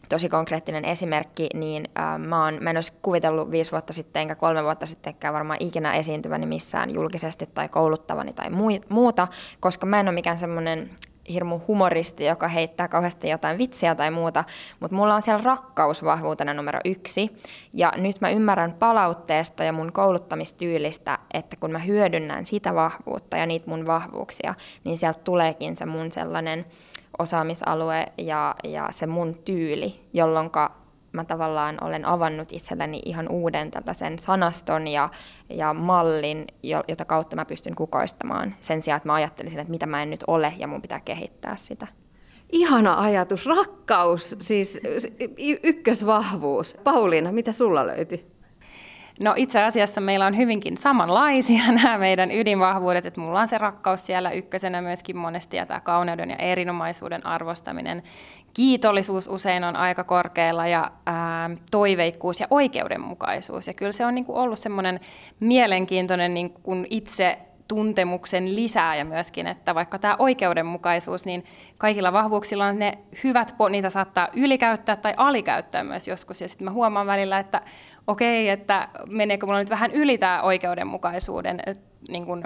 tosi 0.08 0.28
konkreettinen 0.28 0.84
esimerkki, 0.84 1.48
niin 1.54 1.88
äh, 1.98 2.18
mä, 2.18 2.44
oon, 2.44 2.58
mä 2.60 2.70
en 2.70 2.76
olisi 2.76 2.92
kuvitellut 3.02 3.50
viisi 3.50 3.72
vuotta 3.72 3.92
sitten 3.92 4.20
enkä 4.22 4.34
kolme 4.34 4.64
vuotta 4.64 4.86
sittenkään 4.86 5.34
varmaan 5.34 5.56
ikinä 5.60 5.94
esiintyväni 5.94 6.46
missään 6.46 6.94
julkisesti 6.94 7.48
tai 7.54 7.68
kouluttavani 7.68 8.32
tai 8.32 8.50
muuta, 8.88 9.28
koska 9.60 9.86
mä 9.86 10.00
en 10.00 10.08
ole 10.08 10.14
mikään 10.14 10.38
semmoinen 10.38 10.90
hirmu 11.32 11.60
humoristi, 11.68 12.24
joka 12.24 12.48
heittää 12.48 12.88
kauheasti 12.88 13.28
jotain 13.28 13.58
vitsiä 13.58 13.94
tai 13.94 14.10
muuta, 14.10 14.44
mutta 14.80 14.96
mulla 14.96 15.14
on 15.14 15.22
siellä 15.22 15.42
rakkaus 15.44 16.04
vahvuutena 16.04 16.54
numero 16.54 16.80
yksi. 16.84 17.36
Ja 17.72 17.92
nyt 17.96 18.20
mä 18.20 18.30
ymmärrän 18.30 18.72
palautteesta 18.72 19.64
ja 19.64 19.72
mun 19.72 19.92
kouluttamistyylistä, 19.92 21.18
että 21.34 21.56
kun 21.56 21.72
mä 21.72 21.78
hyödynnän 21.78 22.46
sitä 22.46 22.74
vahvuutta 22.74 23.36
ja 23.36 23.46
niitä 23.46 23.70
mun 23.70 23.86
vahvuuksia, 23.86 24.54
niin 24.84 24.98
sieltä 24.98 25.20
tuleekin 25.24 25.76
se 25.76 25.86
mun 25.86 26.12
sellainen 26.12 26.64
osaamisalue 27.18 28.06
ja, 28.18 28.54
ja 28.64 28.88
se 28.90 29.06
mun 29.06 29.34
tyyli, 29.44 30.00
jolloin 30.12 30.50
mä 31.12 31.24
tavallaan 31.24 31.78
olen 31.80 32.04
avannut 32.04 32.52
itselleni 32.52 33.02
ihan 33.04 33.28
uuden 33.28 33.70
tällaisen 33.70 34.18
sanaston 34.18 34.88
ja, 34.88 35.08
ja 35.50 35.74
mallin, 35.74 36.46
jota 36.62 37.04
kautta 37.04 37.36
mä 37.36 37.44
pystyn 37.44 37.74
kukoistamaan 37.74 38.54
sen 38.60 38.82
sijaan, 38.82 38.96
että 38.96 39.08
mä 39.08 39.14
ajattelisin, 39.14 39.58
että 39.58 39.70
mitä 39.70 39.86
mä 39.86 40.02
en 40.02 40.10
nyt 40.10 40.24
ole 40.26 40.54
ja 40.58 40.66
mun 40.66 40.82
pitää 40.82 41.00
kehittää 41.00 41.56
sitä. 41.56 41.86
Ihana 42.52 43.00
ajatus, 43.00 43.46
rakkaus, 43.46 44.36
siis 44.40 44.80
ykkösvahvuus. 45.62 46.76
Pauliina, 46.84 47.32
mitä 47.32 47.52
sulla 47.52 47.86
löytyi? 47.86 48.32
No 49.20 49.34
itse 49.36 49.62
asiassa 49.62 50.00
meillä 50.00 50.26
on 50.26 50.36
hyvinkin 50.36 50.76
samanlaisia 50.76 51.72
nämä 51.82 51.98
meidän 51.98 52.30
ydinvahvuudet, 52.30 53.06
että 53.06 53.20
mulla 53.20 53.40
on 53.40 53.48
se 53.48 53.58
rakkaus 53.58 54.06
siellä 54.06 54.30
ykkösenä 54.30 54.82
myöskin 54.82 55.16
monesti 55.16 55.56
ja 55.56 55.66
tämä 55.66 55.80
kauneuden 55.80 56.30
ja 56.30 56.36
erinomaisuuden 56.36 57.26
arvostaminen. 57.26 58.02
Kiitollisuus 58.54 59.28
usein 59.28 59.64
on 59.64 59.76
aika 59.76 60.04
korkealla 60.04 60.66
ja 60.66 60.90
ää, 61.06 61.50
toiveikkuus 61.70 62.40
ja 62.40 62.46
oikeudenmukaisuus. 62.50 63.66
Ja 63.66 63.74
kyllä 63.74 63.92
se 63.92 64.06
on 64.06 64.14
niin 64.14 64.24
kuin 64.24 64.38
ollut 64.38 64.58
semmoinen 64.58 65.00
mielenkiintoinen 65.40 66.34
niin 66.34 66.50
kuin 66.50 66.86
itse 66.90 67.38
tuntemuksen 67.68 68.56
lisää 68.56 68.96
ja 68.96 69.04
myöskin, 69.04 69.46
että 69.46 69.74
vaikka 69.74 69.98
tämä 69.98 70.16
oikeudenmukaisuus, 70.18 71.26
niin 71.26 71.44
kaikilla 71.78 72.12
vahvuuksilla 72.12 72.66
on 72.66 72.78
ne 72.78 72.98
hyvät, 73.24 73.54
niitä 73.70 73.90
saattaa 73.90 74.28
ylikäyttää 74.32 74.96
tai 74.96 75.14
alikäyttää 75.16 75.84
myös 75.84 76.08
joskus. 76.08 76.40
Ja 76.40 76.48
sitten 76.48 76.64
mä 76.64 76.70
huomaan 76.70 77.06
välillä, 77.06 77.38
että 77.38 77.60
okei, 78.06 78.48
että 78.48 78.88
meneekö 79.06 79.46
mulla 79.46 79.58
nyt 79.58 79.70
vähän 79.70 79.90
yli 79.90 80.18
tämä 80.18 80.42
oikeudenmukaisuuden 80.42 81.62
niin 82.08 82.26
kuin 82.26 82.44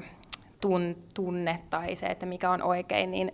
tunne 1.14 1.60
tai 1.70 1.96
se, 1.96 2.06
että 2.06 2.26
mikä 2.26 2.50
on 2.50 2.62
oikein, 2.62 3.10
niin 3.10 3.32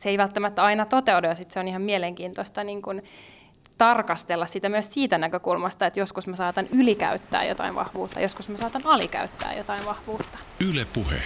se 0.00 0.08
ei 0.08 0.18
välttämättä 0.18 0.64
aina 0.64 0.86
toteudu 0.86 1.26
ja 1.26 1.34
sitten 1.34 1.54
se 1.54 1.60
on 1.60 1.68
ihan 1.68 1.82
mielenkiintoista 1.82 2.64
niin 2.64 2.82
kuin 2.82 3.02
tarkastella 3.78 4.46
sitä 4.46 4.68
myös 4.68 4.94
siitä 4.94 5.18
näkökulmasta, 5.18 5.86
että 5.86 6.00
joskus 6.00 6.26
mä 6.26 6.36
saatan 6.36 6.66
ylikäyttää 6.72 7.44
jotain 7.44 7.74
vahvuutta, 7.74 8.20
joskus 8.20 8.48
mä 8.48 8.56
saatan 8.56 8.86
alikäyttää 8.86 9.54
jotain 9.54 9.84
vahvuutta. 9.86 10.38
Yle 10.70 10.86
puhe. 10.92 11.22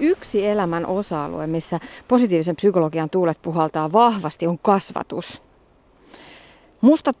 Yksi 0.00 0.46
elämän 0.46 0.86
osa-alue, 0.86 1.46
missä 1.46 1.80
positiivisen 2.08 2.56
psykologian 2.56 3.10
tuulet 3.10 3.42
puhaltaa 3.42 3.92
vahvasti, 3.92 4.46
on 4.46 4.58
kasvatus. 4.58 5.42
Musta 6.80 7.12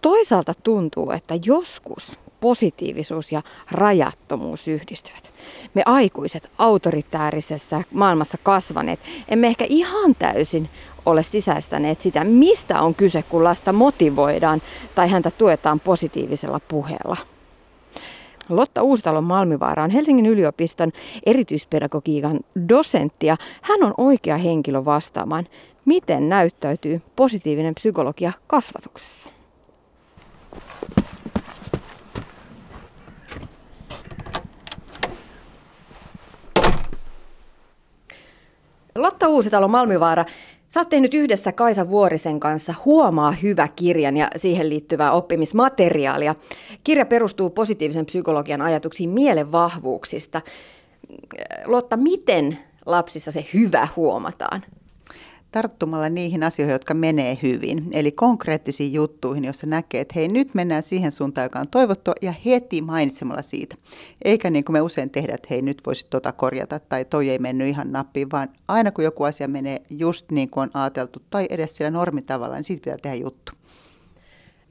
toisaalta 0.00 0.54
tuntuu, 0.54 1.10
että 1.10 1.34
joskus 1.44 2.12
positiivisuus 2.40 3.32
ja 3.32 3.42
rajattomuus 3.70 4.68
yhdistyvät. 4.68 5.32
Me 5.74 5.82
aikuiset 5.86 6.50
autoritäärisessä 6.58 7.82
maailmassa 7.92 8.38
kasvaneet 8.42 9.00
emme 9.28 9.46
ehkä 9.46 9.66
ihan 9.68 10.14
täysin 10.14 10.70
ole 11.06 11.22
sisäistäneet 11.22 12.00
sitä, 12.00 12.24
mistä 12.24 12.80
on 12.80 12.94
kyse, 12.94 13.22
kun 13.22 13.44
lasta 13.44 13.72
motivoidaan 13.72 14.62
tai 14.94 15.08
häntä 15.10 15.30
tuetaan 15.30 15.80
positiivisella 15.80 16.60
puheella. 16.60 17.16
Lotta 18.48 18.82
Uusitalon 18.82 19.24
Malmivaara 19.24 19.84
on 19.84 19.90
Helsingin 19.90 20.26
yliopiston 20.26 20.92
erityispedagogiikan 21.26 22.40
dosentti 22.68 23.26
ja 23.26 23.36
hän 23.62 23.82
on 23.82 23.94
oikea 23.96 24.36
henkilö 24.36 24.84
vastaamaan, 24.84 25.46
miten 25.84 26.28
näyttäytyy 26.28 27.02
positiivinen 27.16 27.74
psykologia 27.74 28.32
kasvatuksessa. 28.46 29.28
Lotta 38.94 39.28
Uusitalo 39.28 39.68
Malmivaara, 39.68 40.24
Sä 40.68 40.80
oot 40.80 40.88
tehnyt 40.88 41.14
yhdessä 41.14 41.52
Kaisa 41.52 41.90
Vuorisen 41.90 42.40
kanssa 42.40 42.74
Huomaa 42.84 43.32
hyvä 43.32 43.68
kirjan 43.68 44.16
ja 44.16 44.30
siihen 44.36 44.68
liittyvää 44.68 45.12
oppimismateriaalia. 45.12 46.34
Kirja 46.84 47.06
perustuu 47.06 47.50
positiivisen 47.50 48.06
psykologian 48.06 48.62
ajatuksiin 48.62 49.10
mielen 49.10 49.52
vahvuuksista. 49.52 50.40
Lotta, 51.64 51.96
miten 51.96 52.58
lapsissa 52.86 53.32
se 53.32 53.46
hyvä 53.54 53.88
huomataan? 53.96 54.62
Tarttumalla 55.52 56.08
niihin 56.08 56.42
asioihin, 56.42 56.72
jotka 56.72 56.94
menee 56.94 57.38
hyvin. 57.42 57.88
Eli 57.92 58.12
konkreettisiin 58.12 58.92
juttuihin, 58.92 59.44
joissa 59.44 59.66
näkee, 59.66 60.00
että 60.00 60.12
hei 60.16 60.28
nyt 60.28 60.54
mennään 60.54 60.82
siihen 60.82 61.12
suuntaan, 61.12 61.44
joka 61.44 61.58
on 61.58 61.68
toivottu 61.68 62.12
ja 62.22 62.34
heti 62.44 62.82
mainitsemalla 62.82 63.42
siitä. 63.42 63.76
Eikä 64.24 64.50
niin 64.50 64.64
kuin 64.64 64.74
me 64.74 64.80
usein 64.80 65.10
tehdään, 65.10 65.34
että 65.34 65.48
hei 65.50 65.62
nyt 65.62 65.82
voisi 65.86 66.06
tota 66.10 66.32
korjata 66.32 66.78
tai 66.78 67.04
toi 67.04 67.28
ei 67.28 67.38
mennyt 67.38 67.68
ihan 67.68 67.92
nappiin, 67.92 68.30
vaan 68.30 68.48
aina 68.68 68.90
kun 68.90 69.04
joku 69.04 69.24
asia 69.24 69.48
menee 69.48 69.82
just 69.90 70.30
niin 70.30 70.50
kuin 70.50 70.62
on 70.62 70.70
ajateltu 70.74 71.22
tai 71.30 71.46
edes 71.50 71.76
sillä 71.76 71.90
normitavalla, 71.90 72.56
niin 72.56 72.64
siitä 72.64 72.84
pitää 72.84 72.98
tehdä 73.02 73.16
juttu. 73.16 73.52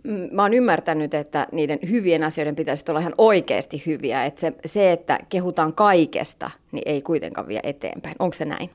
Mm, 0.03 0.30
mä 0.32 0.41
oon 0.41 0.53
ymmärtänyt, 0.53 1.13
että 1.13 1.47
niiden 1.51 1.80
hyvien 1.89 2.23
asioiden 2.23 2.55
pitäisi 2.55 2.84
olla 2.89 2.99
ihan 2.99 3.15
oikeasti 3.17 3.84
hyviä. 3.86 4.25
Että 4.25 4.41
se, 4.41 4.53
se, 4.65 4.91
että 4.91 5.19
kehutaan 5.30 5.73
kaikesta, 5.73 6.51
niin 6.71 6.84
ei 6.86 7.01
kuitenkaan 7.01 7.47
vie 7.47 7.59
eteenpäin. 7.63 8.15
Onko 8.19 8.34
se 8.34 8.45
näin? 8.45 8.69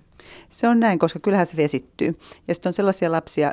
Se 0.50 0.68
on 0.68 0.80
näin, 0.80 0.98
koska 0.98 1.18
kyllähän 1.18 1.46
se 1.46 1.56
vesittyy. 1.56 2.12
Ja 2.48 2.54
sitten 2.54 2.70
on 2.70 2.74
sellaisia 2.74 3.12
lapsia, 3.12 3.52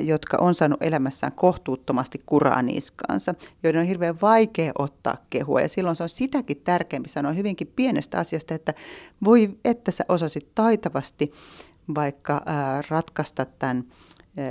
jotka 0.00 0.36
on 0.40 0.54
saanut 0.54 0.82
elämässään 0.82 1.32
kohtuuttomasti 1.32 2.22
kuraa 2.26 2.62
niskaansa, 2.62 3.34
joiden 3.62 3.80
on 3.80 3.86
hirveän 3.86 4.20
vaikea 4.20 4.72
ottaa 4.78 5.16
kehua. 5.30 5.60
Ja 5.60 5.68
silloin 5.68 5.96
se 5.96 6.02
on 6.02 6.08
sitäkin 6.08 6.60
tärkeämpi 6.64 7.08
sanoa 7.08 7.32
hyvinkin 7.32 7.72
pienestä 7.76 8.18
asiasta, 8.18 8.54
että 8.54 8.74
voi, 9.24 9.50
että 9.64 9.90
sä 9.90 10.04
osasit 10.08 10.48
taitavasti 10.54 11.32
vaikka 11.94 12.42
ratkaista 12.88 13.44
tämän 13.44 13.84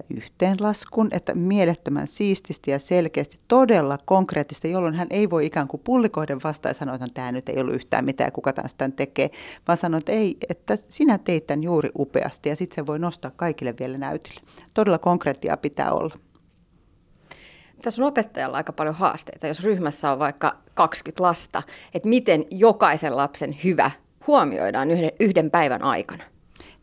yhteenlaskun, 0.10 1.08
että 1.12 1.36
mielettömän 1.36 2.08
siististi 2.08 2.72
ja 2.72 2.80
selkeästi, 2.80 3.40
todella 3.48 3.98
konkreettisesti, 4.06 4.72
jolloin 4.72 4.94
hän 4.94 5.08
ei 5.10 5.30
voi 5.30 5.46
ikään 5.46 5.68
kuin 5.68 5.82
pullikoiden 5.84 6.44
vastaan 6.44 6.70
ja 6.70 6.74
sanoa, 6.74 6.96
että 6.96 7.06
no, 7.06 7.12
tämä 7.14 7.32
nyt 7.32 7.50
ei 7.50 7.60
ollut 7.60 7.76
yhtään 7.76 8.06
mitään, 8.06 8.32
kuka 8.32 8.54
taas 8.54 8.76
tämän 8.76 8.92
tekee, 8.92 9.30
vaan 9.68 9.78
sanoa, 9.78 9.98
että 9.98 10.12
ei, 10.12 10.38
että 10.50 10.78
sinä 10.90 11.18
teit 11.18 11.48
tämän 11.48 11.64
juuri 11.64 11.90
upeasti 12.00 12.50
ja 12.50 12.56
sitten 12.56 12.76
se 12.76 12.86
voi 12.86 13.00
nostaa 13.00 13.32
kaikille 13.36 13.74
vielä 13.80 13.98
näytille. 13.98 14.42
Todella 14.74 14.98
konkreettia 14.98 15.58
pitää 15.58 15.92
olla. 15.92 16.16
Tässä 17.82 18.02
on 18.02 18.08
opettajalla 18.08 18.58
aika 18.58 18.74
paljon 18.74 18.96
haasteita, 18.96 19.48
jos 19.48 19.64
ryhmässä 19.64 20.12
on 20.12 20.20
vaikka 20.20 20.58
20 20.74 21.24
lasta, 21.24 21.64
että 21.94 22.10
miten 22.10 22.46
jokaisen 22.52 23.16
lapsen 23.16 23.58
hyvä 23.64 23.92
huomioidaan 24.28 24.92
yhden, 24.92 25.12
yhden 25.20 25.52
päivän 25.52 25.84
aikana. 25.84 26.24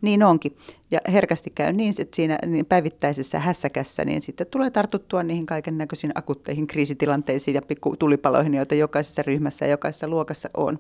Niin 0.03 0.23
onkin. 0.23 0.57
Ja 0.91 0.99
herkästi 1.13 1.51
käy 1.55 1.73
niin, 1.73 1.95
että 1.99 2.17
siinä 2.17 2.39
niin 2.47 2.67
päivittäisessä 2.67 3.39
hässäkässä 3.39 4.05
niin 4.05 4.21
sitten 4.21 4.47
tulee 4.47 4.71
tartuttua 4.71 5.23
niihin 5.23 5.47
kaiken 5.47 5.79
näköisiin 5.79 6.13
akutteihin 6.15 6.67
kriisitilanteisiin 6.67 7.55
ja 7.55 7.63
pikku 7.63 7.97
tulipaloihin, 7.97 8.55
joita 8.55 8.75
jokaisessa 8.75 9.23
ryhmässä 9.23 9.65
ja 9.65 9.71
jokaisessa 9.71 10.09
luokassa 10.09 10.51
on. 10.57 10.79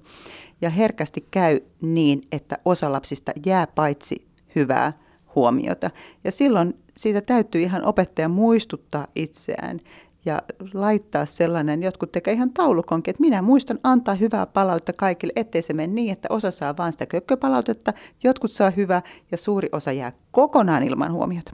Ja 0.61 0.70
herkästi 0.70 1.27
käy 1.31 1.61
niin, 1.81 2.23
että 2.33 2.59
osa 2.64 2.93
lapsista 2.93 3.33
jää 3.47 3.66
paitsi 3.66 4.27
hyvää 4.55 4.93
huomiota. 5.35 5.91
Ja 6.25 6.33
silloin 6.33 6.75
siitä 6.97 7.20
täytyy 7.20 7.62
ihan 7.62 7.85
opettaja 7.85 8.29
muistuttaa 8.29 9.07
itseään 9.14 9.81
ja 10.25 10.43
laittaa 10.75 11.27
sellainen, 11.27 11.83
jotkut 11.83 12.12
tekee 12.12 12.35
ihan 12.35 12.53
taulukonkin, 12.53 13.11
että 13.11 13.20
minä 13.20 13.43
muistan 13.43 13.79
antaa 13.85 14.14
hyvää 14.14 14.47
palautetta 14.47 14.93
kaikille, 14.93 15.33
ettei 15.37 15.62
se 15.62 15.73
mene 15.73 15.93
niin, 15.93 16.12
että 16.12 16.29
osa 16.31 16.51
saa 16.51 16.77
vain 16.77 16.93
sitä 16.93 17.07
kökköpalautetta, 17.07 17.93
jotkut 18.23 18.53
saa 18.53 18.70
hyvää 18.70 19.03
ja 19.33 19.37
suuri 19.37 19.68
osa 19.73 19.93
jää 19.93 20.12
kokonaan 20.31 20.83
ilman 20.83 21.12
huomiota. 21.12 21.53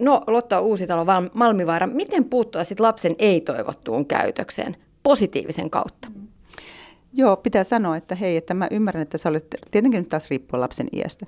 No 0.00 0.24
Lotta 0.26 0.60
Uusitalo 0.60 1.06
Malmivaara, 1.34 1.86
miten 1.86 2.24
puuttua 2.24 2.64
sitten 2.64 2.86
lapsen 2.86 3.14
ei-toivottuun 3.18 4.06
käytökseen 4.06 4.76
positiivisen 5.02 5.70
kautta? 5.70 6.08
Joo, 7.12 7.36
pitää 7.36 7.64
sanoa, 7.64 7.96
että 7.96 8.14
hei, 8.14 8.36
että 8.36 8.54
mä 8.54 8.68
ymmärrän, 8.70 9.02
että 9.02 9.18
sä 9.18 9.28
olet, 9.28 9.46
tietenkin 9.70 9.98
nyt 9.98 10.08
taas 10.08 10.30
riippuu 10.30 10.60
lapsen 10.60 10.88
iästä, 10.92 11.26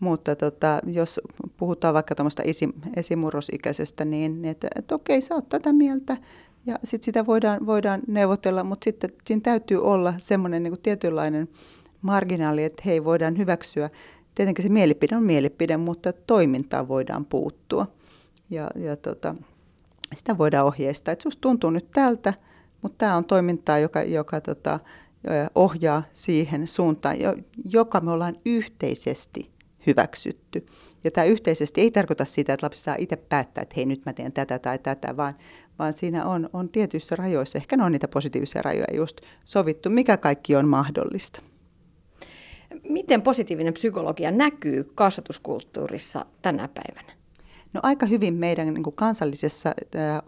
mutta 0.00 0.36
tota, 0.36 0.80
jos 0.86 1.20
puhutaan 1.56 1.94
vaikka 1.94 2.14
tuommoista 2.14 2.42
esi, 2.42 2.68
esimurrosikäisestä, 2.96 4.04
niin, 4.04 4.42
niin 4.42 4.50
että, 4.50 4.68
että 4.76 4.94
okei, 4.94 5.20
sä 5.20 5.34
oot 5.34 5.48
tätä 5.48 5.72
mieltä 5.72 6.16
ja 6.66 6.78
sitten 6.84 7.04
sitä 7.04 7.26
voidaan, 7.26 7.66
voidaan 7.66 8.02
neuvotella, 8.06 8.64
mutta 8.64 8.84
sitten 8.84 9.10
siinä 9.24 9.40
täytyy 9.40 9.84
olla 9.84 10.14
semmoinen 10.18 10.62
niin 10.62 10.80
tietynlainen 10.82 11.48
marginaali, 12.02 12.64
että 12.64 12.82
hei, 12.86 13.04
voidaan 13.04 13.38
hyväksyä. 13.38 13.90
Tietenkin 14.34 14.62
se 14.62 14.68
mielipide 14.68 15.16
on 15.16 15.22
mielipide, 15.22 15.76
mutta 15.76 16.12
toimintaan 16.12 16.88
voidaan 16.88 17.24
puuttua. 17.24 17.86
Ja, 18.50 18.70
ja 18.74 18.96
tota, 18.96 19.34
sitä 20.14 20.38
voidaan 20.38 20.66
ohjeistaa, 20.66 21.12
että 21.12 21.28
tuntuu 21.40 21.70
nyt 21.70 21.90
tältä, 21.90 22.34
mutta 22.82 22.98
tämä 22.98 23.16
on 23.16 23.24
toimintaa, 23.24 23.78
joka, 23.78 24.02
joka 24.02 24.40
tota, 24.40 24.78
ohjaa 25.54 26.02
siihen 26.12 26.66
suuntaan, 26.66 27.16
joka 27.64 28.00
me 28.00 28.10
ollaan 28.10 28.36
yhteisesti 28.44 29.50
hyväksytty. 29.86 30.66
Ja 31.04 31.10
tämä 31.10 31.24
yhteisesti 31.24 31.80
ei 31.80 31.90
tarkoita 31.90 32.24
sitä, 32.24 32.52
että 32.52 32.64
lapsi 32.66 32.82
saa 32.82 32.96
itse 32.98 33.16
päättää, 33.16 33.62
että 33.62 33.74
hei 33.76 33.86
nyt 33.86 34.06
mä 34.06 34.12
teen 34.12 34.32
tätä 34.32 34.58
tai 34.58 34.78
tätä, 34.78 35.16
vaan, 35.16 35.34
vaan 35.78 35.92
siinä 35.92 36.24
on, 36.26 36.50
on 36.52 36.68
tietyissä 36.68 37.16
rajoissa, 37.16 37.58
ehkä 37.58 37.76
ne 37.76 37.84
on 37.84 37.92
niitä 37.92 38.08
positiivisia 38.08 38.62
rajoja 38.62 38.96
just 38.96 39.20
sovittu, 39.44 39.90
mikä 39.90 40.16
kaikki 40.16 40.56
on 40.56 40.68
mahdollista. 40.68 41.42
Miten 42.88 43.22
positiivinen 43.22 43.72
psykologia 43.72 44.30
näkyy 44.30 44.84
kasvatuskulttuurissa 44.94 46.26
tänä 46.42 46.68
päivänä? 46.68 47.15
No 47.76 47.80
aika 47.82 48.06
hyvin 48.06 48.34
meidän 48.34 48.74
niin 48.74 48.82
kuin 48.82 48.96
kansallisessa 48.96 49.74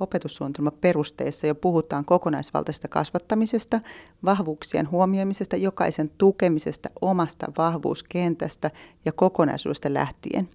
opetussuunnitelmaperusteissa 0.01 1.47
jo 1.47 1.55
puhutaan 1.55 2.05
kokonaisvaltaisesta 2.05 2.89
kasvattamisesta, 2.89 3.81
vahvuuksien 4.25 4.91
huomioimisesta, 4.91 5.57
jokaisen 5.57 6.11
tukemisesta 6.19 6.91
omasta 7.01 7.53
vahvuuskentästä 7.59 8.71
ja 9.05 9.13
kokonaisuudesta 9.13 9.95
lähtien. 9.95 10.49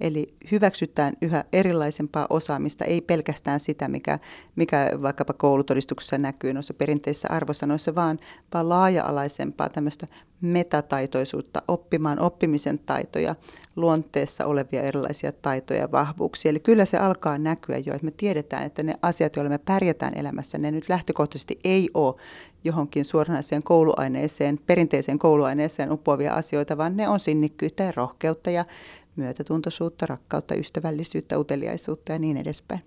Eli 0.00 0.34
hyväksytään 0.50 1.14
yhä 1.22 1.44
erilaisempaa 1.52 2.26
osaamista, 2.30 2.84
ei 2.84 3.00
pelkästään 3.00 3.60
sitä, 3.60 3.88
mikä, 3.88 4.18
mikä 4.56 4.90
vaikkapa 5.02 5.32
koulutodistuksessa 5.32 6.18
näkyy 6.18 6.52
noissa 6.52 6.74
perinteisissä 6.74 7.28
arvosanoissa, 7.30 7.94
vaan, 7.94 8.18
vaan 8.54 8.68
laaja-alaisempaa 8.68 9.68
tämmöistä 9.68 10.06
metataitoisuutta, 10.40 11.62
oppimaan 11.68 12.20
oppimisen 12.20 12.78
taitoja, 12.78 13.34
luonteessa 13.76 14.46
olevia 14.46 14.82
erilaisia 14.82 15.32
taitoja 15.32 15.80
ja 15.80 15.92
vahvuuksia. 15.92 16.50
Eli 16.50 16.60
kyllä 16.60 16.84
se 16.84 16.98
alkaa 16.98 17.38
näkyä 17.38 17.78
jo, 17.78 17.94
että 17.94 18.04
me 18.04 18.10
tiedetään, 18.10 18.62
että 18.62 18.82
ne 18.82 18.94
asiat, 19.02 19.36
joilla 19.36 19.50
me 19.50 19.58
pärjätään 19.58 20.18
elämässä, 20.18 20.58
ne 20.58 20.70
nyt 20.70 20.88
lähtökohtaisesti 20.88 21.60
ei 21.64 21.90
ole 21.94 22.14
johonkin 22.64 23.04
suoranaiseen 23.04 23.62
kouluaineeseen, 23.62 24.58
perinteiseen 24.66 25.18
kouluaineeseen 25.18 25.92
upoavia 25.92 26.34
asioita, 26.34 26.76
vaan 26.76 26.96
ne 26.96 27.08
on 27.08 27.20
sinnikkyyttä 27.20 27.82
ja 27.82 27.92
rohkeutta 27.96 28.50
ja 28.50 28.64
myötätuntoisuutta, 29.16 30.06
rakkautta, 30.06 30.54
ystävällisyyttä, 30.54 31.38
uteliaisuutta 31.38 32.12
ja 32.12 32.18
niin 32.18 32.36
edespäin. 32.36 32.80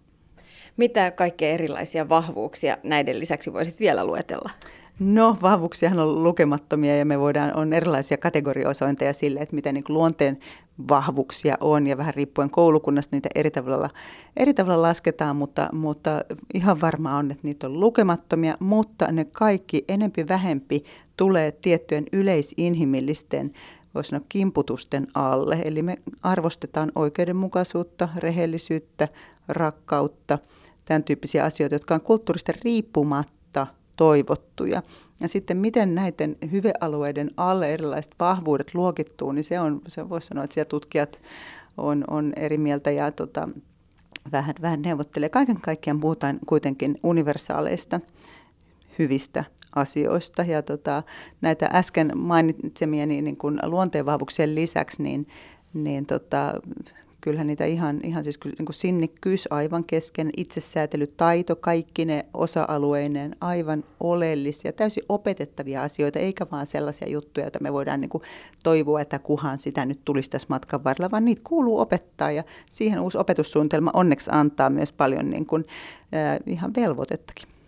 Mitä 0.77 1.11
kaikkea 1.11 1.49
erilaisia 1.49 2.09
vahvuuksia 2.09 2.77
näiden 2.84 3.19
lisäksi 3.19 3.53
voisit 3.53 3.80
vielä 3.80 4.05
luetella? 4.05 4.49
No, 4.99 5.38
vahvuuksiahan 5.41 5.99
on 5.99 6.23
lukemattomia 6.23 6.97
ja 6.97 7.05
me 7.05 7.19
voidaan, 7.19 7.55
on 7.55 7.73
erilaisia 7.73 8.17
kategoriosointeja 8.17 9.13
sille, 9.13 9.39
että 9.39 9.55
miten 9.55 9.73
niin 9.73 9.84
luonteen 9.89 10.39
vahvuuksia 10.89 11.57
on 11.59 11.88
ja 11.88 11.97
vähän 11.97 12.13
riippuen 12.13 12.49
koulukunnasta 12.49 13.15
niitä 13.15 13.30
eri 13.36 13.51
tavalla, 13.51 13.89
eri 14.38 14.53
tavalla 14.53 14.82
lasketaan, 14.82 15.36
mutta, 15.36 15.69
mutta 15.73 16.25
ihan 16.53 16.82
varmaa 16.82 17.17
on, 17.17 17.32
että 17.32 17.47
niitä 17.47 17.67
on 17.67 17.80
lukemattomia, 17.80 18.55
mutta 18.59 19.11
ne 19.11 19.25
kaikki 19.25 19.86
enempi 19.88 20.27
vähempi 20.27 20.84
tulee 21.17 21.51
tiettyjen 21.51 22.05
yleisinhimillisten 22.13 23.51
voisi 23.96 24.10
sanoa 24.10 24.26
kimputusten 24.30 25.08
alle. 25.14 25.62
Eli 25.66 25.82
me 25.82 25.98
arvostetaan 26.24 26.92
oikeudenmukaisuutta, 26.96 28.10
rehellisyyttä, 28.18 29.08
rakkautta, 29.48 30.40
tämän 30.86 31.04
tyyppisiä 31.04 31.44
asioita, 31.44 31.76
jotka 31.76 31.96
on 31.96 32.02
kulttuurista 32.02 32.54
riippumatta 32.64 33.68
toivottuja. 33.96 34.82
Ja 35.22 35.28
sitten 35.28 35.58
miten 35.58 35.96
näiden 35.96 36.38
hyvealueiden 36.52 37.32
alle 37.38 37.74
erilaiset 37.74 38.16
vahvuudet 38.20 38.74
luokittuu, 38.74 39.32
niin 39.32 39.44
se 39.44 39.60
on, 39.60 39.82
se 39.88 40.10
voisi 40.10 40.28
sanoa, 40.28 40.44
että 40.44 40.54
siellä 40.54 40.70
tutkijat 40.70 41.22
on, 41.78 42.04
on 42.08 42.34
eri 42.36 42.58
mieltä 42.58 42.92
ja 42.92 43.12
tota, 43.12 43.50
vähän, 44.32 44.56
vähän 44.62 44.82
neuvottelee. 44.82 45.30
Kaiken 45.30 45.62
kaikkiaan 45.62 46.00
puhutaan 46.00 46.40
kuitenkin 46.46 46.96
universaaleista 47.04 48.00
hyvistä 49.00 49.44
asioista. 49.76 50.43
Ja 50.43 50.61
tota, 50.61 51.03
näitä 51.41 51.70
äsken 51.74 52.11
mainitsemieni 52.15 53.22
niin 53.22 53.38
kuin 53.38 53.59
luonteenvahvuuksien 53.63 54.55
lisäksi, 54.55 55.03
niin, 55.03 55.28
niin 55.74 56.05
tota, 56.05 56.53
kyllähän 57.22 57.47
niitä 57.47 57.65
ihan, 57.65 57.99
ihan 58.03 58.24
siis 58.24 58.39
niin 58.45 58.65
kuin 58.65 58.74
sinnikkyys 58.74 59.47
aivan 59.51 59.84
kesken, 59.84 60.30
itsesäätelytaito, 60.38 61.55
kaikki 61.55 62.05
ne 62.05 62.26
osa-alueineen 62.34 63.36
aivan 63.41 63.84
oleellisia, 63.99 64.74
täysin 64.74 65.03
opetettavia 65.09 65.82
asioita, 65.82 66.20
eikä 66.20 66.45
vaan 66.51 66.67
sellaisia 66.67 67.09
juttuja, 67.09 67.45
joita 67.45 67.59
me 67.61 67.74
voidaan 67.74 68.01
niin 68.01 68.09
kuin 68.09 68.24
toivoa, 68.63 69.01
että 69.01 69.20
kuhan 69.20 69.59
sitä 69.59 69.86
nyt 69.86 69.99
tulisi 70.05 70.30
tässä 70.30 70.47
matkan 70.49 70.84
varrella, 70.84 71.11
vaan 71.11 71.26
niitä 71.26 71.41
kuuluu 71.43 71.80
opettaa 71.80 72.32
ja 72.32 72.43
siihen 72.70 72.99
uusi 72.99 73.17
opetussuunnitelma 73.17 73.91
onneksi 73.93 74.30
antaa 74.34 74.70
myös 74.70 74.91
paljon 74.91 75.30
niin 75.30 75.45
kuin, 75.45 75.65
äh, 76.13 76.39
ihan 76.45 76.74
velvoitettakin. 76.76 77.59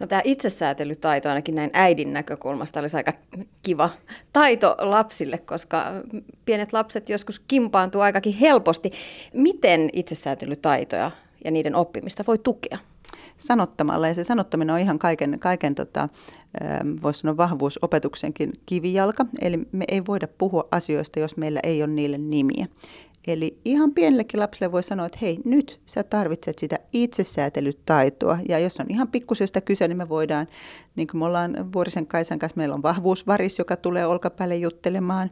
No 0.00 0.06
tämä 0.06 0.22
itsesäätelytaito 0.24 1.28
ainakin 1.28 1.54
näin 1.54 1.70
äidin 1.72 2.12
näkökulmasta 2.12 2.80
olisi 2.80 2.96
aika 2.96 3.12
kiva 3.62 3.90
taito 4.32 4.76
lapsille, 4.78 5.38
koska 5.38 5.92
pienet 6.44 6.72
lapset 6.72 7.08
joskus 7.08 7.38
kimpaantuu 7.38 8.00
aikakin 8.00 8.34
helposti. 8.34 8.90
Miten 9.32 9.90
itsesäätelytaitoja 9.92 11.10
ja 11.44 11.50
niiden 11.50 11.74
oppimista 11.74 12.24
voi 12.26 12.38
tukea? 12.38 12.78
sanottamalla. 13.38 14.08
Ja 14.08 14.14
se 14.14 14.24
sanottaminen 14.24 14.74
on 14.74 14.80
ihan 14.80 14.98
kaiken, 14.98 15.38
kaiken 15.40 15.74
tota, 15.74 16.08
voisi 17.02 17.18
sanoa 17.18 17.36
vahvuusopetuksenkin 17.36 18.52
kivijalka. 18.66 19.26
Eli 19.40 19.58
me 19.72 19.84
ei 19.88 20.06
voida 20.06 20.28
puhua 20.38 20.68
asioista, 20.70 21.20
jos 21.20 21.36
meillä 21.36 21.60
ei 21.62 21.82
ole 21.82 21.92
niille 21.92 22.18
nimiä. 22.18 22.66
Eli 23.26 23.58
ihan 23.64 23.94
pienellekin 23.94 24.40
lapselle 24.40 24.72
voi 24.72 24.82
sanoa, 24.82 25.06
että 25.06 25.18
hei, 25.22 25.38
nyt 25.44 25.80
sä 25.86 26.02
tarvitset 26.02 26.58
sitä 26.58 26.78
itsesäätelytaitoa. 26.92 28.38
Ja 28.48 28.58
jos 28.58 28.80
on 28.80 28.86
ihan 28.88 29.08
pikkusesta 29.08 29.60
kyse, 29.60 29.88
niin 29.88 29.96
me 29.96 30.08
voidaan, 30.08 30.46
niin 30.96 31.08
kuin 31.08 31.18
me 31.18 31.24
ollaan 31.24 31.72
Vuorisen 31.72 32.06
Kaisan 32.06 32.38
kanssa, 32.38 32.56
meillä 32.56 32.74
on 32.74 32.82
vahvuusvaris, 32.82 33.58
joka 33.58 33.76
tulee 33.76 34.06
olkapäälle 34.06 34.56
juttelemaan. 34.56 35.30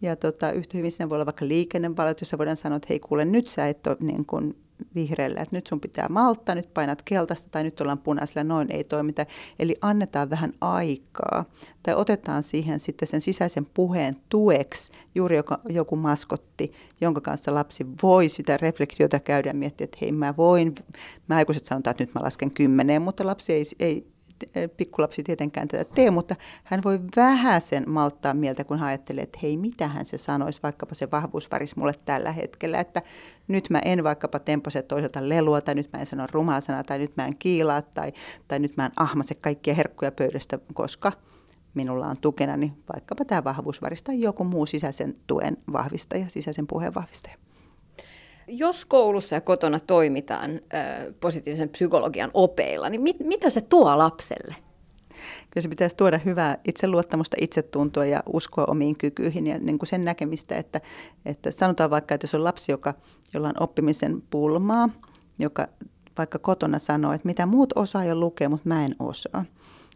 Ja 0.00 0.16
tota, 0.16 0.52
yhtä 0.52 0.78
hyvin 0.78 0.92
siinä 0.92 1.08
voi 1.08 1.16
olla 1.16 1.26
vaikka 1.26 1.48
liikennevalot, 1.48 2.20
jossa 2.20 2.38
voidaan 2.38 2.56
sanoa, 2.56 2.76
että 2.76 2.86
hei 2.90 3.00
kuule, 3.00 3.24
nyt 3.24 3.48
sä 3.48 3.68
et 3.68 3.86
ole 3.86 3.96
niin 4.00 4.26
kuin 4.26 4.56
vihreällä, 4.94 5.40
että 5.40 5.56
nyt 5.56 5.66
sun 5.66 5.80
pitää 5.80 6.06
malttaa, 6.10 6.54
nyt 6.54 6.74
painat 6.74 7.02
keltaista 7.02 7.48
tai 7.50 7.62
nyt 7.62 7.80
ollaan 7.80 7.98
punaisella, 7.98 8.44
noin 8.44 8.72
ei 8.72 8.84
toimita. 8.84 9.26
Eli 9.58 9.76
annetaan 9.82 10.30
vähän 10.30 10.52
aikaa 10.60 11.44
tai 11.82 11.94
otetaan 11.94 12.42
siihen 12.42 12.80
sitten 12.80 13.08
sen 13.08 13.20
sisäisen 13.20 13.66
puheen 13.74 14.16
tueksi 14.28 14.92
juuri 15.14 15.36
joka, 15.36 15.60
joku 15.68 15.96
maskotti, 15.96 16.72
jonka 17.00 17.20
kanssa 17.20 17.54
lapsi 17.54 17.86
voi 18.02 18.28
sitä 18.28 18.56
reflektiota 18.56 19.20
käydä 19.20 19.50
ja 19.50 19.54
miettiä, 19.54 19.84
että 19.84 19.98
hei 20.00 20.12
mä 20.12 20.36
voin, 20.36 20.74
mä 21.28 21.36
aikuiset 21.36 21.64
sanotaan, 21.64 21.90
että 21.90 22.02
nyt 22.04 22.14
mä 22.14 22.24
lasken 22.24 22.50
kymmeneen, 22.50 23.02
mutta 23.02 23.26
lapsi 23.26 23.52
ei, 23.52 23.64
ei 23.78 24.06
pikkulapsi 24.76 25.22
tietenkään 25.22 25.68
tätä 25.68 25.84
tee, 25.94 26.10
mutta 26.10 26.34
hän 26.64 26.80
voi 26.84 27.00
vähäsen 27.16 27.84
malttaa 27.90 28.34
mieltä, 28.34 28.64
kun 28.64 28.78
hän 28.78 28.88
ajattelee, 28.88 29.22
että 29.22 29.38
hei, 29.42 29.56
mitähän 29.56 30.06
se 30.06 30.18
sanoisi, 30.18 30.60
vaikkapa 30.62 30.94
se 30.94 31.10
vahvuusvaris 31.10 31.76
mulle 31.76 31.94
tällä 32.04 32.32
hetkellä, 32.32 32.80
että 32.80 33.00
nyt 33.48 33.70
mä 33.70 33.78
en 33.84 34.04
vaikkapa 34.04 34.38
tempose 34.38 34.82
toiselta 34.82 35.28
lelua, 35.28 35.60
tai 35.60 35.74
nyt 35.74 35.92
mä 35.92 35.98
en 35.98 36.06
sano 36.06 36.26
rumaa 36.32 36.60
sanaa, 36.60 36.84
tai 36.84 36.98
nyt 36.98 37.16
mä 37.16 37.26
en 37.26 37.36
kiilaa, 37.38 37.82
tai, 37.82 38.12
tai 38.48 38.58
nyt 38.58 38.76
mä 38.76 38.86
en 38.86 38.92
ahmase 38.96 39.34
kaikkia 39.34 39.74
herkkuja 39.74 40.12
pöydästä, 40.12 40.58
koska 40.74 41.12
minulla 41.74 42.06
on 42.06 42.16
tukena, 42.20 42.56
niin 42.56 42.72
vaikkapa 42.94 43.24
tämä 43.24 43.44
vahvuusvaris 43.44 44.02
tai 44.02 44.20
joku 44.20 44.44
muu 44.44 44.66
sisäisen 44.66 45.16
tuen 45.26 45.56
vahvistaja, 45.72 46.28
sisäisen 46.28 46.66
puheen 46.66 46.94
vahvistaja. 46.94 47.36
Jos 48.48 48.84
koulussa 48.84 49.34
ja 49.34 49.40
kotona 49.40 49.80
toimitaan 49.80 50.50
ö, 50.50 51.12
positiivisen 51.20 51.68
psykologian 51.68 52.30
opeilla, 52.34 52.88
niin 52.88 53.00
mit, 53.00 53.16
mitä 53.20 53.50
se 53.50 53.60
tuo 53.60 53.98
lapselle? 53.98 54.54
Kyllä 55.50 55.62
se 55.62 55.68
pitäisi 55.68 55.96
tuoda 55.96 56.18
hyvää 56.18 56.58
itseluottamusta, 56.64 57.36
itsetuntoa 57.40 58.04
ja 58.04 58.22
uskoa 58.32 58.64
omiin 58.64 58.96
kykyihin 58.96 59.46
ja 59.46 59.58
niin 59.58 59.78
kuin 59.78 59.88
sen 59.88 60.04
näkemistä, 60.04 60.56
että, 60.56 60.80
että 61.26 61.50
sanotaan 61.50 61.90
vaikka, 61.90 62.14
että 62.14 62.24
jos 62.24 62.34
on 62.34 62.44
lapsi, 62.44 62.72
joka, 62.72 62.94
jolla 63.34 63.48
on 63.48 63.62
oppimisen 63.62 64.22
pulmaa, 64.30 64.88
joka 65.38 65.68
vaikka 66.18 66.38
kotona 66.38 66.78
sanoo, 66.78 67.12
että 67.12 67.26
mitä 67.26 67.46
muut 67.46 67.72
osaa 67.76 68.04
jo 68.04 68.14
lukea, 68.14 68.48
mutta 68.48 68.68
mä 68.68 68.84
en 68.84 68.96
osaa, 68.98 69.44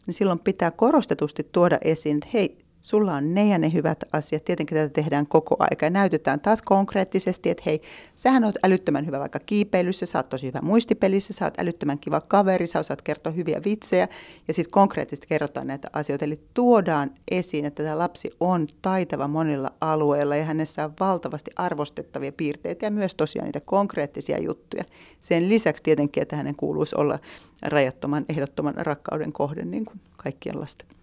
niin 0.07 0.15
silloin 0.15 0.39
pitää 0.39 0.71
korostetusti 0.71 1.49
tuoda 1.53 1.79
esiin, 1.85 2.17
että 2.17 2.29
hei, 2.33 2.59
sulla 2.83 3.15
on 3.15 3.35
ne 3.35 3.49
ja 3.49 3.59
ne 3.59 3.73
hyvät 3.73 4.05
asiat. 4.13 4.45
Tietenkin 4.45 4.79
tätä 4.79 4.93
tehdään 4.93 5.27
koko 5.27 5.57
aika 5.59 5.87
ja 5.87 5.91
näytetään 5.91 6.41
taas 6.41 6.63
konkreettisesti, 6.63 7.51
että 7.51 7.63
hei, 7.67 7.83
sähän 8.15 8.45
oot 8.45 8.55
älyttömän 8.63 9.07
hyvä 9.07 9.21
vaikka 9.21 9.39
kiipeilyssä, 9.39 10.07
sä 10.07 10.19
oot 10.19 10.29
tosi 10.29 10.47
hyvä 10.47 10.61
muistipelissä, 10.63 11.33
sä 11.33 11.45
oot 11.45 11.61
älyttömän 11.61 11.99
kiva 11.99 12.21
kaveri, 12.21 12.67
sä 12.67 12.79
osaat 12.79 13.03
kertoa 13.03 13.33
hyviä 13.33 13.61
vitsejä 13.65 14.09
ja 14.49 14.55
sitten 14.55 14.71
konkreettisesti 14.71 15.27
kerrotaan 15.27 15.67
näitä 15.67 15.91
asioita. 15.93 16.25
Eli 16.25 16.41
tuodaan 16.55 17.11
esiin, 17.31 17.65
että 17.65 17.83
tämä 17.83 17.99
lapsi 17.99 18.31
on 18.41 18.69
taitava 18.83 19.29
monilla 19.29 19.71
alueilla 19.81 20.37
ja 20.37 20.45
hänessä 20.45 20.85
on 20.85 20.93
valtavasti 21.01 21.51
arvostettavia 21.57 22.33
piirteitä 22.33 22.87
ja 22.87 22.91
myös 22.91 23.15
tosiaan 23.15 23.47
niitä 23.47 23.61
konkreettisia 23.61 24.41
juttuja. 24.41 24.85
Sen 25.21 25.49
lisäksi 25.49 25.83
tietenkin, 25.83 26.23
että 26.23 26.37
hänen 26.37 26.57
kuuluisi 26.57 26.97
olla 26.99 27.19
rajattoman, 27.63 28.25
ehdottoman 28.29 28.75
rakkauden 28.77 29.33
kohde 29.33 29.65
niin 29.65 29.85
kuin 29.85 30.01
kaikkien 30.17 30.61
lasten. 30.61 31.02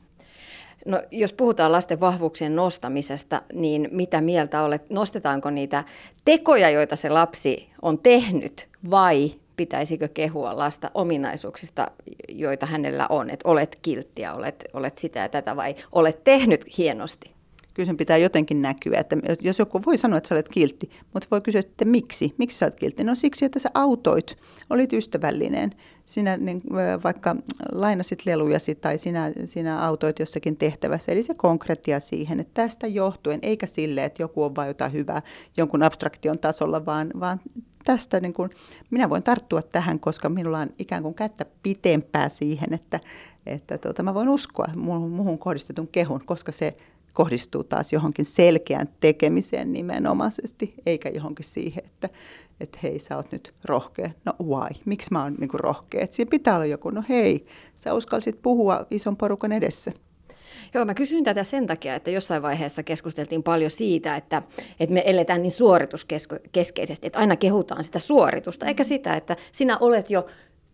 No, 0.85 1.01
jos 1.11 1.33
puhutaan 1.33 1.71
lasten 1.71 1.99
vahvuuksien 1.99 2.55
nostamisesta, 2.55 3.41
niin 3.53 3.89
mitä 3.91 4.21
mieltä 4.21 4.63
olet? 4.63 4.89
Nostetaanko 4.89 5.49
niitä 5.49 5.83
tekoja, 6.25 6.69
joita 6.69 6.95
se 6.95 7.09
lapsi 7.09 7.69
on 7.81 7.99
tehnyt, 7.99 8.67
vai 8.89 9.31
pitäisikö 9.55 10.07
kehua 10.07 10.57
lasta 10.57 10.91
ominaisuuksista, 10.93 11.91
joita 12.29 12.65
hänellä 12.65 13.07
on? 13.09 13.29
Että 13.29 13.49
olet 13.49 13.79
kilttiä, 13.81 14.33
olet, 14.33 14.65
olet 14.73 14.97
sitä 14.97 15.19
ja 15.19 15.29
tätä, 15.29 15.55
vai 15.55 15.75
olet 15.91 16.23
tehnyt 16.23 16.77
hienosti? 16.77 17.38
Kyllä 17.79 17.87
sen 17.87 17.97
pitää 17.97 18.17
jotenkin 18.17 18.61
näkyä. 18.61 18.99
Että 18.99 19.17
jos 19.41 19.59
joku 19.59 19.81
voi 19.85 19.97
sanoa, 19.97 20.17
että 20.17 20.27
sä 20.27 20.35
olet 20.35 20.49
kiltti, 20.49 20.89
mutta 21.13 21.27
voi 21.31 21.41
kysyä 21.41 21.59
että 21.59 21.85
miksi? 21.85 22.35
Miksi 22.37 22.57
sä 22.57 22.65
olet 22.65 22.75
kiltti? 22.75 23.03
No 23.03 23.15
siksi, 23.15 23.45
että 23.45 23.59
sä 23.59 23.69
autoit, 23.73 24.37
olit 24.69 24.93
ystävällinen. 24.93 25.71
Sinä 26.05 26.37
niin, 26.37 26.61
vaikka 27.03 27.35
lainasit 27.71 28.25
lelujasi 28.25 28.75
tai 28.75 28.97
sinä, 28.97 29.31
sinä 29.45 29.79
autoit 29.85 30.19
jossakin 30.19 30.57
tehtävässä. 30.57 31.11
Eli 31.11 31.23
se 31.23 31.33
konkreettia 31.33 31.99
siihen, 31.99 32.39
että 32.39 32.61
tästä 32.61 32.87
johtuen, 32.87 33.39
eikä 33.41 33.65
sille, 33.65 34.05
että 34.05 34.23
joku 34.23 34.43
on 34.43 34.55
vain 34.55 34.67
jotain 34.67 34.93
hyvää 34.93 35.21
jonkun 35.57 35.83
abstraktion 35.83 36.39
tasolla, 36.39 36.85
vaan, 36.85 37.11
vaan 37.19 37.39
tästä 37.85 38.19
niin 38.19 38.33
kuin, 38.33 38.49
minä 38.89 39.09
voin 39.09 39.23
tarttua 39.23 39.61
tähän, 39.61 39.99
koska 39.99 40.29
minulla 40.29 40.59
on 40.59 40.69
ikään 40.79 41.03
kuin 41.03 41.15
kättä 41.15 41.45
pitempää 41.63 42.29
siihen, 42.29 42.73
että, 42.73 42.99
että 43.45 43.77
tuota, 43.77 44.03
mä 44.03 44.13
voin 44.13 44.29
uskoa 44.29 44.67
muuhun 44.77 45.39
kohdistetun 45.39 45.87
kehun, 45.87 46.21
koska 46.25 46.51
se 46.51 46.75
kohdistuu 47.13 47.63
taas 47.63 47.93
johonkin 47.93 48.25
selkeään 48.25 48.89
tekemiseen 48.99 49.73
nimenomaisesti, 49.73 50.73
eikä 50.85 51.09
johonkin 51.09 51.45
siihen, 51.45 51.85
että, 51.85 52.09
että 52.59 52.79
hei, 52.83 52.99
sä 52.99 53.15
oot 53.15 53.31
nyt 53.31 53.53
rohkea. 53.65 54.09
No 54.25 54.33
why? 54.43 54.81
Miksi 54.85 55.11
mä 55.11 55.23
oon 55.23 55.35
niin 55.39 55.49
rohkea? 55.53 56.03
Et 56.03 56.13
siinä 56.13 56.29
pitää 56.29 56.55
olla 56.55 56.65
joku, 56.65 56.89
no 56.89 57.03
hei, 57.09 57.45
sä 57.75 57.93
uskalsit 57.93 58.41
puhua 58.41 58.85
ison 58.91 59.17
porukan 59.17 59.51
edessä. 59.51 59.91
Joo, 60.73 60.85
mä 60.85 60.93
kysyin 60.93 61.23
tätä 61.23 61.43
sen 61.43 61.67
takia, 61.67 61.95
että 61.95 62.11
jossain 62.11 62.41
vaiheessa 62.41 62.83
keskusteltiin 62.83 63.43
paljon 63.43 63.71
siitä, 63.71 64.15
että, 64.15 64.41
että 64.79 64.93
me 64.93 65.03
eletään 65.05 65.41
niin 65.41 65.51
suorituskeskeisesti, 65.51 67.07
että 67.07 67.19
aina 67.19 67.35
kehutaan 67.35 67.83
sitä 67.83 67.99
suoritusta, 67.99 68.65
eikä 68.65 68.83
sitä, 68.83 69.13
että 69.13 69.35
sinä 69.51 69.77
olet 69.77 70.09
jo 70.09 70.25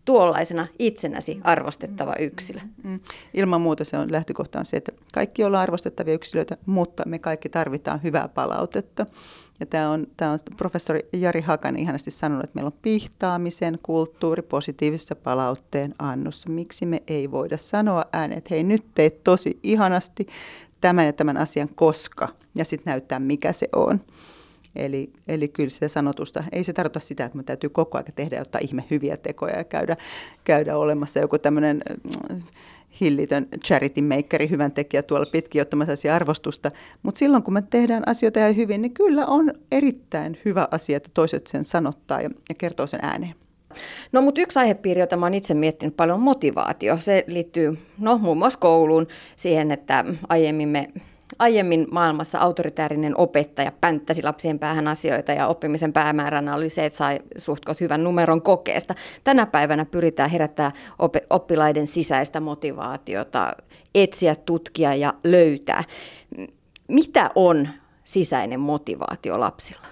tuollaisena 0.06 0.66
itsenäsi 0.78 1.40
arvostettava 1.44 2.14
yksilö. 2.18 2.60
Mm. 2.82 3.00
Ilman 3.34 3.60
muuta 3.60 3.84
se 3.84 3.98
on 3.98 4.12
lähtökohta 4.12 4.58
on 4.58 4.66
se, 4.66 4.76
että 4.76 4.92
kaikki 5.12 5.44
ollaan 5.44 5.62
arvostettavia 5.62 6.14
yksilöitä, 6.14 6.56
mutta 6.66 7.02
me 7.06 7.18
kaikki 7.18 7.48
tarvitaan 7.48 8.02
hyvää 8.02 8.28
palautetta. 8.28 9.06
Ja 9.60 9.66
tämä 9.66 9.90
on, 9.90 10.06
tämä 10.16 10.30
on 10.30 10.38
professori 10.56 11.00
Jari 11.12 11.40
Hakan 11.40 11.76
ihanasti 11.76 12.10
sanonut, 12.10 12.44
että 12.44 12.54
meillä 12.54 12.68
on 12.68 12.78
pihtaamisen 12.82 13.78
kulttuuri 13.82 14.42
positiivisessa 14.42 15.16
palautteen 15.16 15.94
annossa. 15.98 16.48
Miksi 16.48 16.86
me 16.86 17.02
ei 17.06 17.30
voida 17.30 17.58
sanoa 17.58 18.04
ääneen, 18.12 18.38
että 18.38 18.54
hei 18.54 18.62
nyt 18.62 18.84
teit 18.94 19.24
tosi 19.24 19.58
ihanasti 19.62 20.26
tämän 20.80 21.06
ja 21.06 21.12
tämän 21.12 21.36
asian 21.36 21.68
koska, 21.74 22.28
ja 22.54 22.64
sitten 22.64 22.90
näyttää 22.90 23.18
mikä 23.18 23.52
se 23.52 23.68
on. 23.72 24.00
Eli, 24.76 25.10
eli 25.28 25.48
kyllä 25.48 25.70
se 25.70 25.88
sanotusta, 25.88 26.44
ei 26.52 26.64
se 26.64 26.72
tarkoita 26.72 27.00
sitä, 27.00 27.24
että 27.24 27.36
me 27.36 27.42
täytyy 27.42 27.70
koko 27.70 27.98
ajan 27.98 28.12
tehdä 28.14 28.36
jotain 28.38 28.64
ihme 28.64 28.84
hyviä 28.90 29.16
tekoja 29.16 29.58
ja 29.58 29.64
käydä, 29.64 29.96
käydä 30.44 30.76
olemassa 30.76 31.20
joku 31.20 31.38
tämmöinen 31.38 31.82
mm, 32.30 32.42
hillitön 33.00 33.48
charity 33.64 34.00
makeri, 34.02 34.50
hyvän 34.50 34.72
tekijä 34.72 35.02
tuolla 35.02 35.26
pitkin 35.32 35.62
ottamassa 35.62 36.14
arvostusta. 36.14 36.70
Mutta 37.02 37.18
silloin 37.18 37.42
kun 37.42 37.54
me 37.54 37.62
tehdään 37.62 38.02
asioita 38.08 38.38
ja 38.38 38.52
hyvin, 38.52 38.82
niin 38.82 38.94
kyllä 38.94 39.26
on 39.26 39.52
erittäin 39.72 40.38
hyvä 40.44 40.68
asia, 40.70 40.96
että 40.96 41.10
toiset 41.14 41.46
sen 41.46 41.64
sanottaa 41.64 42.20
ja, 42.20 42.30
ja 42.48 42.54
kertoo 42.54 42.86
sen 42.86 43.00
ääneen. 43.02 43.34
No 44.12 44.22
mutta 44.22 44.40
yksi 44.40 44.58
aihepiiri, 44.58 45.00
jota 45.00 45.16
mä 45.16 45.26
oon 45.26 45.34
itse 45.34 45.54
miettinyt 45.54 45.96
paljon, 45.96 46.14
on 46.14 46.22
motivaatio. 46.22 46.96
Se 46.96 47.24
liittyy 47.26 47.78
no, 47.98 48.18
muun 48.18 48.38
muassa 48.38 48.58
kouluun, 48.58 49.06
siihen, 49.36 49.70
että 49.70 50.04
aiemmin 50.28 50.68
me 50.68 50.88
Aiemmin 51.38 51.86
maailmassa 51.90 52.38
autoritäärinen 52.38 53.20
opettaja 53.20 53.72
pänttäsi 53.80 54.22
lapsien 54.22 54.58
päähän 54.58 54.88
asioita 54.88 55.32
ja 55.32 55.46
oppimisen 55.46 55.92
päämääränä 55.92 56.54
oli 56.54 56.70
se, 56.70 56.86
että 56.86 56.96
sai 56.96 57.20
suhtkot 57.36 57.80
hyvän 57.80 58.04
numeron 58.04 58.42
kokeesta. 58.42 58.94
Tänä 59.24 59.46
päivänä 59.46 59.84
pyritään 59.84 60.30
herättää 60.30 60.72
oppilaiden 61.30 61.86
sisäistä 61.86 62.40
motivaatiota, 62.40 63.52
etsiä, 63.94 64.34
tutkia 64.34 64.94
ja 64.94 65.14
löytää. 65.24 65.84
Mitä 66.88 67.30
on 67.34 67.68
sisäinen 68.04 68.60
motivaatio 68.60 69.40
lapsilla? 69.40 69.86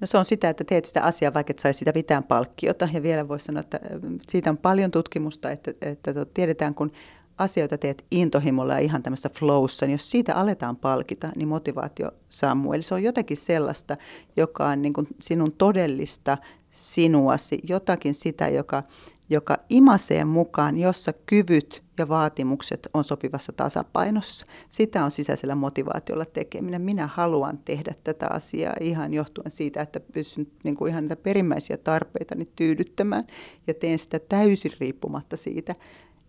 No 0.00 0.06
se 0.06 0.18
on 0.18 0.24
sitä, 0.24 0.48
että 0.48 0.64
teet 0.64 0.84
sitä 0.84 1.02
asiaa, 1.02 1.34
vaikka 1.34 1.50
et 1.50 1.58
saisi 1.58 1.78
sitä 1.78 1.92
mitään 1.94 2.24
palkkiota. 2.24 2.88
Ja 2.92 3.02
vielä 3.02 3.28
voisi 3.28 3.44
sanoa, 3.44 3.60
että 3.60 3.80
siitä 4.28 4.50
on 4.50 4.58
paljon 4.58 4.90
tutkimusta, 4.90 5.50
että, 5.50 5.70
että, 5.70 6.10
että 6.10 6.26
tiedetään, 6.34 6.74
kun 6.74 6.90
asioita 7.38 7.78
teet 7.78 8.04
intohimolla 8.10 8.72
ja 8.72 8.78
ihan 8.78 9.02
tämmöisessä 9.02 9.30
flowssa, 9.38 9.86
niin 9.86 9.94
jos 9.94 10.10
siitä 10.10 10.34
aletaan 10.34 10.76
palkita, 10.76 11.28
niin 11.36 11.48
motivaatio 11.48 12.10
sammuu. 12.28 12.72
Eli 12.72 12.82
se 12.82 12.94
on 12.94 13.02
jotakin 13.02 13.36
sellaista, 13.36 13.96
joka 14.36 14.68
on 14.68 14.82
niin 14.82 14.92
kuin 14.92 15.06
sinun 15.20 15.52
todellista 15.52 16.38
sinuasi, 16.70 17.60
jotakin 17.68 18.14
sitä, 18.14 18.48
joka, 18.48 18.82
joka 19.30 19.58
imasee 19.68 20.24
mukaan, 20.24 20.76
jossa 20.76 21.12
kyvyt 21.26 21.82
ja 21.98 22.08
vaatimukset 22.08 22.88
on 22.94 23.04
sopivassa 23.04 23.52
tasapainossa. 23.52 24.46
Sitä 24.68 25.04
on 25.04 25.10
sisäisellä 25.10 25.54
motivaatiolla 25.54 26.24
tekeminen. 26.24 26.82
Minä 26.82 27.06
haluan 27.06 27.58
tehdä 27.58 27.94
tätä 28.04 28.26
asiaa 28.30 28.74
ihan 28.80 29.14
johtuen 29.14 29.50
siitä, 29.50 29.80
että 29.80 30.00
pystyn 30.00 30.46
niin 30.64 30.76
kuin 30.76 30.90
ihan 30.90 31.04
niitä 31.04 31.16
perimmäisiä 31.16 31.76
tarpeitani 31.76 32.48
tyydyttämään 32.56 33.24
ja 33.66 33.74
teen 33.74 33.98
sitä 33.98 34.18
täysin 34.18 34.72
riippumatta 34.80 35.36
siitä, 35.36 35.72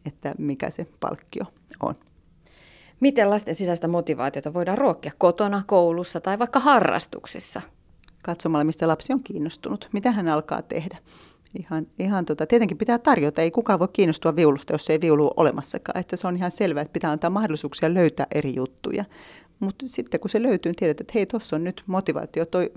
että 0.08 0.36
mikä 0.38 0.70
se 0.70 0.86
palkkio 1.00 1.44
on. 1.80 1.96
Miten 3.00 3.30
lasten 3.30 3.56
sisäistä 3.56 3.88
motivaatiota 3.88 4.54
voidaan 4.54 4.78
ruokkia 4.78 5.12
kotona, 5.18 5.64
koulussa 5.68 6.22
tai 6.22 6.40
vaikka 6.40 6.60
harrastuksissa? 6.60 7.62
Katsomalla, 8.22 8.64
mistä 8.64 8.88
lapsi 8.88 9.14
on 9.14 9.24
kiinnostunut, 9.24 9.90
mitä 9.94 10.12
hän 10.12 10.28
alkaa 10.28 10.62
tehdä. 10.62 10.98
Ihan, 11.60 11.88
ihan 12.00 12.26
tota, 12.26 12.48
tietenkin 12.48 12.78
pitää 12.78 13.00
tarjota, 13.00 13.42
ei 13.42 13.52
kukaan 13.52 13.80
voi 13.80 13.88
kiinnostua 13.94 14.36
viulusta, 14.36 14.74
jos 14.74 14.90
ei 14.90 15.02
viulu 15.02 15.26
ole 15.26 15.34
olemassakaan. 15.38 16.00
Että 16.00 16.18
se 16.18 16.28
on 16.28 16.38
ihan 16.38 16.52
selvää, 16.52 16.82
että 16.82 16.94
pitää 16.94 17.12
antaa 17.12 17.30
mahdollisuuksia 17.30 17.94
löytää 17.94 18.28
eri 18.36 18.56
juttuja. 18.56 19.06
Mutta 19.60 19.86
sitten 19.88 20.20
kun 20.20 20.30
se 20.30 20.44
löytyy, 20.44 20.70
niin 20.70 20.76
tiedät, 20.76 21.02
että 21.02 21.12
hei, 21.16 21.26
tuossa 21.26 21.56
on 21.56 21.64
nyt 21.64 21.84
motivaatio. 21.88 22.46
Toi, 22.46 22.72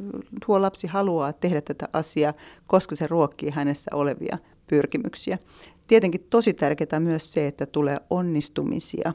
tuo 0.46 0.62
lapsi 0.62 0.86
haluaa 0.86 1.32
tehdä 1.32 1.60
tätä 1.60 1.88
asiaa, 1.92 2.32
koska 2.66 2.96
se 2.96 3.06
ruokkii 3.06 3.50
hänessä 3.50 3.90
olevia 3.94 4.38
pyrkimyksiä. 4.70 5.38
Tietenkin 5.86 6.26
tosi 6.30 6.54
tärkeää 6.54 7.00
myös 7.00 7.32
se, 7.32 7.46
että 7.46 7.66
tulee 7.66 7.98
onnistumisia. 8.10 9.12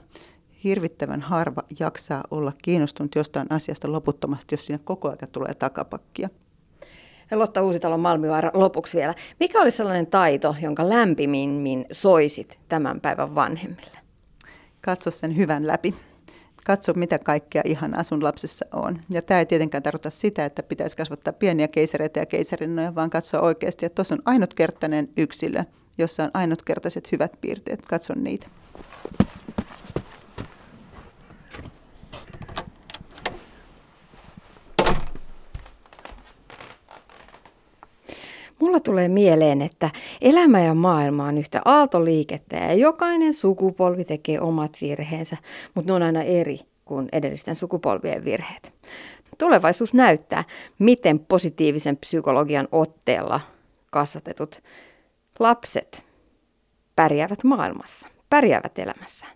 Hirvittävän 0.64 1.22
harva 1.22 1.64
jaksaa 1.80 2.24
olla 2.32 2.54
kiinnostunut 2.62 3.16
jostain 3.16 3.48
asiasta 3.50 3.92
loputtomasti, 3.92 4.56
jos 4.56 4.66
siinä 4.66 4.80
koko 4.84 5.08
ajan 5.08 5.32
tulee 5.32 5.54
takapakkia. 5.54 6.30
Lotta 7.32 7.64
Uusitalon 7.64 8.00
Malmivaara 8.00 8.52
lopuksi 8.54 8.98
vielä. 8.98 9.14
Mikä 9.40 9.62
olisi 9.62 9.78
sellainen 9.78 10.08
taito, 10.08 10.56
jonka 10.62 10.90
lämpimimmin 10.90 11.86
soisit 11.92 12.60
tämän 12.70 13.02
päivän 13.02 13.36
vanhemmille? 13.36 13.98
Katso 14.82 15.12
sen 15.12 15.38
hyvän 15.38 15.68
läpi. 15.68 15.96
Katso, 16.66 16.94
mitä 16.94 17.20
kaikkea 17.20 17.62
ihan 17.66 17.98
asun 17.98 18.24
lapsessa 18.24 18.66
on. 18.72 19.00
Ja 19.10 19.22
tämä 19.22 19.40
ei 19.40 19.46
tietenkään 19.46 19.84
tarkoita 19.84 20.10
sitä, 20.10 20.46
että 20.46 20.64
pitäisi 20.64 20.98
kasvattaa 20.98 21.34
pieniä 21.34 21.68
keisareita 21.68 22.20
ja 22.20 22.26
keisarinnoja, 22.26 22.96
vaan 22.96 23.10
katsoa 23.10 23.42
oikeasti, 23.42 23.86
että 23.86 23.96
tuossa 23.96 24.16
on 24.16 24.22
ainutkertainen 24.26 25.10
yksilö, 25.18 25.64
jossa 25.98 26.24
on 26.24 26.32
ainutkertaiset 26.34 27.12
hyvät 27.12 27.32
piirteet. 27.42 27.86
Katson 27.86 28.24
niitä. 28.24 28.48
Mulla 38.60 38.80
tulee 38.80 39.08
mieleen, 39.08 39.62
että 39.62 39.90
elämä 40.22 40.62
ja 40.62 40.74
maailma 40.74 41.26
on 41.26 41.38
yhtä 41.38 41.62
aaltoliikettä 41.66 42.56
ja 42.56 42.74
jokainen 42.74 43.34
sukupolvi 43.34 44.06
tekee 44.06 44.42
omat 44.42 44.78
virheensä, 44.82 45.38
mutta 45.74 45.92
ne 45.92 45.96
on 45.96 46.04
aina 46.04 46.24
eri 46.24 46.60
kuin 46.86 47.10
edellisten 47.12 47.56
sukupolvien 47.56 48.26
virheet. 48.26 48.74
Tulevaisuus 49.38 49.94
näyttää, 49.94 50.44
miten 50.80 51.20
positiivisen 51.20 51.98
psykologian 51.98 52.68
otteella 52.72 53.42
kasvatetut 53.92 54.64
lapset 55.40 56.06
pärjäävät 56.96 57.44
maailmassa, 57.44 58.08
pärjäävät 58.30 58.80
elämässään. 58.80 59.32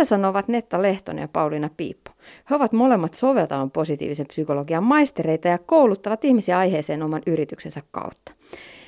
Mitä 0.00 0.08
sanovat 0.08 0.48
Netta 0.48 0.82
Lehtonen 0.82 1.22
ja 1.22 1.28
Pauliina 1.28 1.70
Piippo? 1.76 2.10
He 2.50 2.54
ovat 2.54 2.72
molemmat 2.72 3.14
soveltavan 3.14 3.70
positiivisen 3.70 4.26
psykologian 4.26 4.84
maistereita 4.84 5.48
ja 5.48 5.58
kouluttavat 5.58 6.24
ihmisiä 6.24 6.58
aiheeseen 6.58 7.02
oman 7.02 7.22
yrityksensä 7.26 7.82
kautta. 7.90 8.32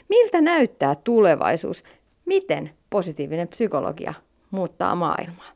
Miltä 0.09 0.41
näyttää 0.41 0.95
tulevaisuus? 0.95 1.85
Miten 2.25 2.71
positiivinen 2.91 3.49
psykologia 3.49 4.15
muuttaa 4.51 4.95
maailmaa? 4.95 5.51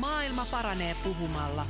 Maailma 0.00 0.46
paranee 0.50 0.94
puhumalla. 1.04 1.62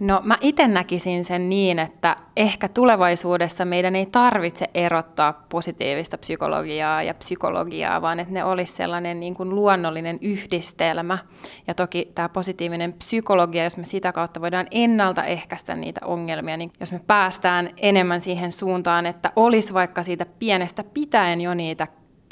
No 0.00 0.20
mä 0.24 0.38
itse 0.40 0.68
näkisin 0.68 1.24
sen 1.24 1.48
niin, 1.48 1.78
että 1.78 2.16
ehkä 2.36 2.68
tulevaisuudessa 2.68 3.64
meidän 3.64 3.96
ei 3.96 4.06
tarvitse 4.06 4.70
erottaa 4.74 5.44
positiivista 5.48 6.18
psykologiaa 6.18 7.02
ja 7.02 7.14
psykologiaa, 7.14 8.02
vaan 8.02 8.20
että 8.20 8.34
ne 8.34 8.44
olisi 8.44 8.72
sellainen 8.72 9.20
niin 9.20 9.34
kuin 9.34 9.54
luonnollinen 9.54 10.18
yhdistelmä. 10.22 11.18
Ja 11.66 11.74
toki 11.74 12.12
tämä 12.14 12.28
positiivinen 12.28 12.92
psykologia, 12.92 13.64
jos 13.64 13.76
me 13.76 13.84
sitä 13.84 14.12
kautta 14.12 14.40
voidaan 14.40 14.66
ennaltaehkäistä 14.70 15.74
niitä 15.74 16.00
ongelmia, 16.04 16.56
niin 16.56 16.70
jos 16.80 16.92
me 16.92 17.00
päästään 17.06 17.70
enemmän 17.76 18.20
siihen 18.20 18.52
suuntaan, 18.52 19.06
että 19.06 19.32
olisi 19.36 19.74
vaikka 19.74 20.02
siitä 20.02 20.26
pienestä 20.38 20.84
pitäen 20.84 21.40
jo 21.40 21.54
niitä 21.54 21.86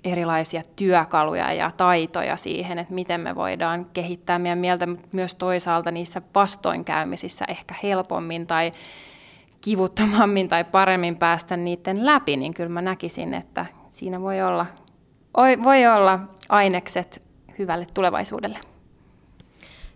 erilaisia 0.04 0.62
työkaluja 0.76 1.52
ja 1.52 1.70
taitoja 1.76 2.36
siihen, 2.36 2.78
että 2.78 2.94
miten 2.94 3.20
me 3.20 3.34
voidaan 3.34 3.84
kehittää 3.84 4.38
meidän 4.38 4.58
mieltä 4.58 4.88
myös 5.12 5.34
toisaalta 5.34 5.90
niissä 5.90 6.22
vastoinkäymisissä 6.34 7.44
ehkä 7.48 7.74
helpommin 7.82 8.46
tai 8.46 8.72
kivuttomammin 9.60 10.48
tai 10.48 10.64
paremmin 10.64 11.16
päästä 11.16 11.56
niiden 11.56 12.06
läpi, 12.06 12.36
niin 12.36 12.54
kyllä 12.54 12.70
mä 12.70 12.82
näkisin, 12.82 13.34
että 13.34 13.66
siinä 13.92 14.20
voi 14.20 14.42
olla, 14.42 14.66
voi 15.62 15.86
olla 15.86 16.20
ainekset 16.48 17.22
hyvälle 17.58 17.86
tulevaisuudelle. 17.94 18.58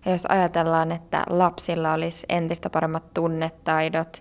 Ja 0.04 0.12
jos 0.12 0.26
ajatellaan, 0.26 0.92
että 0.92 1.24
lapsilla 1.28 1.92
olisi 1.92 2.26
entistä 2.28 2.70
paremmat 2.70 3.14
tunnetaidot, 3.14 4.20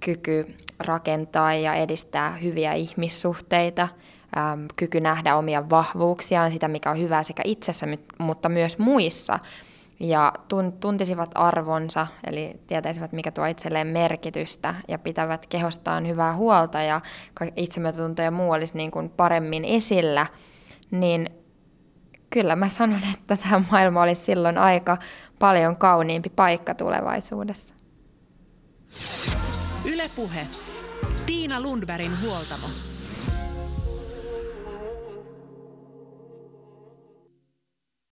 kyky 0.00 0.56
rakentaa 0.78 1.54
ja 1.54 1.74
edistää 1.74 2.30
hyviä 2.30 2.72
ihmissuhteita– 2.72 3.88
äm, 4.36 4.66
kyky 4.76 5.00
nähdä 5.00 5.36
omia 5.36 5.70
vahvuuksiaan, 5.70 6.52
sitä 6.52 6.68
mikä 6.68 6.90
on 6.90 7.00
hyvää 7.00 7.22
sekä 7.22 7.42
itsessä, 7.46 7.86
mutta 8.18 8.48
myös 8.48 8.78
muissa. 8.78 9.38
Ja 10.00 10.32
tuntisivat 10.80 11.30
arvonsa, 11.34 12.06
eli 12.26 12.60
tietäisivät, 12.66 13.12
mikä 13.12 13.30
tuo 13.30 13.44
itselleen 13.44 13.86
merkitystä, 13.86 14.74
ja 14.88 14.98
pitävät 14.98 15.46
kehostaan 15.46 16.08
hyvää 16.08 16.36
huolta, 16.36 16.82
ja 16.82 17.00
itsemyötätunto 17.56 18.22
ja 18.22 18.30
muu 18.30 18.50
olisi 18.50 18.76
niin 18.76 18.90
kuin 18.90 19.10
paremmin 19.10 19.64
esillä, 19.64 20.26
niin 20.90 21.30
kyllä 22.30 22.56
mä 22.56 22.68
sanon, 22.68 23.00
että 23.14 23.36
tämä 23.36 23.62
maailma 23.70 24.02
olisi 24.02 24.24
silloin 24.24 24.58
aika 24.58 24.96
paljon 25.38 25.76
kauniimpi 25.76 26.28
paikka 26.28 26.74
tulevaisuudessa. 26.74 27.74
Ylepuhe. 29.84 30.46
Tiina 31.26 31.60
Lundbergin 31.60 32.20
huoltamo. 32.22 32.93